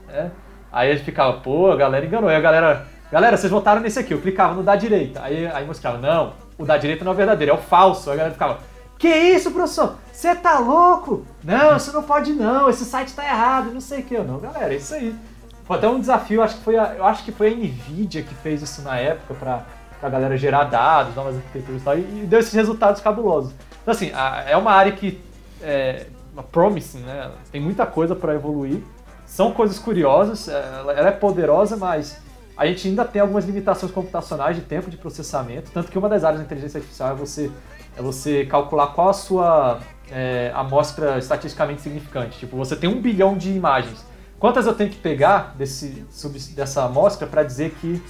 né? 0.07 0.31
Aí 0.71 0.91
a 0.91 0.95
gente 0.95 1.05
ficava, 1.05 1.33
pô, 1.39 1.71
a 1.71 1.75
galera 1.75 2.05
enganou. 2.05 2.29
Aí 2.29 2.35
a 2.35 2.41
galera, 2.41 2.85
galera, 3.11 3.37
vocês 3.37 3.51
votaram 3.51 3.81
nesse 3.81 3.99
aqui. 3.99 4.13
Eu 4.13 4.21
clicava 4.21 4.53
no 4.53 4.63
da 4.63 4.75
direita. 4.75 5.21
Aí, 5.23 5.47
aí 5.47 5.65
mostrava, 5.65 5.97
não, 5.97 6.33
o 6.57 6.65
da 6.65 6.77
direita 6.77 7.03
não 7.03 7.11
é 7.11 7.15
verdadeiro, 7.15 7.53
é 7.53 7.55
o 7.55 7.57
falso. 7.57 8.09
Aí 8.09 8.13
a 8.13 8.17
galera 8.17 8.33
ficava, 8.33 8.59
que 8.99 9.07
isso, 9.07 9.49
professor? 9.51 9.95
Você 10.11 10.35
tá 10.35 10.59
louco? 10.59 11.25
Não, 11.43 11.77
isso 11.77 11.91
não 11.93 12.03
pode 12.03 12.33
não, 12.33 12.69
esse 12.69 12.83
site 12.85 13.13
tá 13.13 13.23
errado, 13.23 13.71
não 13.73 13.81
sei 13.81 14.01
o 14.01 14.03
que. 14.03 14.13
Eu, 14.13 14.23
não, 14.25 14.37
galera, 14.39 14.73
é 14.73 14.77
isso 14.77 14.93
aí. 14.93 15.15
Foi 15.63 15.77
até 15.77 15.87
um 15.87 15.99
desafio, 15.99 16.41
acho 16.43 16.57
que 16.57 16.63
foi 16.63 16.77
a, 16.77 16.95
eu 16.95 17.05
acho 17.05 17.23
que 17.23 17.31
foi 17.31 17.47
a 17.53 17.55
Nvidia 17.55 18.21
que 18.23 18.35
fez 18.35 18.61
isso 18.61 18.81
na 18.81 18.97
época 18.97 19.33
pra, 19.35 19.63
pra 19.99 20.09
galera 20.09 20.35
gerar 20.37 20.65
dados, 20.65 21.15
novas 21.15 21.35
arquiteturas 21.37 21.81
e 21.81 21.85
tal, 21.85 21.97
e, 21.97 22.01
e 22.01 22.25
deu 22.27 22.39
esses 22.39 22.53
resultados 22.53 23.01
cabulosos. 23.01 23.53
Então 23.81 23.93
assim, 23.93 24.11
a- 24.13 24.43
é 24.47 24.57
uma 24.57 24.71
área 24.71 24.91
que 24.91 25.21
é 25.61 26.07
uma 26.33 26.43
promising, 26.43 26.99
né? 26.99 27.31
Tem 27.51 27.61
muita 27.61 27.85
coisa 27.85 28.15
para 28.15 28.33
evoluir. 28.35 28.81
São 29.25 29.51
coisas 29.51 29.77
curiosas, 29.79 30.47
é, 30.49 30.53
ela, 30.79 30.93
ela 30.93 31.07
é 31.09 31.11
poderosa, 31.11 31.77
mas 31.77 32.17
a 32.57 32.65
gente 32.65 32.87
ainda 32.87 33.05
tem 33.05 33.21
algumas 33.21 33.45
limitações 33.45 33.91
computacionais 33.91 34.55
de 34.55 34.63
tempo 34.63 34.89
de 34.89 34.97
processamento, 34.97 35.69
tanto 35.71 35.89
que 35.91 35.97
uma 35.97 36.09
das 36.09 36.23
áreas 36.23 36.39
da 36.41 36.45
inteligência 36.45 36.79
artificial 36.79 37.11
é 37.11 37.13
você, 37.13 37.49
é 37.97 38.01
você 38.01 38.45
calcular 38.45 38.87
qual 38.87 39.09
a 39.09 39.13
sua 39.13 39.79
é, 40.11 40.51
amostra 40.55 41.17
estatisticamente 41.17 41.81
significante. 41.81 42.39
Tipo, 42.39 42.57
você 42.57 42.75
tem 42.75 42.89
um 42.89 43.01
bilhão 43.01 43.37
de 43.37 43.51
imagens. 43.51 44.05
Quantas 44.39 44.65
eu 44.65 44.73
tenho 44.73 44.89
que 44.89 44.97
pegar 44.97 45.53
desse, 45.57 46.05
sub- 46.09 46.37
dessa 46.55 46.85
amostra 46.85 47.27
para 47.27 47.43
dizer 47.43 47.75
que, 47.81 48.01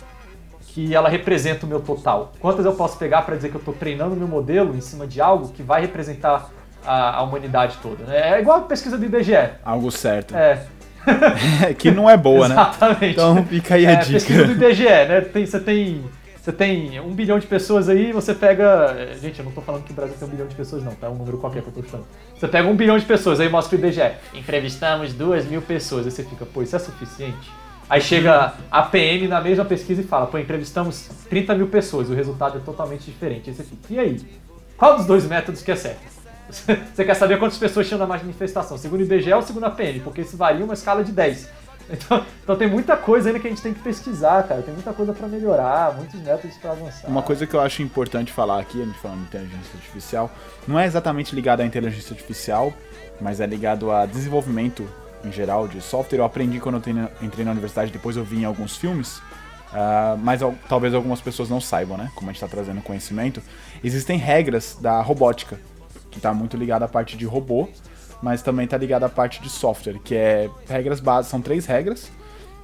que 0.67 0.93
ela 0.93 1.09
representa 1.09 1.65
o 1.65 1.69
meu 1.69 1.79
total? 1.79 2.33
Quantas 2.39 2.65
eu 2.65 2.73
posso 2.73 2.97
pegar 2.97 3.23
para 3.23 3.35
dizer 3.35 3.49
que 3.49 3.55
eu 3.55 3.59
estou 3.59 3.73
treinando 3.73 4.13
o 4.13 4.17
meu 4.17 4.27
modelo 4.27 4.75
em 4.75 4.81
cima 4.81 5.07
de 5.07 5.19
algo 5.19 5.49
que 5.49 5.63
vai 5.63 5.81
representar 5.81 6.49
a, 6.85 7.17
a 7.17 7.23
humanidade 7.23 7.77
toda? 7.81 8.03
né? 8.03 8.35
É 8.37 8.39
igual 8.39 8.59
a 8.59 8.61
pesquisa 8.61 8.97
do 8.97 9.05
IBGE. 9.05 9.33
Algo 9.65 9.91
certo. 9.91 10.35
É, 10.35 10.67
que 11.77 11.89
não 11.89 12.07
é 12.07 12.15
boa, 12.15 12.47
né? 12.47 12.53
Exatamente. 12.61 13.13
Então 13.13 13.43
fica 13.45 13.75
aí 13.75 13.87
a 13.87 13.91
é, 13.91 13.95
dica. 13.95 14.13
Pesquisa 14.13 14.45
do 14.45 14.51
IBGE, 14.51 14.83
né? 14.83 15.21
Tem, 15.21 15.45
você 15.45 15.59
tem, 15.59 16.03
você 16.49 16.53
tem 16.53 16.99
um 16.99 17.13
bilhão 17.13 17.37
de 17.37 17.45
pessoas 17.45 17.87
aí, 17.87 18.11
você 18.11 18.33
pega. 18.33 18.95
eh, 18.97 19.17
Gente, 19.21 19.37
eu 19.37 19.45
não 19.45 19.51
tô 19.51 19.61
falando 19.61 19.83
que 19.83 19.91
o 19.91 19.95
Brasil 19.95 20.15
tem 20.17 20.27
um 20.27 20.31
bilhão 20.31 20.47
de 20.47 20.55
pessoas, 20.55 20.83
não, 20.83 20.93
tá? 20.95 21.05
É 21.05 21.09
um 21.09 21.15
número 21.15 21.37
qualquer 21.37 21.61
que 21.61 21.67
eu 21.69 21.73
tô 21.73 21.83
chutando. 21.83 22.05
Você 22.35 22.47
pega 22.47 22.67
um 22.67 22.75
bilhão 22.75 22.97
de 22.97 23.05
pessoas, 23.05 23.39
aí 23.39 23.47
mostra 23.47 23.75
o 23.75 23.79
IBGE. 23.79 24.11
Entrevistamos 24.33 25.13
duas 25.13 25.45
mil 25.45 25.61
pessoas. 25.61 26.05
Aí 26.05 26.11
você 26.11 26.23
fica, 26.23 26.45
pô, 26.47 26.63
isso 26.63 26.75
é 26.75 26.79
suficiente? 26.79 27.51
Aí 27.87 28.01
chega 28.01 28.53
a 28.71 28.81
PM 28.83 29.27
na 29.27 29.41
mesma 29.41 29.63
pesquisa 29.65 30.01
e 30.01 30.03
fala, 30.03 30.25
pô, 30.27 30.37
entrevistamos 30.39 31.09
30 31.29 31.53
mil 31.55 31.67
pessoas, 31.67 32.09
o 32.09 32.13
resultado 32.13 32.57
é 32.57 32.61
totalmente 32.61 33.03
diferente. 33.05 33.49
Aí 33.49 33.55
você 33.55 33.63
fica, 33.63 33.93
e 33.93 33.99
aí? 33.99 34.19
Qual 34.77 34.95
dos 34.97 35.05
dois 35.05 35.25
métodos 35.25 35.61
que 35.61 35.71
é 35.71 35.75
certo? 35.75 36.01
Você 36.49 37.05
quer 37.05 37.13
saber 37.13 37.37
quantas 37.37 37.59
pessoas 37.59 37.87
tinham 37.87 37.99
na 37.99 38.07
manifestação? 38.07 38.75
Segundo 38.75 39.01
o 39.01 39.03
IBGE 39.03 39.31
ou 39.33 39.41
segundo 39.43 39.65
a 39.65 39.69
PM? 39.69 39.99
Porque 39.99 40.21
isso 40.21 40.35
varia 40.35 40.65
uma 40.65 40.73
escala 40.73 41.03
de 41.03 41.11
10. 41.11 41.47
Então, 41.91 42.25
então 42.43 42.55
tem 42.55 42.69
muita 42.69 42.95
coisa 42.95 43.29
ainda 43.29 43.39
que 43.39 43.47
a 43.47 43.49
gente 43.49 43.61
tem 43.61 43.73
que 43.73 43.79
pesquisar, 43.81 44.43
cara. 44.43 44.61
Tem 44.61 44.73
muita 44.73 44.93
coisa 44.93 45.11
pra 45.13 45.27
melhorar, 45.27 45.95
muitos 45.95 46.19
métodos 46.21 46.55
pra 46.57 46.71
avançar. 46.71 47.07
Uma 47.07 47.21
coisa 47.23 47.47
que 47.47 47.53
eu 47.55 47.59
acho 47.61 47.81
importante 47.81 48.31
falar 48.31 48.59
aqui, 48.59 48.81
a 48.81 48.85
gente 48.85 48.99
falando 48.99 49.19
de 49.21 49.25
inteligência 49.25 49.71
artificial, 49.75 50.29
não 50.67 50.77
é 50.79 50.85
exatamente 50.85 51.33
ligado 51.33 51.61
à 51.61 51.65
inteligência 51.65 52.13
artificial, 52.13 52.71
mas 53.19 53.39
é 53.41 53.45
ligado 53.45 53.91
a 53.91 54.05
desenvolvimento 54.05 54.87
em 55.25 55.31
geral 55.31 55.67
de 55.67 55.81
software. 55.81 56.19
Eu 56.19 56.23
aprendi 56.25 56.59
quando 56.59 56.75
eu 56.75 57.09
entrei 57.21 57.43
na- 57.43 57.51
universidade, 57.51 57.91
depois 57.91 58.15
eu 58.15 58.23
vi 58.23 58.41
em 58.41 58.45
alguns 58.45 58.77
filmes, 58.77 59.21
ah, 59.73 60.15
mas 60.19 60.41
al- 60.41 60.55
talvez 60.69 60.93
algumas 60.93 61.19
pessoas 61.21 61.49
não 61.49 61.59
saibam, 61.59 61.97
né? 61.97 62.09
Como 62.15 62.29
a 62.29 62.33
gente 62.33 62.41
está 62.43 62.47
trazendo 62.55 62.81
conhecimento. 62.81 63.41
Existem 63.83 64.17
regras 64.17 64.77
da 64.79 65.01
robótica, 65.01 65.59
que 66.11 66.17
está 66.17 66.33
muito 66.33 66.55
ligada 66.55 66.85
à 66.85 66.87
parte 66.87 67.17
de 67.17 67.25
robô, 67.25 67.67
mas 68.21 68.41
também 68.41 68.65
está 68.65 68.77
ligada 68.77 69.05
à 69.05 69.09
parte 69.09 69.41
de 69.41 69.49
software, 69.49 69.99
que 70.03 70.15
é 70.15 70.49
regras 70.67 70.99
básicas, 70.99 71.27
são 71.31 71.41
três 71.41 71.65
regras. 71.65 72.11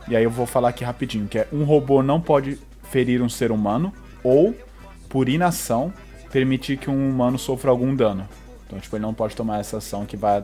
E 0.08 0.16
aí 0.16 0.24
eu 0.24 0.30
vou 0.30 0.45
falar 0.45 0.70
aqui 0.70 0.84
rapidinho, 0.84 1.28
que 1.28 1.39
é 1.39 1.47
um 1.51 1.64
robô 1.64 2.03
não 2.03 2.22
pode 2.22 2.60
ferir 2.91 3.22
um 3.22 3.30
ser 3.30 3.51
humano 3.51 3.91
ou, 4.24 4.56
por 5.10 5.28
inação, 5.30 5.91
permitir 6.32 6.78
que 6.78 6.89
um 6.89 7.10
humano 7.10 7.39
sofra 7.39 7.72
algum 7.72 7.95
dano. 7.95 8.28
Então, 8.68 8.80
tipo, 8.80 8.95
ele 8.95 9.01
não 9.03 9.14
pode 9.14 9.36
tomar 9.36 9.60
essa 9.60 9.78
ação 9.78 10.06
que 10.06 10.18
vai 10.18 10.43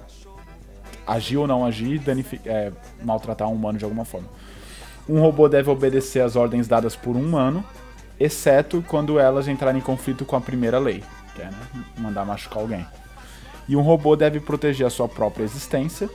agir 1.05 1.37
ou 1.37 1.45
não 1.47 1.65
agir, 1.65 1.99
danifi- 1.99 2.41
é, 2.45 2.71
maltratar 3.03 3.47
um 3.49 3.53
humano 3.53 3.77
de 3.77 3.83
alguma 3.83 4.05
forma. 4.05 4.27
Um 5.09 5.19
robô 5.19 5.49
deve 5.49 5.69
obedecer 5.69 6.21
às 6.21 6.35
ordens 6.35 6.67
dadas 6.67 6.95
por 6.95 7.15
um 7.15 7.19
humano, 7.21 7.63
exceto 8.19 8.83
quando 8.87 9.19
elas 9.19 9.47
entrarem 9.47 9.79
em 9.79 9.83
conflito 9.83 10.23
com 10.25 10.35
a 10.35 10.41
primeira 10.41 10.79
lei, 10.79 11.03
que 11.35 11.41
é 11.41 11.45
né, 11.45 11.57
mandar 11.97 12.23
machucar 12.25 12.59
alguém. 12.59 12.85
E 13.71 13.75
um 13.77 13.81
robô 13.81 14.17
deve 14.17 14.41
proteger 14.41 14.85
a 14.85 14.89
sua 14.89 15.07
própria 15.07 15.45
existência, 15.45 16.09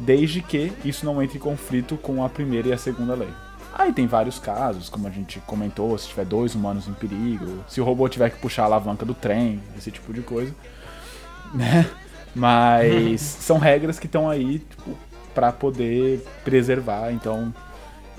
desde 0.00 0.40
que 0.40 0.72
isso 0.82 1.04
não 1.04 1.22
entre 1.22 1.36
em 1.36 1.40
conflito 1.40 1.98
com 1.98 2.24
a 2.24 2.28
primeira 2.30 2.68
e 2.68 2.72
a 2.72 2.78
segunda 2.78 3.14
lei. 3.14 3.28
Aí 3.74 3.92
tem 3.92 4.06
vários 4.06 4.38
casos, 4.38 4.88
como 4.88 5.06
a 5.06 5.10
gente 5.10 5.38
comentou, 5.40 5.98
se 5.98 6.08
tiver 6.08 6.24
dois 6.24 6.54
humanos 6.54 6.88
em 6.88 6.94
perigo, 6.94 7.62
se 7.68 7.82
o 7.82 7.84
robô 7.84 8.08
tiver 8.08 8.30
que 8.30 8.38
puxar 8.38 8.62
a 8.62 8.64
alavanca 8.64 9.04
do 9.04 9.12
trem, 9.12 9.60
esse 9.76 9.90
tipo 9.90 10.10
de 10.10 10.22
coisa, 10.22 10.54
né? 11.52 11.86
Mas 12.34 13.20
são 13.44 13.58
regras 13.58 13.98
que 13.98 14.06
estão 14.06 14.30
aí, 14.30 14.60
tipo, 14.60 14.96
para 15.34 15.52
poder 15.52 16.26
preservar, 16.46 17.12
então, 17.12 17.52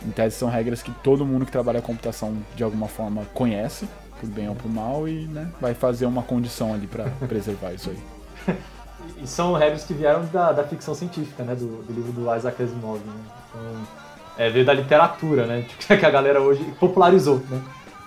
em 0.05 0.11
tese 0.11 0.35
são 0.35 0.49
regras 0.49 0.83
que 0.83 0.91
todo 0.91 1.25
mundo 1.25 1.47
que 1.47 1.51
trabalha 1.51 1.81
com 1.81 1.87
computação 1.87 2.37
de 2.55 2.63
alguma 2.63 2.87
forma 2.87 3.25
conhece, 3.33 3.89
por 4.19 4.29
bem 4.29 4.47
ou 4.47 4.53
por 4.53 4.69
mal, 4.69 5.07
e 5.07 5.25
né, 5.25 5.51
vai 5.59 5.73
fazer 5.73 6.05
uma 6.05 6.21
condição 6.21 6.75
ali 6.75 6.85
para 6.85 7.05
preservar 7.27 7.73
isso 7.73 7.89
aí. 7.89 8.16
E 9.21 9.27
são 9.27 9.53
regras 9.53 9.83
que 9.83 9.93
vieram 9.93 10.25
da, 10.25 10.51
da 10.51 10.63
ficção 10.63 10.93
científica, 10.93 11.43
né? 11.43 11.55
Do, 11.55 11.83
do 11.83 11.93
livro 11.93 12.11
do 12.11 12.35
Isaac 12.35 12.61
Asimov. 12.61 12.99
Né? 12.99 13.13
Então, 13.49 13.87
é, 14.37 14.49
veio 14.49 14.65
da 14.65 14.73
literatura, 14.73 15.45
né? 15.45 15.65
Que 15.87 16.05
a 16.05 16.09
galera 16.09 16.41
hoje 16.41 16.63
popularizou, 16.79 17.41
né? 17.49 17.61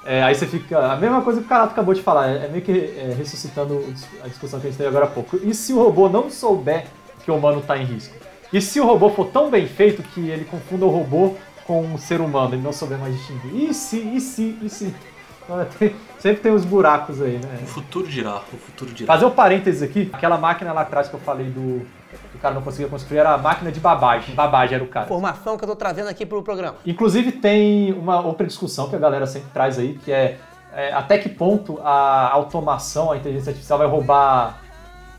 É, 0.04 0.22
aí 0.22 0.34
você 0.34 0.46
fica. 0.46 0.78
A 0.92 0.96
mesma 0.96 1.20
coisa 1.22 1.40
que 1.40 1.46
o 1.46 1.48
Carato 1.48 1.72
acabou 1.72 1.94
de 1.94 2.02
falar, 2.02 2.28
é, 2.28 2.46
é 2.46 2.48
meio 2.48 2.62
que 2.62 2.72
é, 2.72 3.14
ressuscitando 3.16 3.84
a 4.24 4.28
discussão 4.28 4.58
que 4.60 4.66
a 4.66 4.70
gente 4.70 4.78
teve 4.78 4.88
agora 4.88 5.04
há 5.04 5.08
pouco. 5.08 5.36
E 5.42 5.54
se 5.54 5.72
o 5.72 5.82
robô 5.82 6.08
não 6.08 6.30
souber 6.30 6.86
que 7.24 7.30
o 7.30 7.36
humano 7.36 7.60
está 7.60 7.76
em 7.76 7.84
risco? 7.84 8.14
E 8.52 8.60
se 8.60 8.80
o 8.80 8.86
robô 8.86 9.10
for 9.10 9.26
tão 9.26 9.50
bem 9.50 9.66
feito 9.66 10.02
que 10.02 10.28
ele 10.28 10.44
confunda 10.44 10.84
o 10.84 10.90
robô 10.90 11.34
com 11.66 11.82
um 11.82 11.98
ser 11.98 12.20
humano, 12.20 12.54
ele 12.54 12.62
não 12.62 12.72
souber 12.72 12.98
mais 12.98 13.14
distinguir? 13.14 13.70
E 13.70 13.74
se, 13.74 13.98
e 13.98 14.20
se, 14.20 14.58
e 14.62 14.68
se? 14.68 14.94
Sempre 16.18 16.42
tem 16.42 16.52
os 16.52 16.64
buracos 16.64 17.20
aí, 17.22 17.38
né? 17.38 17.60
O 17.62 17.66
futuro 17.66 18.06
dirá, 18.06 18.36
o 18.52 18.56
futuro 18.56 18.92
dirá. 18.92 19.12
Fazer 19.12 19.24
um 19.24 19.30
parênteses 19.30 19.82
aqui, 19.82 20.10
aquela 20.12 20.36
máquina 20.36 20.72
lá 20.72 20.82
atrás 20.82 21.08
que 21.08 21.14
eu 21.14 21.20
falei 21.20 21.46
do. 21.46 21.86
que 22.30 22.36
o 22.36 22.40
cara 22.40 22.54
não 22.54 22.62
conseguia 22.62 22.88
construir 22.88 23.18
era 23.18 23.34
a 23.34 23.38
máquina 23.38 23.72
de 23.72 23.80
babagem. 23.80 24.34
Babagem 24.34 24.74
era 24.74 24.84
o 24.84 24.88
cara. 24.88 25.06
Informação 25.06 25.56
que 25.56 25.64
eu 25.64 25.68
tô 25.68 25.76
trazendo 25.76 26.08
aqui 26.08 26.26
pro 26.26 26.42
programa. 26.42 26.76
Inclusive 26.86 27.32
tem 27.32 27.92
uma 27.92 28.20
outra 28.20 28.46
discussão 28.46 28.88
que 28.88 28.96
a 28.96 28.98
galera 28.98 29.26
sempre 29.26 29.48
traz 29.52 29.78
aí, 29.78 29.94
que 30.04 30.12
é, 30.12 30.38
é, 30.74 30.92
até 30.92 31.18
que 31.18 31.28
ponto 31.28 31.80
a 31.82 32.30
automação, 32.30 33.10
a 33.10 33.16
inteligência 33.16 33.50
artificial 33.50 33.78
vai 33.78 33.88
roubar 33.88 34.60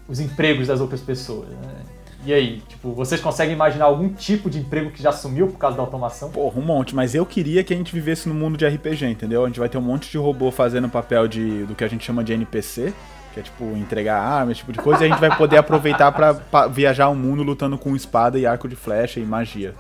os 0.08 0.20
empregos 0.20 0.68
das 0.68 0.80
outras 0.80 1.02
pessoas. 1.02 1.48
né? 1.50 1.91
E 2.24 2.32
aí, 2.32 2.62
tipo, 2.68 2.94
vocês 2.94 3.20
conseguem 3.20 3.56
imaginar 3.56 3.86
algum 3.86 4.10
tipo 4.10 4.50
de 4.50 4.60
emprego 4.60 4.92
que 4.92 5.02
já 5.02 5.12
sumiu 5.12 5.48
por 5.48 5.58
causa 5.58 5.76
da 5.76 5.82
automação? 5.82 6.30
Porra, 6.30 6.60
um 6.60 6.64
monte, 6.64 6.94
mas 6.94 7.16
eu 7.16 7.26
queria 7.26 7.64
que 7.64 7.74
a 7.74 7.78
gente 7.78 7.94
vivesse 7.94 8.30
no 8.30 8.36
mundo 8.36 8.58
de 8.58 8.68
RPG, 8.68 9.06
entendeu? 9.06 9.44
A 9.44 9.48
gente 9.48 9.60
vai 9.60 9.68
ter 9.68 9.78
um 9.78 9.82
monte 9.82 10.10
de 10.10 10.18
robô 10.18 10.52
fazendo 10.52 10.88
papel 10.88 11.28
de 11.28 11.64
do 11.66 11.74
que 11.74 11.84
a 11.84 11.88
gente 11.88 12.06
chama 12.06 12.24
de 12.24 12.34
NPC, 12.34 12.94
que 13.34 13.40
é 13.40 13.44
tipo 13.44 13.64
entregar 13.76 14.22
arma, 14.22 14.52
esse 14.52 14.60
tipo 14.60 14.72
de 14.72 14.80
coisa, 14.80 15.04
e 15.04 15.08
a 15.08 15.10
gente 15.10 15.20
vai 15.20 15.36
poder 15.36 15.58
aproveitar 15.58 16.12
pra 16.12 16.68
viajar 16.68 17.10
o 17.10 17.16
mundo 17.16 17.42
lutando 17.42 17.78
com 17.78 17.96
espada 17.96 18.38
e 18.38 18.46
arco 18.46 18.70
de 18.70 18.76
flecha 18.76 19.20
e 19.20 19.24
magia. 19.24 19.74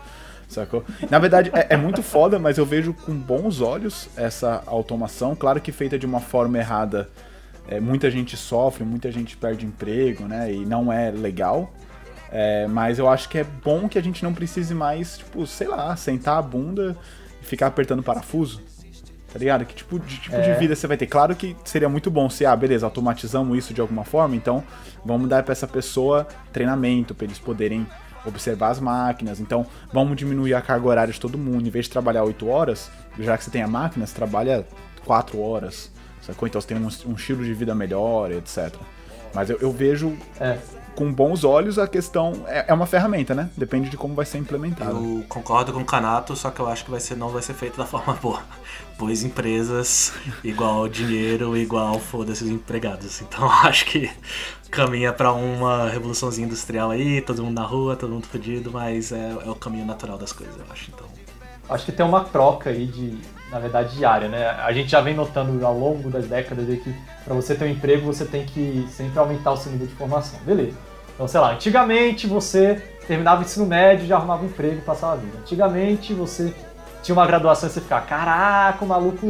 Sacou? 0.47 0.83
Na 1.09 1.17
verdade, 1.17 1.49
é, 1.53 1.75
é 1.75 1.77
muito 1.77 2.01
foda, 2.03 2.37
mas 2.37 2.57
eu 2.57 2.65
vejo 2.65 2.93
com 2.93 3.13
bons 3.13 3.61
olhos 3.61 4.09
essa 4.17 4.63
automação. 4.65 5.33
Claro 5.35 5.61
que 5.61 5.71
feita 5.71 5.97
de 5.97 6.05
uma 6.05 6.19
forma 6.19 6.57
errada, 6.57 7.07
é, 7.67 7.79
muita 7.79 8.11
gente 8.11 8.35
sofre, 8.35 8.83
muita 8.83 9.11
gente 9.11 9.37
perde 9.37 9.65
emprego, 9.65 10.25
né? 10.25 10.51
E 10.51 10.65
não 10.65 10.91
é 10.91 11.09
legal. 11.09 11.71
É, 12.31 12.65
mas 12.67 12.97
eu 12.97 13.09
acho 13.09 13.27
que 13.27 13.37
é 13.37 13.43
bom 13.43 13.89
que 13.89 13.97
a 13.99 14.03
gente 14.03 14.23
não 14.23 14.33
precise 14.33 14.73
mais, 14.73 15.17
tipo, 15.17 15.45
sei 15.45 15.67
lá, 15.67 15.95
sentar 15.97 16.37
a 16.37 16.41
bunda 16.41 16.95
e 17.41 17.45
ficar 17.45 17.67
apertando 17.67 18.01
parafuso. 18.01 18.61
Tá 19.33 19.39
ligado? 19.39 19.65
Que 19.65 19.73
tipo 19.73 19.97
de, 19.99 20.17
tipo 20.17 20.35
de 20.41 20.49
É. 20.49 20.55
vida 20.57 20.75
você 20.75 20.87
vai 20.87 20.97
ter? 20.97 21.07
Claro 21.07 21.35
que 21.35 21.55
seria 21.63 21.87
muito 21.87 22.11
bom 22.11 22.29
se, 22.29 22.45
ah, 22.45 22.55
beleza, 22.55 22.85
automatizamos 22.85 23.57
isso 23.57 23.73
de 23.73 23.79
alguma 23.79 24.03
forma, 24.03 24.35
então 24.35 24.61
vamos 25.05 25.29
dar 25.29 25.41
pra 25.43 25.53
essa 25.53 25.67
pessoa 25.67 26.27
treinamento, 26.51 27.15
pra 27.15 27.25
eles 27.25 27.39
poderem 27.39 27.87
observar 28.25 28.69
as 28.69 28.79
máquinas. 28.79 29.39
Então, 29.39 29.65
vamos 29.91 30.15
diminuir 30.17 30.53
a 30.53 30.61
carga 30.61 30.85
horária 30.87 31.13
de 31.13 31.19
todo 31.19 31.37
mundo. 31.37 31.65
Em 31.65 31.69
vez 31.71 31.85
de 31.85 31.91
trabalhar 31.91 32.23
8 32.23 32.47
horas, 32.47 32.91
já 33.19 33.37
que 33.37 33.43
você 33.43 33.49
tem 33.51 33.61
a 33.63 33.67
máquina, 33.67 34.05
você 34.05 34.13
trabalha 34.13 34.65
4 35.05 35.39
horas. 35.41 35.89
Sacou? 36.21 36.47
Então 36.47 36.61
você 36.61 36.67
tem 36.67 36.77
um, 36.77 36.87
um 37.11 37.15
estilo 37.15 37.43
de 37.43 37.53
vida 37.53 37.73
melhor, 37.73 38.31
etc. 38.31 38.75
Mas 39.33 39.49
eu, 39.49 39.57
eu 39.59 39.71
vejo 39.71 40.15
com 40.95 41.11
bons 41.11 41.43
olhos 41.43 41.79
a 41.79 41.87
questão. 41.87 42.33
É, 42.47 42.65
é 42.67 42.73
uma 42.73 42.85
ferramenta, 42.85 43.33
né? 43.33 43.49
Depende 43.55 43.89
de 43.89 43.97
como 43.97 44.13
vai 44.13 44.25
ser 44.25 44.37
implementada. 44.37 44.91
Eu 44.91 45.23
concordo 45.27 45.73
com 45.73 45.79
o 45.79 45.85
Canato, 45.85 46.35
só 46.35 46.49
que 46.51 46.59
eu 46.59 46.67
acho 46.67 46.85
que 46.85 46.91
vai 46.91 46.99
ser, 46.99 47.15
não 47.15 47.29
vai 47.29 47.41
ser 47.41 47.53
feito 47.53 47.77
da 47.77 47.85
forma 47.87 48.13
boa. 48.13 48.41
Pois 48.97 49.23
empresas, 49.23 50.13
igual 50.43 50.87
dinheiro, 50.87 51.57
igual 51.57 51.99
foda-se 51.99 52.43
os 52.43 52.49
empregados. 52.49 53.21
Então 53.21 53.45
eu 53.45 53.51
acho 53.67 53.85
que 53.85 54.09
caminha 54.69 55.11
pra 55.11 55.33
uma 55.33 55.89
revoluçãozinha 55.89 56.45
industrial 56.47 56.91
aí, 56.91 57.21
todo 57.21 57.43
mundo 57.43 57.55
na 57.55 57.65
rua, 57.65 57.95
todo 57.95 58.11
mundo 58.11 58.27
fodido, 58.27 58.71
mas 58.71 59.11
é, 59.11 59.31
é 59.45 59.49
o 59.49 59.55
caminho 59.55 59.85
natural 59.85 60.17
das 60.17 60.31
coisas, 60.31 60.55
eu 60.55 60.65
acho. 60.71 60.91
Então, 60.91 61.21
Acho 61.71 61.85
que 61.85 61.91
tem 61.93 62.05
uma 62.05 62.25
troca 62.25 62.69
aí 62.69 62.85
de, 62.85 63.17
na 63.51 63.59
verdade, 63.59 63.95
diária, 63.97 64.29
né? 64.29 64.47
A 64.49 64.71
gente 64.71 64.89
já 64.89 65.01
vem 65.01 65.13
notando 65.13 65.63
ao 65.65 65.77
longo 65.77 66.09
das 66.09 66.25
décadas 66.25 66.65
que 66.65 66.95
para 67.25 67.35
você 67.35 67.53
ter 67.53 67.65
um 67.65 67.67
emprego 67.67 68.05
você 68.05 68.23
tem 68.23 68.45
que 68.45 68.87
sempre 68.89 69.19
aumentar 69.19 69.51
o 69.51 69.57
seu 69.57 69.71
nível 69.71 69.87
de 69.87 69.93
formação. 69.93 70.39
Beleza. 70.45 70.77
Então, 71.13 71.27
sei 71.27 71.39
lá, 71.39 71.51
antigamente 71.51 72.25
você 72.25 72.81
terminava 73.05 73.41
o 73.41 73.43
ensino 73.43 73.65
médio 73.65 74.07
já 74.07 74.15
arrumava 74.15 74.43
um 74.43 74.45
emprego 74.45 74.77
e 74.77 74.81
passava 74.81 75.13
a 75.13 75.15
vida. 75.17 75.37
Antigamente 75.39 76.13
você 76.13 76.55
tinha 77.03 77.13
uma 77.13 77.27
graduação 77.27 77.67
e 77.67 77.71
você 77.71 77.81
ficava, 77.81 78.05
caraca, 78.05 78.85
o 78.85 78.87
maluco 78.87 79.27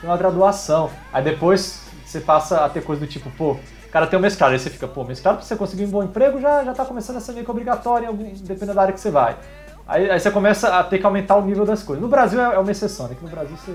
tem 0.00 0.08
uma 0.08 0.16
graduação. 0.16 0.88
Aí 1.12 1.24
depois 1.24 1.82
você 2.04 2.20
passa 2.20 2.64
a 2.64 2.68
ter 2.68 2.84
coisa 2.84 3.00
do 3.00 3.06
tipo, 3.06 3.28
pô, 3.32 3.52
o 3.52 3.88
cara 3.90 4.06
tem 4.06 4.16
um 4.16 4.22
mestrado, 4.22 4.52
aí 4.52 4.58
você 4.60 4.70
fica, 4.70 4.86
pô, 4.86 5.02
mestrado 5.02 5.38
pra 5.38 5.44
você 5.44 5.56
conseguir 5.56 5.86
um 5.86 5.90
bom 5.90 6.04
emprego 6.04 6.40
já, 6.40 6.62
já 6.62 6.72
tá 6.72 6.84
começando 6.84 7.16
a 7.16 7.20
ser 7.20 7.32
meio 7.32 7.44
que 7.44 7.50
obrigatório, 7.50 8.04
em 8.04 8.08
algum, 8.08 8.24
dependendo 8.24 8.74
da 8.74 8.82
área 8.82 8.94
que 8.94 9.00
você 9.00 9.10
vai. 9.10 9.36
Aí, 9.86 10.10
aí 10.10 10.18
você 10.18 10.30
começa 10.30 10.78
a 10.78 10.82
ter 10.84 10.98
que 10.98 11.06
aumentar 11.06 11.36
o 11.36 11.44
nível 11.44 11.64
das 11.64 11.82
coisas. 11.82 12.02
No 12.02 12.08
Brasil 12.08 12.40
é, 12.40 12.54
é 12.54 12.58
uma 12.58 12.70
exceção, 12.70 13.08
né? 13.08 13.14
Que 13.14 13.24
no 13.24 13.30
Brasil 13.30 13.56
você, 13.56 13.72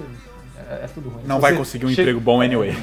é, 0.70 0.86
é 0.86 0.89
tudo 0.93 1.09
ruim. 1.09 1.24
Não 1.26 1.38
Se 1.38 1.41
vai 1.41 1.51
você 1.53 1.57
conseguir 1.57 1.86
um 1.86 1.89
chega- 1.89 2.01
emprego 2.01 2.20
bom 2.20 2.41
anyway. 2.43 2.74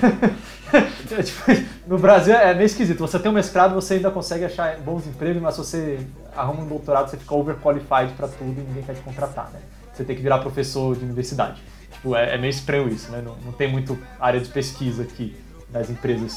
É, 1.11 1.23
tipo, 1.23 1.43
no 1.87 1.99
Brasil 1.99 2.35
é 2.35 2.55
meio 2.55 2.67
esquisito. 2.67 2.99
Você 3.01 3.19
tem 3.19 3.31
um 3.31 3.35
mestrado, 3.35 3.75
você 3.75 3.95
ainda 3.95 4.11
consegue 4.11 4.45
achar 4.45 4.77
bons 4.79 5.07
empregos, 5.07 5.43
mas 5.43 5.55
se 5.55 5.61
você 5.61 5.99
arruma 6.37 6.63
um 6.63 6.67
doutorado, 6.67 7.11
você 7.11 7.17
fica 7.17 7.35
overqualified 7.35 8.13
pra 8.17 8.29
tudo 8.29 8.59
e 8.61 8.65
ninguém 8.65 8.83
quer 8.83 8.95
te 8.95 9.01
contratar, 9.01 9.51
né? 9.53 9.61
Você 9.93 10.05
tem 10.05 10.15
que 10.17 10.23
virar 10.23 10.39
professor 10.39 10.97
de 10.97 11.05
universidade. 11.05 11.63
Tipo, 11.93 12.15
é, 12.15 12.35
é 12.35 12.39
meio 12.39 12.51
estranho 12.51 12.89
isso, 12.89 13.11
né? 13.11 13.21
Não, 13.25 13.37
não 13.45 13.53
tem 13.53 13.71
muito 13.71 13.99
área 14.21 14.41
de 14.41 14.49
pesquisa 14.49 15.03
aqui 15.03 15.37
das 15.69 15.91
empresas 15.91 16.35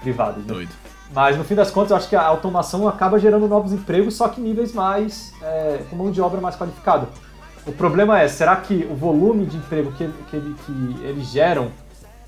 privadas. 0.00 0.38
Né? 0.38 0.44
Doido. 0.54 0.70
Mas 1.12 1.36
no 1.36 1.44
fim 1.44 1.54
das 1.54 1.70
contas, 1.70 1.90
eu 1.90 1.96
acho 1.96 2.08
que 2.08 2.16
a 2.16 2.22
automação 2.22 2.86
acaba 2.86 3.18
gerando 3.18 3.48
novos 3.48 3.72
empregos, 3.72 4.14
só 4.14 4.28
que 4.28 4.40
níveis 4.40 4.72
mais. 4.72 5.32
É, 5.42 5.80
com 5.90 5.96
mão 5.96 6.10
de 6.10 6.20
obra 6.20 6.40
mais 6.40 6.56
qualificada. 6.56 7.08
O 7.66 7.72
problema 7.72 8.20
é, 8.20 8.28
será 8.28 8.56
que 8.56 8.86
o 8.90 8.94
volume 8.94 9.44
de 9.44 9.56
emprego 9.56 9.92
que, 9.92 10.08
que, 10.30 10.40
que 10.40 11.04
eles 11.04 11.26
geram 11.26 11.70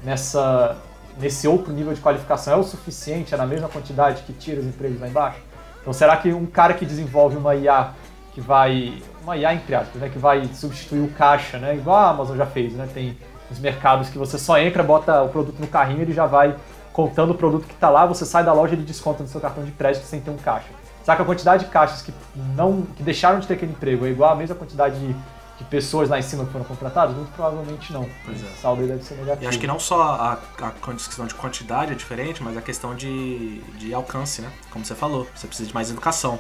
nessa, 0.05 0.77
nesse 1.19 1.49
outro 1.49 1.73
nível 1.73 1.95
de 1.95 2.01
qualificação 2.01 2.55
é 2.55 2.57
o 2.57 2.63
suficiente, 2.63 3.33
é 3.35 3.37
na 3.37 3.47
mesma 3.47 3.69
quantidade 3.69 4.23
que 4.23 4.33
tira 4.33 4.61
os 4.61 4.67
empregos 4.67 5.01
lá 5.01 5.09
embaixo? 5.09 5.39
Então 5.81 5.93
será 5.93 6.17
que 6.17 6.33
um 6.33 6.47
cara 6.47 6.75
que 6.75 6.85
desenvolve 6.85 7.37
uma 7.37 7.55
IA 7.55 7.93
que 8.33 8.41
vai. 8.41 9.03
Uma 9.23 9.37
IA 9.37 9.55
entre 9.55 9.75
aspas, 9.75 10.01
né? 10.01 10.09
Que 10.09 10.19
vai 10.19 10.45
substituir 10.53 11.01
o 11.01 11.09
caixa, 11.13 11.59
né? 11.59 11.77
Igual 11.77 11.97
a 11.97 12.11
Amazon 12.11 12.37
já 12.37 12.47
fez, 12.47 12.73
né? 12.73 12.89
Tem 12.93 13.17
os 13.51 13.59
mercados 13.59 14.09
que 14.09 14.19
você 14.19 14.39
só 14.39 14.59
entra, 14.59 14.83
bota 14.83 15.23
o 15.23 15.29
produto 15.29 15.59
no 15.61 15.67
carrinho, 15.67 16.03
ele 16.03 16.13
já 16.13 16.27
vai 16.27 16.57
contando 16.93 17.31
o 17.31 17.35
produto 17.35 17.67
que 17.67 17.75
está 17.75 17.89
lá, 17.89 18.07
você 18.07 18.25
sai 18.27 18.45
da 18.45 18.53
loja 18.53 18.75
e 18.75 18.77
ele 18.77 18.85
desconta 18.85 19.23
no 19.23 19.29
seu 19.29 19.41
cartão 19.41 19.65
de 19.65 19.73
crédito 19.73 20.05
sem 20.05 20.21
ter 20.21 20.31
um 20.31 20.37
caixa. 20.37 20.69
Que 21.05 21.11
a 21.11 21.17
quantidade 21.25 21.65
de 21.65 21.71
caixas 21.71 22.01
que 22.03 22.15
não 22.55 22.83
que 22.83 23.03
deixaram 23.03 23.41
de 23.41 23.47
ter 23.47 23.55
aquele 23.55 23.73
emprego 23.73 24.07
é 24.07 24.11
igual 24.11 24.33
à 24.33 24.37
mesma 24.37 24.55
quantidade 24.55 24.99
de, 25.01 25.13
de 25.13 25.65
pessoas 25.69 26.09
lá 26.09 26.17
em 26.17 26.23
cima 26.23 26.45
que 26.45 26.53
foram 26.53 26.65
contratadas? 26.65 27.15
Muito 27.17 27.33
provavelmente 27.33 27.93
não. 27.93 28.09
Pois 28.25 28.41
é. 28.41 28.47
O 28.47 28.57
saldo 28.61 28.87
deve 28.87 29.03
ser 29.03 29.15
negativo. 29.17 29.45
E 29.45 29.49
acho 29.49 29.59
que 29.59 29.67
não 29.67 29.81
só 29.81 30.01
a, 30.01 30.33
a 30.61 30.71
questão 30.71 31.27
de 31.27 31.35
quantidade 31.35 31.91
é 31.93 31.95
diferente, 31.97 32.41
mas 32.41 32.57
a 32.57 32.63
questão 32.63 32.95
de, 32.95 33.59
de 33.79 33.93
alcance, 33.93 34.43
né? 34.43 34.53
Como 34.71 34.85
você 34.85 34.95
falou, 34.95 35.27
você 35.35 35.49
precisa 35.49 35.67
de 35.69 35.75
mais 35.75 35.91
educação. 35.91 36.39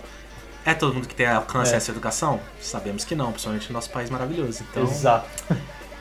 É 0.64 0.74
todo 0.74 0.94
mundo 0.94 1.08
que 1.08 1.14
tem 1.16 1.26
alcance 1.26 1.72
É. 1.72 1.74
a 1.74 1.76
essa 1.78 1.90
educação? 1.90 2.38
Sabemos 2.60 3.04
que 3.04 3.16
não, 3.16 3.32
principalmente 3.32 3.66
no 3.68 3.72
nosso 3.74 3.90
país 3.90 4.10
maravilhoso. 4.10 4.62
Então, 4.70 4.84
Exato. 4.84 5.26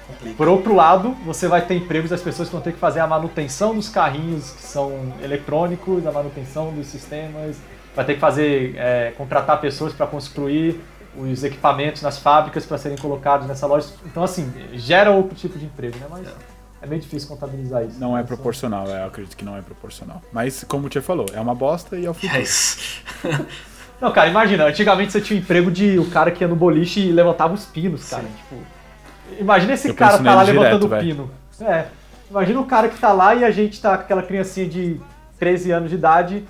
Complica. 0.07 0.35
Por 0.35 0.47
outro 0.47 0.75
lado, 0.75 1.11
você 1.25 1.47
vai 1.47 1.61
ter 1.61 1.75
empregos 1.75 2.09
das 2.09 2.21
pessoas 2.21 2.47
que 2.47 2.53
vão 2.53 2.61
ter 2.61 2.73
que 2.73 2.79
fazer 2.79 2.99
a 2.99 3.07
manutenção 3.07 3.75
dos 3.75 3.89
carrinhos 3.89 4.51
que 4.51 4.63
são 4.63 5.13
eletrônicos, 5.21 6.05
a 6.05 6.11
manutenção 6.11 6.71
dos 6.71 6.87
sistemas, 6.87 7.57
vai 7.95 8.05
ter 8.05 8.15
que 8.15 8.19
fazer, 8.19 8.75
é, 8.77 9.13
contratar 9.17 9.59
pessoas 9.59 9.93
para 9.93 10.07
construir 10.07 10.79
os 11.17 11.43
equipamentos 11.43 12.01
nas 12.01 12.17
fábricas 12.17 12.65
para 12.65 12.77
serem 12.77 12.97
colocados 12.97 13.47
nessa 13.47 13.67
loja. 13.67 13.87
Então, 14.05 14.23
assim, 14.23 14.51
gera 14.73 15.11
outro 15.11 15.35
tipo 15.35 15.59
de 15.59 15.65
emprego, 15.65 15.97
né? 15.97 16.07
Mas 16.09 16.27
é 16.81 16.87
meio 16.87 17.01
difícil 17.01 17.27
contabilizar 17.27 17.83
isso. 17.83 17.99
Não 17.99 18.17
é 18.17 18.23
proporcional, 18.23 18.87
é, 18.87 19.03
eu 19.03 19.07
acredito 19.07 19.35
que 19.35 19.45
não 19.45 19.55
é 19.57 19.61
proporcional. 19.61 20.21
Mas, 20.31 20.63
como 20.63 20.87
o 20.87 20.89
Tia 20.89 21.01
falou, 21.01 21.25
é 21.33 21.39
uma 21.39 21.53
bosta 21.53 21.97
e 21.97 22.05
é 22.05 22.09
o 22.09 22.13
futuro. 22.13 22.43
Não, 24.01 24.11
cara, 24.11 24.27
imagina, 24.29 24.65
antigamente 24.65 25.11
você 25.11 25.21
tinha 25.21 25.39
o 25.39 25.43
emprego 25.43 25.69
de 25.69 25.99
o 25.99 26.09
cara 26.09 26.31
que 26.31 26.43
ia 26.43 26.47
no 26.47 26.55
boliche 26.55 26.99
e 26.99 27.11
levantava 27.11 27.53
os 27.53 27.65
pinos, 27.65 28.09
cara. 28.09 28.23
Tipo, 28.23 28.55
imagina 29.39 29.73
esse 29.73 29.89
Eu 29.89 29.95
cara 29.95 30.17
tá 30.17 30.35
lá 30.35 30.43
nele 30.43 30.59
levantando 30.59 30.87
direto, 30.87 31.01
o 31.01 31.05
pino. 31.05 31.31
É. 31.61 31.85
Imagina 32.29 32.59
o 32.59 32.65
cara 32.65 32.89
que 32.89 32.99
tá 32.99 33.11
lá 33.11 33.35
e 33.35 33.43
a 33.43 33.51
gente 33.51 33.81
tá 33.81 33.97
com 33.97 34.03
aquela 34.03 34.23
criancinha 34.23 34.67
de 34.67 34.99
13 35.37 35.71
anos 35.71 35.89
de 35.89 35.95
idade. 35.95 36.45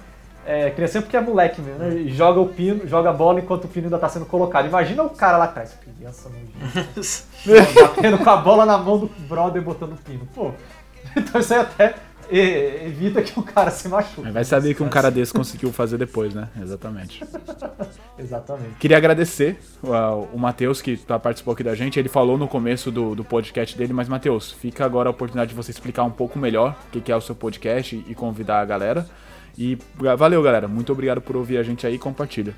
É, 0.45 0.71
criancinha 0.71 1.01
porque 1.01 1.15
é 1.15 1.21
moleque 1.21 1.61
mesmo, 1.61 1.79
né? 1.79 1.95
E 1.95 2.09
joga 2.09 2.39
o 2.39 2.47
pino, 2.47 2.88
joga 2.88 3.09
a 3.09 3.13
bola 3.13 3.39
enquanto 3.39 3.65
o 3.65 3.67
pino 3.67 3.86
ainda 3.88 3.97
tá 3.97 4.09
sendo 4.09 4.25
colocado. 4.25 4.67
Imagina 4.67 5.03
o 5.03 5.09
cara 5.09 5.38
lá 5.38 5.45
atrás. 5.45 5.77
Criança 5.97 6.29
nojenta. 6.29 7.82
Batendo 7.82 8.17
com 8.17 8.29
a 8.29 8.38
bola 8.38 8.65
na 8.65 8.77
mão 8.77 8.97
do 8.97 9.07
brother 9.27 9.61
botando 9.61 9.93
o 9.93 9.97
pino. 9.97 10.27
Pô. 10.34 10.51
Então 11.13 11.41
isso 11.41 11.53
aí 11.53 11.59
até 11.59 11.95
evita 12.38 13.21
que 13.21 13.38
o 13.39 13.43
cara 13.43 13.69
se 13.71 13.88
machuque. 13.88 14.29
Vai 14.32 14.43
saber 14.43 14.73
que 14.73 14.82
um 14.82 14.89
cara 14.89 15.11
desse 15.11 15.34
conseguiu 15.34 15.71
fazer 15.71 15.97
depois, 15.97 16.34
né? 16.34 16.47
Exatamente. 16.61 17.23
Exatamente. 18.17 18.75
Queria 18.79 18.97
agradecer 18.97 19.59
o 20.34 20.38
Matheus, 20.38 20.82
que 20.82 20.97
tá, 20.97 21.19
participou 21.19 21.53
aqui 21.53 21.63
da 21.63 21.75
gente. 21.75 21.99
Ele 21.99 22.09
falou 22.09 22.38
no 22.38 22.47
começo 22.47 22.91
do, 22.91 23.15
do 23.15 23.23
podcast 23.23 23.77
dele, 23.77 23.93
mas, 23.93 24.07
Matheus, 24.07 24.51
fica 24.51 24.86
agora 24.86 25.09
a 25.09 25.11
oportunidade 25.11 25.49
de 25.49 25.55
você 25.55 25.71
explicar 25.71 26.03
um 26.03 26.11
pouco 26.11 26.39
melhor 26.39 26.77
o 26.88 27.01
que, 27.01 27.11
é 27.11 27.15
o 27.15 27.21
seu 27.21 27.36
podcast 27.36 28.03
e, 28.07 28.15
convidar 28.15 28.61
a 28.61 28.65
galera. 28.65 29.05
E 29.57 29.77
valeu, 30.17 30.41
galera. 30.41 30.67
Muito 30.67 30.91
obrigado 30.91 31.21
por 31.21 31.36
ouvir 31.36 31.57
a 31.57 31.63
gente 31.63 31.86
aí 31.86 31.95
e 31.95 31.99
compartilha. 31.99 32.55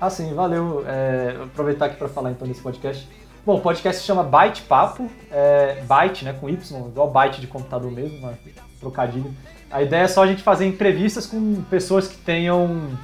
Ah, 0.00 0.10
sim, 0.10 0.34
valeu. 0.34 0.84
É, 0.86 1.36
aproveitar 1.42 1.86
aqui 1.86 1.96
para 1.96 2.08
falar 2.08 2.30
então 2.30 2.46
desse 2.46 2.60
podcast. 2.60 3.08
Bom, 3.44 3.56
o 3.56 3.60
podcast 3.60 4.00
se 4.00 4.06
chama 4.06 4.22
Byte 4.22 4.62
Papo, 4.62 5.10
é, 5.28 5.82
Byte, 5.82 6.24
né, 6.24 6.32
com 6.32 6.48
Y, 6.48 6.86
igual 6.86 7.10
byte 7.10 7.40
de 7.40 7.48
computador 7.48 7.90
mesmo, 7.90 8.18
uma 8.18 8.34
trocadilho. 8.78 9.34
A 9.68 9.82
ideia 9.82 10.02
é 10.02 10.06
só 10.08 10.22
a 10.22 10.26
gente 10.28 10.42
fazer 10.44 10.64
entrevistas 10.64 11.26
com 11.26 11.60
pessoas 11.62 12.06
que 12.06 12.16
tenham 12.18 12.96